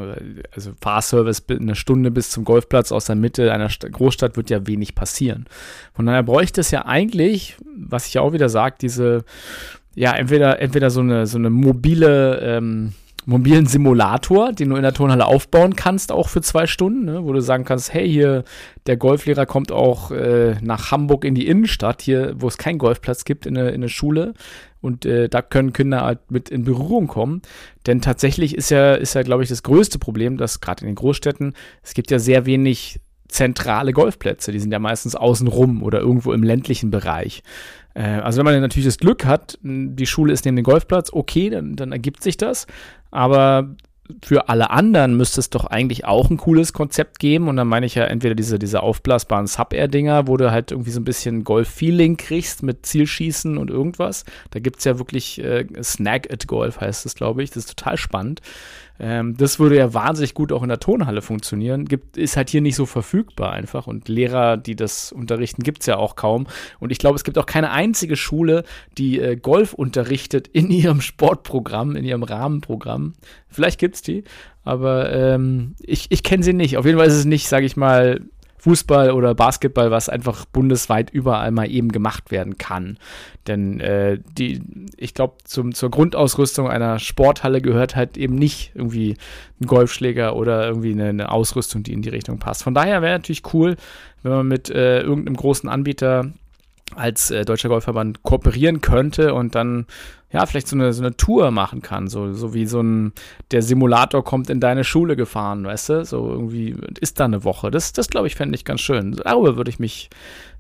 Also 0.55 0.73
Fahrservice 0.81 1.45
eine 1.49 1.75
Stunde 1.75 2.11
bis 2.11 2.31
zum 2.31 2.45
Golfplatz 2.45 2.93
aus 2.93 3.05
der 3.05 3.17
Mitte 3.17 3.53
einer 3.53 3.69
Großstadt 3.69 4.37
wird 4.37 4.49
ja 4.49 4.67
wenig 4.67 4.95
passieren. 4.95 5.47
Von 5.93 6.07
daher 6.07 6.23
bräuchte 6.23 6.63
es 6.63 6.71
ja 6.71 6.87
eigentlich, 6.87 7.57
was 7.77 8.07
ich 8.07 8.19
auch 8.19 8.33
wieder 8.33 8.49
sage, 8.49 8.77
diese, 8.81 9.25
ja, 9.95 10.15
entweder, 10.15 10.61
entweder 10.61 10.91
so 10.91 11.01
eine, 11.01 11.27
so 11.27 11.37
eine 11.37 11.51
mobile, 11.51 12.41
ähm, 12.41 12.95
mobilen 13.29 13.67
Simulator, 13.67 14.53
den 14.55 14.71
du 14.71 14.77
in 14.77 14.83
der 14.83 14.95
Turnhalle 14.95 15.27
aufbauen 15.27 15.77
kannst, 15.77 16.13
auch 16.13 16.31
für 16.31 16.41
zwei 16.41 16.67
Stunden, 16.67 17.05
ne, 17.05 17.25
wo 17.25 17.35
du 17.35 17.41
sagen 17.41 17.67
kannst, 17.67 17.93
hey, 17.93 18.09
hier, 18.09 18.43
der 18.87 18.97
Golflehrer 18.97 19.45
kommt 19.45 19.71
auch 19.71 20.11
äh, 20.11 20.57
nach 20.63 20.91
Hamburg 20.91 21.27
in 21.27 21.35
die 21.35 21.47
Innenstadt, 21.47 22.01
hier, 22.01 22.33
wo 22.39 22.49
es 22.49 22.57
keinen 22.57 22.79
Golfplatz 22.79 23.25
gibt, 23.25 23.45
in 23.45 23.59
eine, 23.59 23.69
in 23.69 23.87
Schule. 23.91 24.33
Und 24.81 25.05
äh, 25.05 25.29
da 25.29 25.43
können 25.43 25.75
Kinder 25.75 26.05
halt 26.05 26.31
mit 26.31 26.49
in 26.49 26.65
Berührung 26.65 27.07
kommen. 27.07 27.43
Denn 27.87 28.01
tatsächlich 28.01 28.57
ist 28.57 28.71
ja, 28.71 28.95
ist 28.95 29.15
ja, 29.15 29.23
glaube 29.23 29.43
ich, 29.43 29.51
das 29.51 29.63
größte 29.63 29.99
Problem, 29.99 30.39
dass 30.39 30.61
gerade 30.61 30.81
in 30.83 30.87
den 30.87 30.95
Großstädten, 30.95 31.53
es 31.83 31.93
gibt 31.93 32.11
ja 32.11 32.19
sehr 32.19 32.47
wenig 32.47 32.99
zentrale 33.29 33.93
Golfplätze. 33.93 34.53
Die 34.53 34.61
sind 34.61 34.73
ja 34.73 34.79
meistens 34.79 35.15
außenrum 35.15 35.83
oder 35.83 36.01
irgendwo 36.01 36.33
im 36.33 36.43
ländlichen 36.43 36.91
Bereich. 36.91 37.43
Äh, 37.99 38.21
also 38.21 38.39
wenn 38.39 38.47
man 38.47 38.61
natürlich 38.61 38.87
das 38.87 38.99
Glück 38.99 39.25
hat, 39.25 39.59
die 39.63 40.07
Schule 40.07 40.33
ist 40.33 40.45
neben 40.45 40.57
dem 40.57 40.65
Golfplatz, 40.65 41.11
okay, 41.13 41.51
dann, 41.51 41.77
dann 41.77 41.93
ergibt 41.93 42.23
sich 42.23 42.37
das. 42.37 42.67
Aber 43.11 43.77
für 44.23 44.49
alle 44.49 44.71
anderen 44.71 45.17
müsste 45.17 45.41
es 45.41 45.51
doch 45.51 45.67
eigentlich 45.67 46.07
auch 46.07 46.31
ein 46.31 46.39
cooles 46.39 46.73
Konzept 46.73 47.19
geben. 47.19 47.49
Und 47.49 47.57
dann 47.57 47.69
meine 47.69 47.87
ich 47.87 47.95
ja 47.95 48.05
entweder 48.05 48.35
diese, 48.35 48.59
diese 48.59 48.83
aufblasbaren 48.83 49.47
Sub-Air-Dinger, 49.47 50.27
wo 50.27 50.37
du 50.37 50.51
halt 50.51 50.71
irgendwie 50.71 50.91
so 50.91 51.01
ein 51.01 51.05
bisschen 51.05 51.45
Golf-Feeling 51.45 52.17
kriegst 52.17 52.63
mit 52.63 52.87
Zielschießen 52.87 53.59
und 53.59 53.71
irgendwas. 53.71 54.25
Da 54.51 54.61
gibt 54.61 54.79
es 54.79 54.85
ja 54.85 54.99
wirklich 54.99 55.43
äh, 55.43 55.67
Snag 55.83 56.31
at 56.31 56.47
Golf, 56.47 56.81
heißt 56.81 57.05
es, 57.05 57.15
glaube 57.15 57.43
ich. 57.43 57.51
Das 57.51 57.65
ist 57.65 57.79
total 57.79 57.99
spannend. 57.99 58.41
Ähm, 59.01 59.37
das 59.37 59.59
würde 59.59 59.77
ja 59.77 59.95
wahnsinnig 59.95 60.35
gut 60.35 60.53
auch 60.53 60.63
in 60.63 60.69
der 60.69 60.81
Tonhalle 60.81 61.23
funktionieren. 61.23 61.85
Gibt, 61.85 62.17
ist 62.17 62.37
halt 62.37 62.51
hier 62.51 62.61
nicht 62.61 62.77
so 62.77 62.87
verfügbar 62.87 63.53
einfach. 63.53 63.87
Und 63.87 64.09
Lehrer, 64.09 64.57
die 64.57 64.77
das 64.77 65.13
unterrichten, 65.13 65.63
gibt 65.63 65.81
es 65.81 65.87
ja 65.87 65.97
auch 65.97 66.17
kaum. 66.17 66.47
Und 66.81 66.91
ich 66.91 66.99
glaube, 66.99 67.17
es 67.17 67.25
gibt 67.25 67.39
auch 67.39 67.47
keine 67.47 67.71
einzige 67.71 68.17
Schule, 68.17 68.65
die 68.97 69.21
äh, 69.21 69.37
Golf 69.37 69.73
unterrichtet 69.73 70.49
in 70.49 70.71
ihrem 70.71 71.01
Sportprogramm, 71.01 71.97
in 71.97 72.05
ihrem 72.05 72.23
Rahmenprogramm. 72.23 73.15
Vielleicht 73.49 73.79
gibt 73.79 73.97
es 73.97 74.03
die, 74.03 74.25
aber 74.65 75.13
ähm, 75.13 75.75
ich, 75.81 76.07
ich 76.11 76.23
kenne 76.23 76.43
sie 76.43 76.53
nicht. 76.53 76.77
Auf 76.77 76.85
jeden 76.85 76.99
Fall 76.99 77.09
ist 77.09 77.15
es 77.15 77.25
nicht, 77.25 77.49
sage 77.49 77.67
ich 77.67 77.77
mal, 77.77 78.21
Fußball 78.59 79.13
oder 79.13 79.35
Basketball, 79.35 79.91
was 79.91 80.09
einfach 80.09 80.45
bundesweit 80.45 81.11
überall 81.11 81.51
mal 81.51 81.71
eben 81.71 81.91
gemacht 81.91 82.31
werden 82.31 82.59
kann. 82.59 82.99
Denn 83.47 83.81
äh, 83.81 84.19
die, 84.37 84.61
ich 84.97 85.15
glaube, 85.15 85.37
zur 85.45 85.91
Grundausrüstung 85.91 86.69
einer 86.69 86.99
Sporthalle 86.99 87.61
gehört 87.61 87.97
halt 87.97 88.17
eben 88.17 88.35
nicht 88.35 88.73
irgendwie 88.75 89.17
ein 89.61 89.67
Golfschläger 89.67 90.37
oder 90.37 90.67
irgendwie 90.67 90.93
eine, 90.93 91.09
eine 91.09 91.33
Ausrüstung, 91.33 91.83
die 91.83 91.93
in 91.93 92.03
die 92.03 92.09
Richtung 92.09 92.39
passt. 92.39 92.63
Von 92.63 92.75
daher 92.75 93.01
wäre 93.03 93.17
natürlich 93.17 93.43
cool, 93.55 93.77
wenn 94.23 94.33
man 94.33 94.49
mit 94.49 94.71
äh, 94.71 95.01
irgendeinem 95.01 95.37
großen 95.37 95.69
Anbieter 95.69 96.33
als 96.95 97.31
äh, 97.31 97.45
Deutscher 97.45 97.69
Golfverband 97.69 98.23
kooperieren 98.23 98.81
könnte 98.81 99.35
und 99.35 99.55
dann 99.55 99.87
ja, 100.31 100.45
vielleicht 100.45 100.69
so 100.69 100.77
eine, 100.77 100.93
so 100.93 101.03
eine 101.03 101.17
Tour 101.17 101.51
machen 101.51 101.81
kann, 101.81 102.09
so, 102.09 102.35
so 102.35 102.53
wie 102.53 102.67
so 102.67 102.81
ein, 102.81 103.13
der 103.51 103.63
Simulator 103.63 104.23
kommt 104.23 104.51
in 104.51 104.61
deine 104.61 104.85
Schule 104.85 105.17
gefahren, 105.17 105.65
weißt 105.65 105.89
du, 105.89 106.05
so 106.05 106.31
irgendwie 106.31 106.77
ist 107.01 107.19
da 107.19 107.25
eine 107.25 107.45
Woche. 107.45 107.71
Das, 107.71 107.95
das 107.95 108.09
glaube 108.09 108.27
ich, 108.27 108.35
fände 108.35 108.55
ich 108.55 108.67
ganz 108.67 108.83
schön. 108.83 109.13
Darüber 109.13 109.57
würde 109.57 109.71
ich 109.71 109.79
mich, 109.79 110.11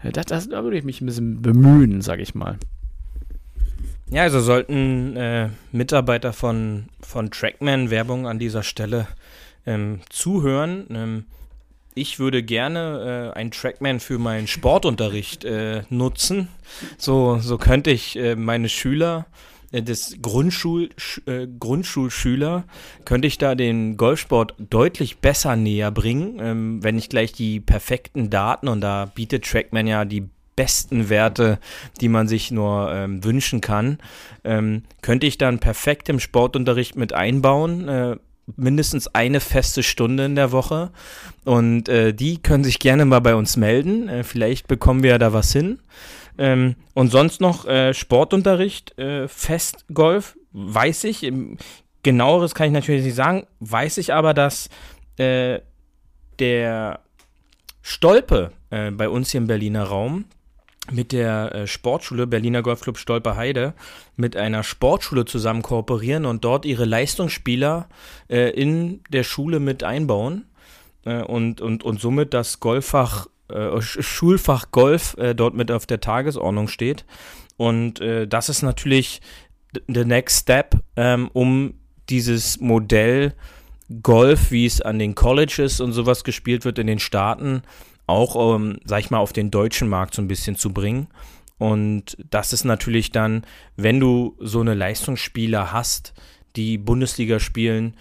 äh, 0.03 0.11
das, 0.11 0.26
das, 0.26 0.49
da 0.49 0.64
würde 0.64 0.79
ich 0.79 0.85
mich 0.85 1.01
ein 1.01 1.07
bisschen 1.07 1.43
bemühen, 1.43 2.01
sage 2.01 2.22
ich 2.22 2.35
mal. 2.35 2.59
Ja, 4.11 4.22
also 4.22 4.41
sollten 4.41 5.16
äh, 5.16 5.51
Mitarbeiter 5.70 6.33
von, 6.33 6.87
von 7.03 7.31
Trackman 7.31 7.91
Werbung 7.91 8.26
an 8.26 8.39
dieser 8.39 8.62
Stelle 8.62 9.07
ähm, 9.66 10.01
zuhören. 10.09 10.87
Ähm, 10.91 11.24
ich 11.95 12.18
würde 12.18 12.43
gerne 12.43 13.32
äh, 13.34 13.39
einen 13.39 13.51
Trackman 13.51 14.01
für 14.01 14.18
meinen 14.18 14.47
Sportunterricht 14.47 15.45
äh, 15.45 15.82
nutzen. 15.91 16.49
So, 16.97 17.39
so 17.39 17.59
könnte 17.59 17.91
ich 17.91 18.16
äh, 18.16 18.36
meine 18.36 18.68
Schüler 18.68 19.26
äh, 19.72 19.82
des 19.82 20.18
Grundschul, 20.22 20.91
äh, 21.26 21.47
Grundschulschüler 21.59 22.64
könnte 23.05 23.28
ich 23.28 23.39
da 23.39 23.55
den 23.55 23.97
Golfsport 23.97 24.55
deutlich 24.59 25.18
besser 25.18 25.57
näher 25.57 25.91
bringen, 25.91 26.39
ähm, 26.41 26.82
wenn 26.82 26.99
ich 26.99 27.09
gleich 27.09 27.32
die 27.32 27.61
perfekten 27.61 28.30
Daten 28.30 28.68
und 28.68 28.80
da 28.80 29.07
bietet 29.07 29.45
Trackman 29.45 29.86
ja 29.86 30.05
die 30.05 30.28
besten 30.57 31.09
Werte, 31.09 31.61
die 32.01 32.09
man 32.09 32.26
sich 32.26 32.51
nur 32.51 32.93
ähm, 32.93 33.22
wünschen 33.22 33.61
kann, 33.61 33.99
ähm, 34.43 34.82
könnte 35.03 35.26
ich 35.26 35.39
dann 35.39 35.61
perfekt 35.61 36.09
im 36.09 36.18
Sportunterricht 36.18 36.97
mit 36.97 37.12
einbauen. 37.12 37.89
Äh, 37.89 38.16
mindestens 38.57 39.09
eine 39.15 39.41
feste 39.41 39.83
Stunde 39.83 40.25
in 40.25 40.35
der 40.35 40.53
Woche. 40.53 40.91
Und 41.45 41.89
äh, 41.89 42.13
die 42.13 42.43
können 42.43 42.65
sich 42.65 42.79
gerne 42.79 43.05
mal 43.05 43.21
bei 43.21 43.35
uns 43.35 43.57
melden. 43.57 44.09
Äh, 44.09 44.25
vielleicht 44.25 44.69
bekommen 44.69 45.03
wir 45.03 45.19
da 45.19 45.33
was 45.33 45.53
hin. 45.53 45.81
Ähm, 46.39 46.77
und 46.95 47.11
sonst 47.11 47.41
noch 47.41 47.67
äh, 47.67 47.95
Sportunterricht, 47.95 48.99
äh, 48.99 49.29
Festgolf, 49.29 50.37
weiß 50.53 51.05
ich. 51.05 51.31
Genaueres 52.03 52.55
kann 52.55 52.69
ich 52.69 52.73
natürlich 52.73 53.05
nicht 53.05 53.17
sagen. 53.17 53.47
Weiß 53.61 53.99
ich 53.99 54.15
aber, 54.15 54.35
dass 54.35 54.69
äh, 55.17 55.61
der 56.39 57.01
Stolpe 57.83 58.53
äh, 58.71 58.91
bei 58.91 59.09
uns 59.09 59.31
hier 59.31 59.41
im 59.41 59.47
Berliner 59.47 59.85
Raum 59.85 60.27
mit 60.91 61.12
der 61.12 61.55
äh, 61.55 61.66
Sportschule 61.66 62.26
Berliner 62.26 62.62
Golfclub 62.62 62.99
Stolpe 62.99 63.36
Heide 63.36 63.74
mit 64.16 64.36
einer 64.36 64.62
Sportschule 64.62 65.24
zusammen 65.24 65.62
kooperieren 65.62 66.26
und 66.26 66.45
dort 66.45 66.64
ihre 66.64 66.84
Leistungsspieler 66.84 67.89
äh, 68.28 68.51
in 68.51 69.01
der 69.11 69.22
Schule 69.22 69.61
mit 69.61 69.84
einbauen 69.84 70.47
äh, 71.05 71.22
und, 71.22 71.61
und, 71.61 71.82
und 71.84 72.01
somit 72.01 72.34
das 72.34 72.61
Golffach, 72.61 73.26
äh, 73.49 73.80
Schulfach 73.80 74.70
Golf 74.70 75.16
äh, 75.18 75.34
dort 75.34 75.55
mit 75.55 75.70
auf 75.70 75.86
der 75.86 76.01
Tagesordnung 76.01 76.68
steht. 76.68 77.05
Und 77.57 78.01
äh, 78.01 78.26
das 78.26 78.49
ist 78.49 78.62
natürlich 78.62 79.20
the 79.86 80.05
next 80.05 80.43
step, 80.43 80.76
ähm, 80.97 81.30
um 81.32 81.74
dieses 82.09 82.61
Modell 82.61 83.34
Golf, 84.03 84.51
wie 84.51 84.66
es 84.66 84.82
an 84.82 84.99
den 84.99 85.14
Colleges 85.14 85.80
und 85.80 85.93
sowas 85.93 86.24
gespielt 86.24 86.64
wird 86.64 86.78
in 86.78 86.86
den 86.86 86.99
Staaten, 86.99 87.62
auch, 88.09 88.57
ähm, 88.57 88.79
sag 88.85 89.01
ich 89.01 89.11
mal, 89.11 89.19
auf 89.19 89.33
den 89.33 89.51
deutschen 89.51 89.89
Markt 89.89 90.15
so 90.15 90.23
ein 90.23 90.29
bisschen 90.29 90.57
zu 90.57 90.73
bringen. 90.73 91.09
Und 91.59 92.17
das 92.31 92.53
ist 92.53 92.65
natürlich 92.65 93.11
dann, 93.11 93.45
wenn 93.77 94.01
du 94.01 94.37
so 94.41 94.61
eine 94.61 94.75
Leistungsspieler 94.75 95.73
hast, 95.73 96.15
die 96.57 96.79
Bundesliga 96.79 97.41
spielen, 97.41 97.95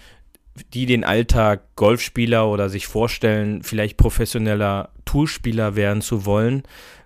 die 0.72 0.86
den 0.86 1.04
Alltag 1.04 1.76
Golfspieler 1.76 2.48
oder 2.48 2.68
sich 2.68 2.86
vorstellen, 2.86 3.62
vielleicht 3.62 3.96
professioneller 3.96 4.90
Tourspieler 5.04 5.76
werden 5.76 6.02
zu 6.02 6.24
wollen, 6.24 6.62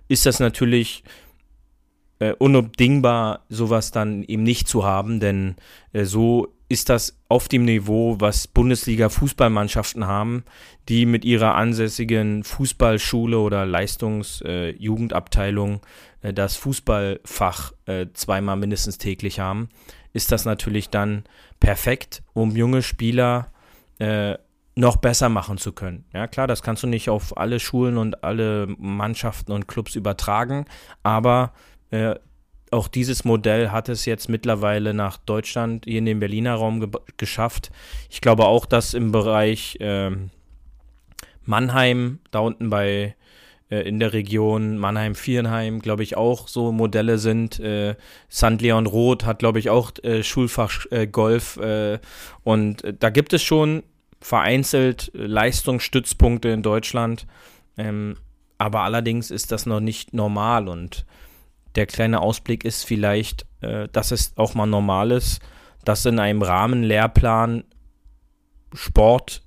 ist 0.07 0.25
das 0.25 0.39
natürlich 0.39 1.03
äh, 2.19 2.33
unabdingbar, 2.33 3.45
sowas 3.49 3.91
dann 3.91 4.23
eben 4.23 4.43
nicht 4.43 4.67
zu 4.67 4.85
haben, 4.85 5.19
denn 5.19 5.55
äh, 5.91 6.05
so 6.05 6.53
ist 6.73 6.89
das 6.89 7.17
auf 7.29 7.47
dem 7.47 7.63
Niveau, 7.65 8.15
was 8.19 8.47
Bundesliga-Fußballmannschaften 8.47 10.07
haben, 10.07 10.43
die 10.89 11.05
mit 11.05 11.23
ihrer 11.23 11.53
ansässigen 11.53 12.43
Fußballschule 12.43 13.37
oder 13.37 13.67
Leistungsjugendabteilung 13.67 15.75
äh, 15.75 16.29
äh, 16.29 16.33
das 16.33 16.55
Fußballfach 16.55 17.73
äh, 17.85 18.07
zweimal 18.13 18.57
mindestens 18.57 18.97
täglich 18.97 19.39
haben, 19.39 19.69
ist 20.13 20.31
das 20.31 20.45
natürlich 20.45 20.89
dann 20.89 21.25
perfekt, 21.59 22.23
um 22.33 22.55
junge 22.55 22.81
Spieler 22.81 23.51
äh, 23.99 24.33
noch 24.75 24.95
besser 24.95 25.29
machen 25.29 25.59
zu 25.59 25.73
können. 25.73 26.05
Ja, 26.11 26.25
klar, 26.25 26.47
das 26.47 26.63
kannst 26.63 26.81
du 26.81 26.87
nicht 26.87 27.07
auf 27.07 27.37
alle 27.37 27.59
Schulen 27.59 27.97
und 27.97 28.23
alle 28.23 28.65
Mannschaften 28.79 29.51
und 29.51 29.67
Clubs 29.67 29.93
übertragen, 29.93 30.65
aber 31.03 31.53
äh, 31.91 32.15
auch 32.73 32.87
dieses 32.87 33.23
Modell 33.23 33.69
hat 33.69 33.87
es 33.89 34.05
jetzt 34.05 34.29
mittlerweile 34.29 34.93
nach 34.93 35.17
Deutschland, 35.17 35.85
hier 35.85 35.99
in 35.99 36.05
den 36.05 36.19
Berliner 36.19 36.55
Raum 36.55 36.79
ge 36.79 36.89
geschafft. 37.17 37.71
Ich 38.09 38.21
glaube 38.21 38.45
auch, 38.45 38.65
dass 38.65 38.93
im 38.93 39.11
Bereich 39.11 39.77
äh, 39.79 40.11
Mannheim, 41.45 42.19
da 42.31 42.39
unten 42.39 42.69
bei 42.69 43.15
äh, 43.69 43.87
in 43.87 43.99
der 43.99 44.13
Region 44.13 44.77
Mannheim-Vierenheim, 44.77 45.79
glaube 45.79 46.03
ich, 46.03 46.15
auch 46.17 46.47
so 46.47 46.71
Modelle 46.71 47.17
sind. 47.17 47.59
Äh, 47.59 47.95
St. 48.31 48.61
Leon 48.61 48.85
Roth 48.85 49.25
hat, 49.25 49.39
glaube 49.39 49.59
ich, 49.59 49.69
auch 49.69 49.91
äh, 50.03 50.23
Schulfach 50.23 50.85
äh, 50.91 51.07
Golf. 51.07 51.57
Äh, 51.57 51.99
und 52.43 52.83
äh, 52.83 52.93
da 52.97 53.09
gibt 53.09 53.33
es 53.33 53.41
schon 53.41 53.83
vereinzelt 54.21 55.11
Leistungsstützpunkte 55.13 56.49
in 56.49 56.61
Deutschland. 56.61 57.25
Ähm, 57.77 58.17
aber 58.57 58.81
allerdings 58.81 59.31
ist 59.31 59.51
das 59.51 59.65
noch 59.65 59.79
nicht 59.81 60.13
normal 60.13 60.69
und 60.69 61.05
der 61.75 61.85
kleine 61.85 62.21
Ausblick 62.21 62.63
ist 62.63 62.83
vielleicht, 62.83 63.45
äh, 63.61 63.87
dass 63.91 64.11
es 64.11 64.33
auch 64.37 64.53
mal 64.53 64.65
normal 64.65 65.11
ist, 65.11 65.41
dass 65.83 66.05
in 66.05 66.19
einem 66.19 66.41
Rahmenlehrplan 66.41 67.63
Sport 68.73 69.43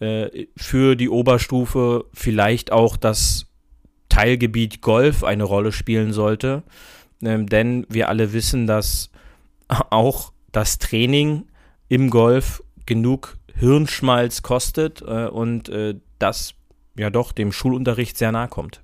äh, 0.00 0.46
für 0.56 0.96
die 0.96 1.08
Oberstufe 1.08 2.06
vielleicht 2.12 2.72
auch 2.72 2.96
das 2.96 3.46
Teilgebiet 4.08 4.80
Golf 4.80 5.24
eine 5.24 5.44
Rolle 5.44 5.72
spielen 5.72 6.12
sollte. 6.12 6.62
Ähm, 7.22 7.48
denn 7.48 7.86
wir 7.88 8.08
alle 8.08 8.32
wissen, 8.32 8.66
dass 8.66 9.10
auch 9.90 10.32
das 10.52 10.78
Training 10.78 11.46
im 11.88 12.10
Golf 12.10 12.62
genug 12.86 13.38
Hirnschmalz 13.54 14.42
kostet 14.42 15.02
äh, 15.02 15.26
und 15.26 15.68
äh, 15.68 15.96
das 16.18 16.54
ja 16.96 17.10
doch 17.10 17.32
dem 17.32 17.52
Schulunterricht 17.52 18.16
sehr 18.16 18.32
nahe 18.32 18.48
kommt. 18.48 18.83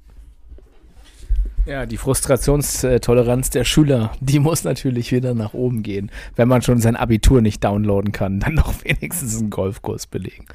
Ja, 1.67 1.87
die 1.87 1.99
Frustrationstoleranz 1.99 3.51
der 3.51 3.65
Schüler, 3.65 4.13
die 4.21 4.39
muss 4.39 4.65
natürlich 4.65 5.13
wieder 5.13 5.35
nach 5.35 5.55
oben 5.55 5.83
gehen. 5.83 6.11
Wenn 6.35 6.49
man 6.49 6.63
schon 6.63 6.79
sein 6.79 6.97
Abitur 6.97 7.43
nicht 7.43 7.63
downloaden 7.63 8.13
kann, 8.13 8.41
dann 8.41 8.55
noch 8.55 8.85
wenigstens 8.85 9.39
einen 9.39 9.51
Golfkurs 9.51 10.07
belegen. 10.07 10.47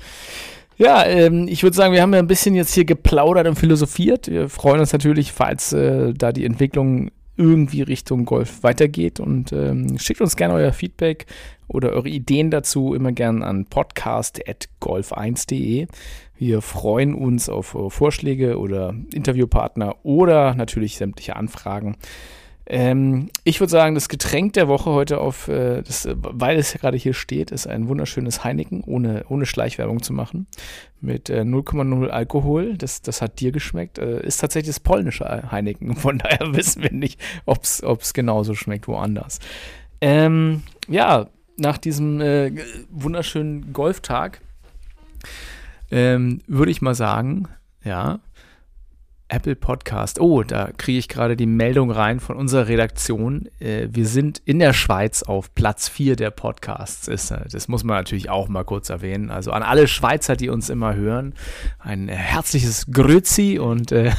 Ja, 0.77 1.05
ähm, 1.05 1.47
ich 1.47 1.63
würde 1.63 1.75
sagen, 1.75 1.93
wir 1.93 2.01
haben 2.01 2.13
ja 2.13 2.19
ein 2.19 2.27
bisschen 2.27 2.53
jetzt 2.53 2.73
hier 2.73 2.85
geplaudert 2.85 3.47
und 3.47 3.55
philosophiert. 3.55 4.27
Wir 4.27 4.49
freuen 4.49 4.81
uns 4.81 4.91
natürlich, 4.91 5.31
falls 5.31 5.71
äh, 5.71 6.13
da 6.13 6.33
die 6.33 6.43
Entwicklung 6.43 7.11
irgendwie 7.37 7.81
Richtung 7.81 8.25
Golf 8.25 8.61
weitergeht 8.63 9.19
und 9.19 9.51
ähm, 9.51 9.97
schickt 9.99 10.21
uns 10.21 10.35
gerne 10.35 10.53
euer 10.53 10.73
Feedback 10.73 11.25
oder 11.67 11.91
eure 11.91 12.09
Ideen 12.09 12.51
dazu 12.51 12.93
immer 12.93 13.11
gerne 13.11 13.43
an 13.45 13.65
podcast.golf1.de. 13.65 15.87
Wir 16.37 16.61
freuen 16.61 17.13
uns 17.13 17.49
auf 17.49 17.75
Vorschläge 17.89 18.57
oder 18.59 18.93
Interviewpartner 19.13 19.95
oder 20.03 20.55
natürlich 20.55 20.97
sämtliche 20.97 21.35
Anfragen. 21.35 21.97
Ähm, 22.67 23.29
ich 23.43 23.59
würde 23.59 23.71
sagen, 23.71 23.93
das 23.93 24.09
Getränk 24.09 24.53
der 24.53 24.67
Woche 24.67 24.89
heute 24.89 25.19
auf, 25.19 25.47
äh, 25.47 25.83
das, 25.83 26.07
weil 26.15 26.57
es 26.57 26.73
ja 26.73 26.79
gerade 26.79 26.97
hier 26.97 27.13
steht, 27.13 27.51
ist 27.51 27.67
ein 27.67 27.87
wunderschönes 27.87 28.43
Heineken, 28.43 28.83
ohne, 28.83 29.25
ohne 29.29 29.45
Schleichwerbung 29.45 30.01
zu 30.01 30.13
machen, 30.13 30.47
mit 30.99 31.29
0,0 31.29 32.07
äh, 32.07 32.09
Alkohol. 32.09 32.75
Das, 32.77 33.03
das 33.03 33.21
hat 33.21 33.39
dir 33.39 33.51
geschmeckt. 33.51 33.99
Äh, 33.99 34.25
ist 34.25 34.37
tatsächlich 34.37 34.75
das 34.75 34.79
polnische 34.79 35.51
Heineken. 35.51 35.95
Von 35.95 36.17
daher 36.17 36.53
wissen 36.55 36.81
wir 36.81 36.91
nicht, 36.91 37.19
ob 37.45 37.63
es 37.63 38.13
genauso 38.13 38.55
schmeckt 38.55 38.87
woanders. 38.87 39.39
Ähm, 40.01 40.63
ja, 40.87 41.27
nach 41.57 41.77
diesem 41.77 42.19
äh, 42.19 42.51
wunderschönen 42.89 43.73
Golftag 43.73 44.41
ähm, 45.91 46.41
würde 46.47 46.71
ich 46.71 46.81
mal 46.81 46.95
sagen, 46.95 47.47
ja, 47.83 48.19
Apple 49.27 49.55
Podcast. 49.55 50.19
Oh, 50.19 50.43
da 50.43 50.69
kriege 50.77 50.99
ich 50.99 51.07
gerade 51.07 51.35
die 51.35 51.47
Meldung 51.47 51.89
rein 51.89 52.19
von 52.19 52.35
unserer 52.35 52.67
Redaktion. 52.67 53.49
Äh, 53.59 53.87
wir 53.91 54.05
sind 54.05 54.39
in 54.45 54.59
der 54.59 54.73
Schweiz 54.73 55.23
auf 55.23 55.53
Platz 55.55 55.89
4 55.89 56.15
der 56.15 56.29
Podcasts. 56.29 57.07
Äh, 57.07 57.37
das 57.51 57.67
muss 57.67 57.83
man 57.83 57.97
natürlich 57.97 58.29
auch 58.29 58.47
mal 58.47 58.63
kurz 58.63 58.89
erwähnen. 58.89 59.31
Also 59.31 59.51
an 59.51 59.63
alle 59.63 59.87
Schweizer, 59.87 60.35
die 60.35 60.49
uns 60.49 60.69
immer 60.69 60.95
hören, 60.95 61.33
ein 61.79 62.07
herzliches 62.07 62.85
Grüezi 62.91 63.57
und 63.59 63.91
äh, 63.91 64.11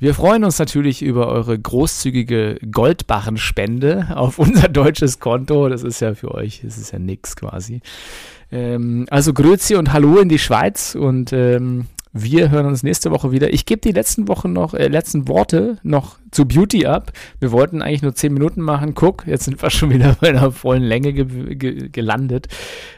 wir 0.00 0.14
freuen 0.14 0.42
uns 0.42 0.58
natürlich 0.58 1.02
über 1.02 1.28
eure 1.28 1.56
großzügige 1.56 2.58
Goldbarrenspende 2.70 4.08
auf 4.16 4.38
unser 4.40 4.68
deutsches 4.68 5.20
Konto. 5.20 5.68
Das 5.68 5.84
ist 5.84 6.00
ja 6.00 6.14
für 6.14 6.34
euch, 6.34 6.62
das 6.64 6.76
ist 6.76 6.92
ja 6.92 6.98
nix 6.98 7.36
quasi. 7.36 7.82
Ähm, 8.50 9.06
also 9.10 9.32
Grüezi 9.32 9.76
und 9.76 9.92
Hallo 9.92 10.18
in 10.18 10.28
die 10.28 10.40
Schweiz 10.40 10.96
und 10.96 11.32
ähm, 11.32 11.86
wir 12.12 12.50
hören 12.50 12.66
uns 12.66 12.82
nächste 12.82 13.10
Woche 13.12 13.30
wieder. 13.30 13.52
Ich 13.52 13.66
gebe 13.66 13.80
die 13.80 13.92
letzten 13.92 14.26
Wochen 14.26 14.52
noch, 14.52 14.74
äh, 14.74 14.88
letzten 14.88 15.28
Worte 15.28 15.78
noch 15.84 16.18
zu 16.32 16.44
Beauty 16.44 16.86
ab. 16.86 17.12
Wir 17.38 17.52
wollten 17.52 17.82
eigentlich 17.82 18.02
nur 18.02 18.14
10 18.14 18.32
Minuten 18.32 18.60
machen. 18.62 18.94
Guck, 18.94 19.26
jetzt 19.26 19.44
sind 19.44 19.62
wir 19.62 19.70
schon 19.70 19.90
wieder 19.90 20.16
bei 20.20 20.30
einer 20.30 20.50
vollen 20.50 20.82
Länge 20.82 21.12
ge 21.12 21.54
ge 21.54 21.88
gelandet. 21.88 22.48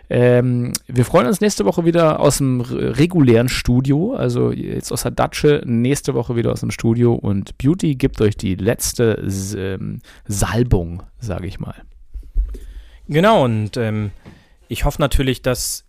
Ähm, 0.08 0.72
wir 0.86 1.04
freuen 1.04 1.26
uns 1.26 1.40
nächste 1.40 1.64
Woche 1.66 1.84
wieder 1.84 2.20
aus 2.20 2.38
dem 2.38 2.60
regulären 2.62 3.48
Studio, 3.48 4.14
also 4.14 4.50
jetzt 4.50 4.92
aus 4.92 5.02
der 5.02 5.10
Datsche, 5.10 5.62
nächste 5.64 6.14
Woche 6.14 6.36
wieder 6.36 6.52
aus 6.52 6.60
dem 6.60 6.70
Studio 6.70 7.14
und 7.14 7.56
Beauty 7.58 7.94
gibt 7.94 8.20
euch 8.20 8.36
die 8.36 8.54
letzte 8.54 9.26
ähm, 9.56 10.00
Salbung, 10.26 11.02
sage 11.18 11.46
ich 11.46 11.60
mal. 11.60 11.76
Genau, 13.08 13.44
und 13.44 13.76
ähm, 13.76 14.10
ich 14.68 14.84
hoffe 14.84 15.00
natürlich, 15.00 15.42
dass 15.42 15.84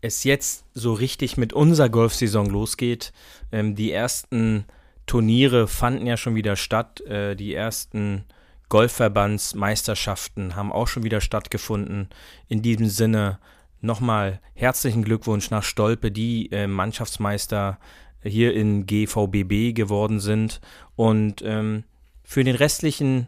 es 0.00 0.24
jetzt 0.24 0.64
so 0.74 0.92
richtig 0.92 1.36
mit 1.36 1.52
unserer 1.52 1.88
Golfsaison 1.88 2.46
losgeht. 2.46 3.12
Ähm, 3.52 3.74
die 3.74 3.92
ersten 3.92 4.64
Turniere 5.06 5.66
fanden 5.68 6.06
ja 6.06 6.16
schon 6.16 6.34
wieder 6.34 6.56
statt. 6.56 7.00
Äh, 7.02 7.36
die 7.36 7.54
ersten 7.54 8.24
Golfverbandsmeisterschaften 8.68 10.56
haben 10.56 10.72
auch 10.72 10.88
schon 10.88 11.02
wieder 11.02 11.20
stattgefunden. 11.20 12.08
In 12.48 12.62
diesem 12.62 12.88
Sinne 12.88 13.38
nochmal 13.80 14.40
herzlichen 14.54 15.02
Glückwunsch 15.02 15.50
nach 15.50 15.64
Stolpe, 15.64 16.10
die 16.10 16.50
äh, 16.52 16.66
Mannschaftsmeister 16.66 17.78
hier 18.22 18.54
in 18.54 18.86
GVBB 18.86 19.74
geworden 19.74 20.20
sind. 20.20 20.60
Und 20.96 21.42
ähm, 21.42 21.84
für 22.22 22.44
den 22.44 22.54
restlichen 22.54 23.26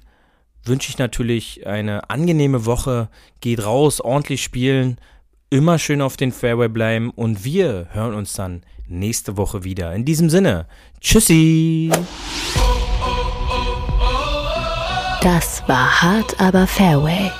wünsche 0.65 0.91
ich 0.91 0.99
natürlich 0.99 1.67
eine 1.67 2.09
angenehme 2.11 2.67
Woche. 2.67 3.09
Geht 3.41 3.65
raus, 3.65 4.01
ordentlich 4.01 4.43
spielen, 4.43 4.99
immer 5.53 5.79
schön 5.79 6.01
auf 6.01 6.17
den 6.17 6.33
Fairway 6.33 6.69
bleiben 6.69 7.11
und 7.11 7.45
wir 7.45 7.87
hören 7.91 8.15
uns 8.15 8.33
dann 8.33 8.63
nächste 8.89 9.37
Woche 9.37 9.65
wieder. 9.65 9.95
In 9.95 10.07
diesem 10.07 10.31
Sinne, 10.31 10.67
tschüssi! 11.01 11.91
Das 15.21 15.63
war 15.69 16.03
hart, 16.03 16.41
aber 16.41 16.67
Fairway. 16.67 17.31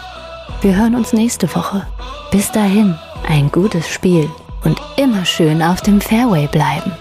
Wir 0.61 0.77
hören 0.77 0.95
uns 0.95 1.15
nächste 1.15 1.53
Woche. 1.55 1.87
Bis 2.31 2.53
dahin, 2.53 2.95
ein 3.27 3.51
gutes 3.51 3.89
Spiel 3.89 4.29
und 4.63 4.79
immer 4.97 5.25
schön 5.25 5.63
auf 5.63 5.81
dem 5.81 6.01
Fairway 6.01 6.47
bleiben. 6.49 6.93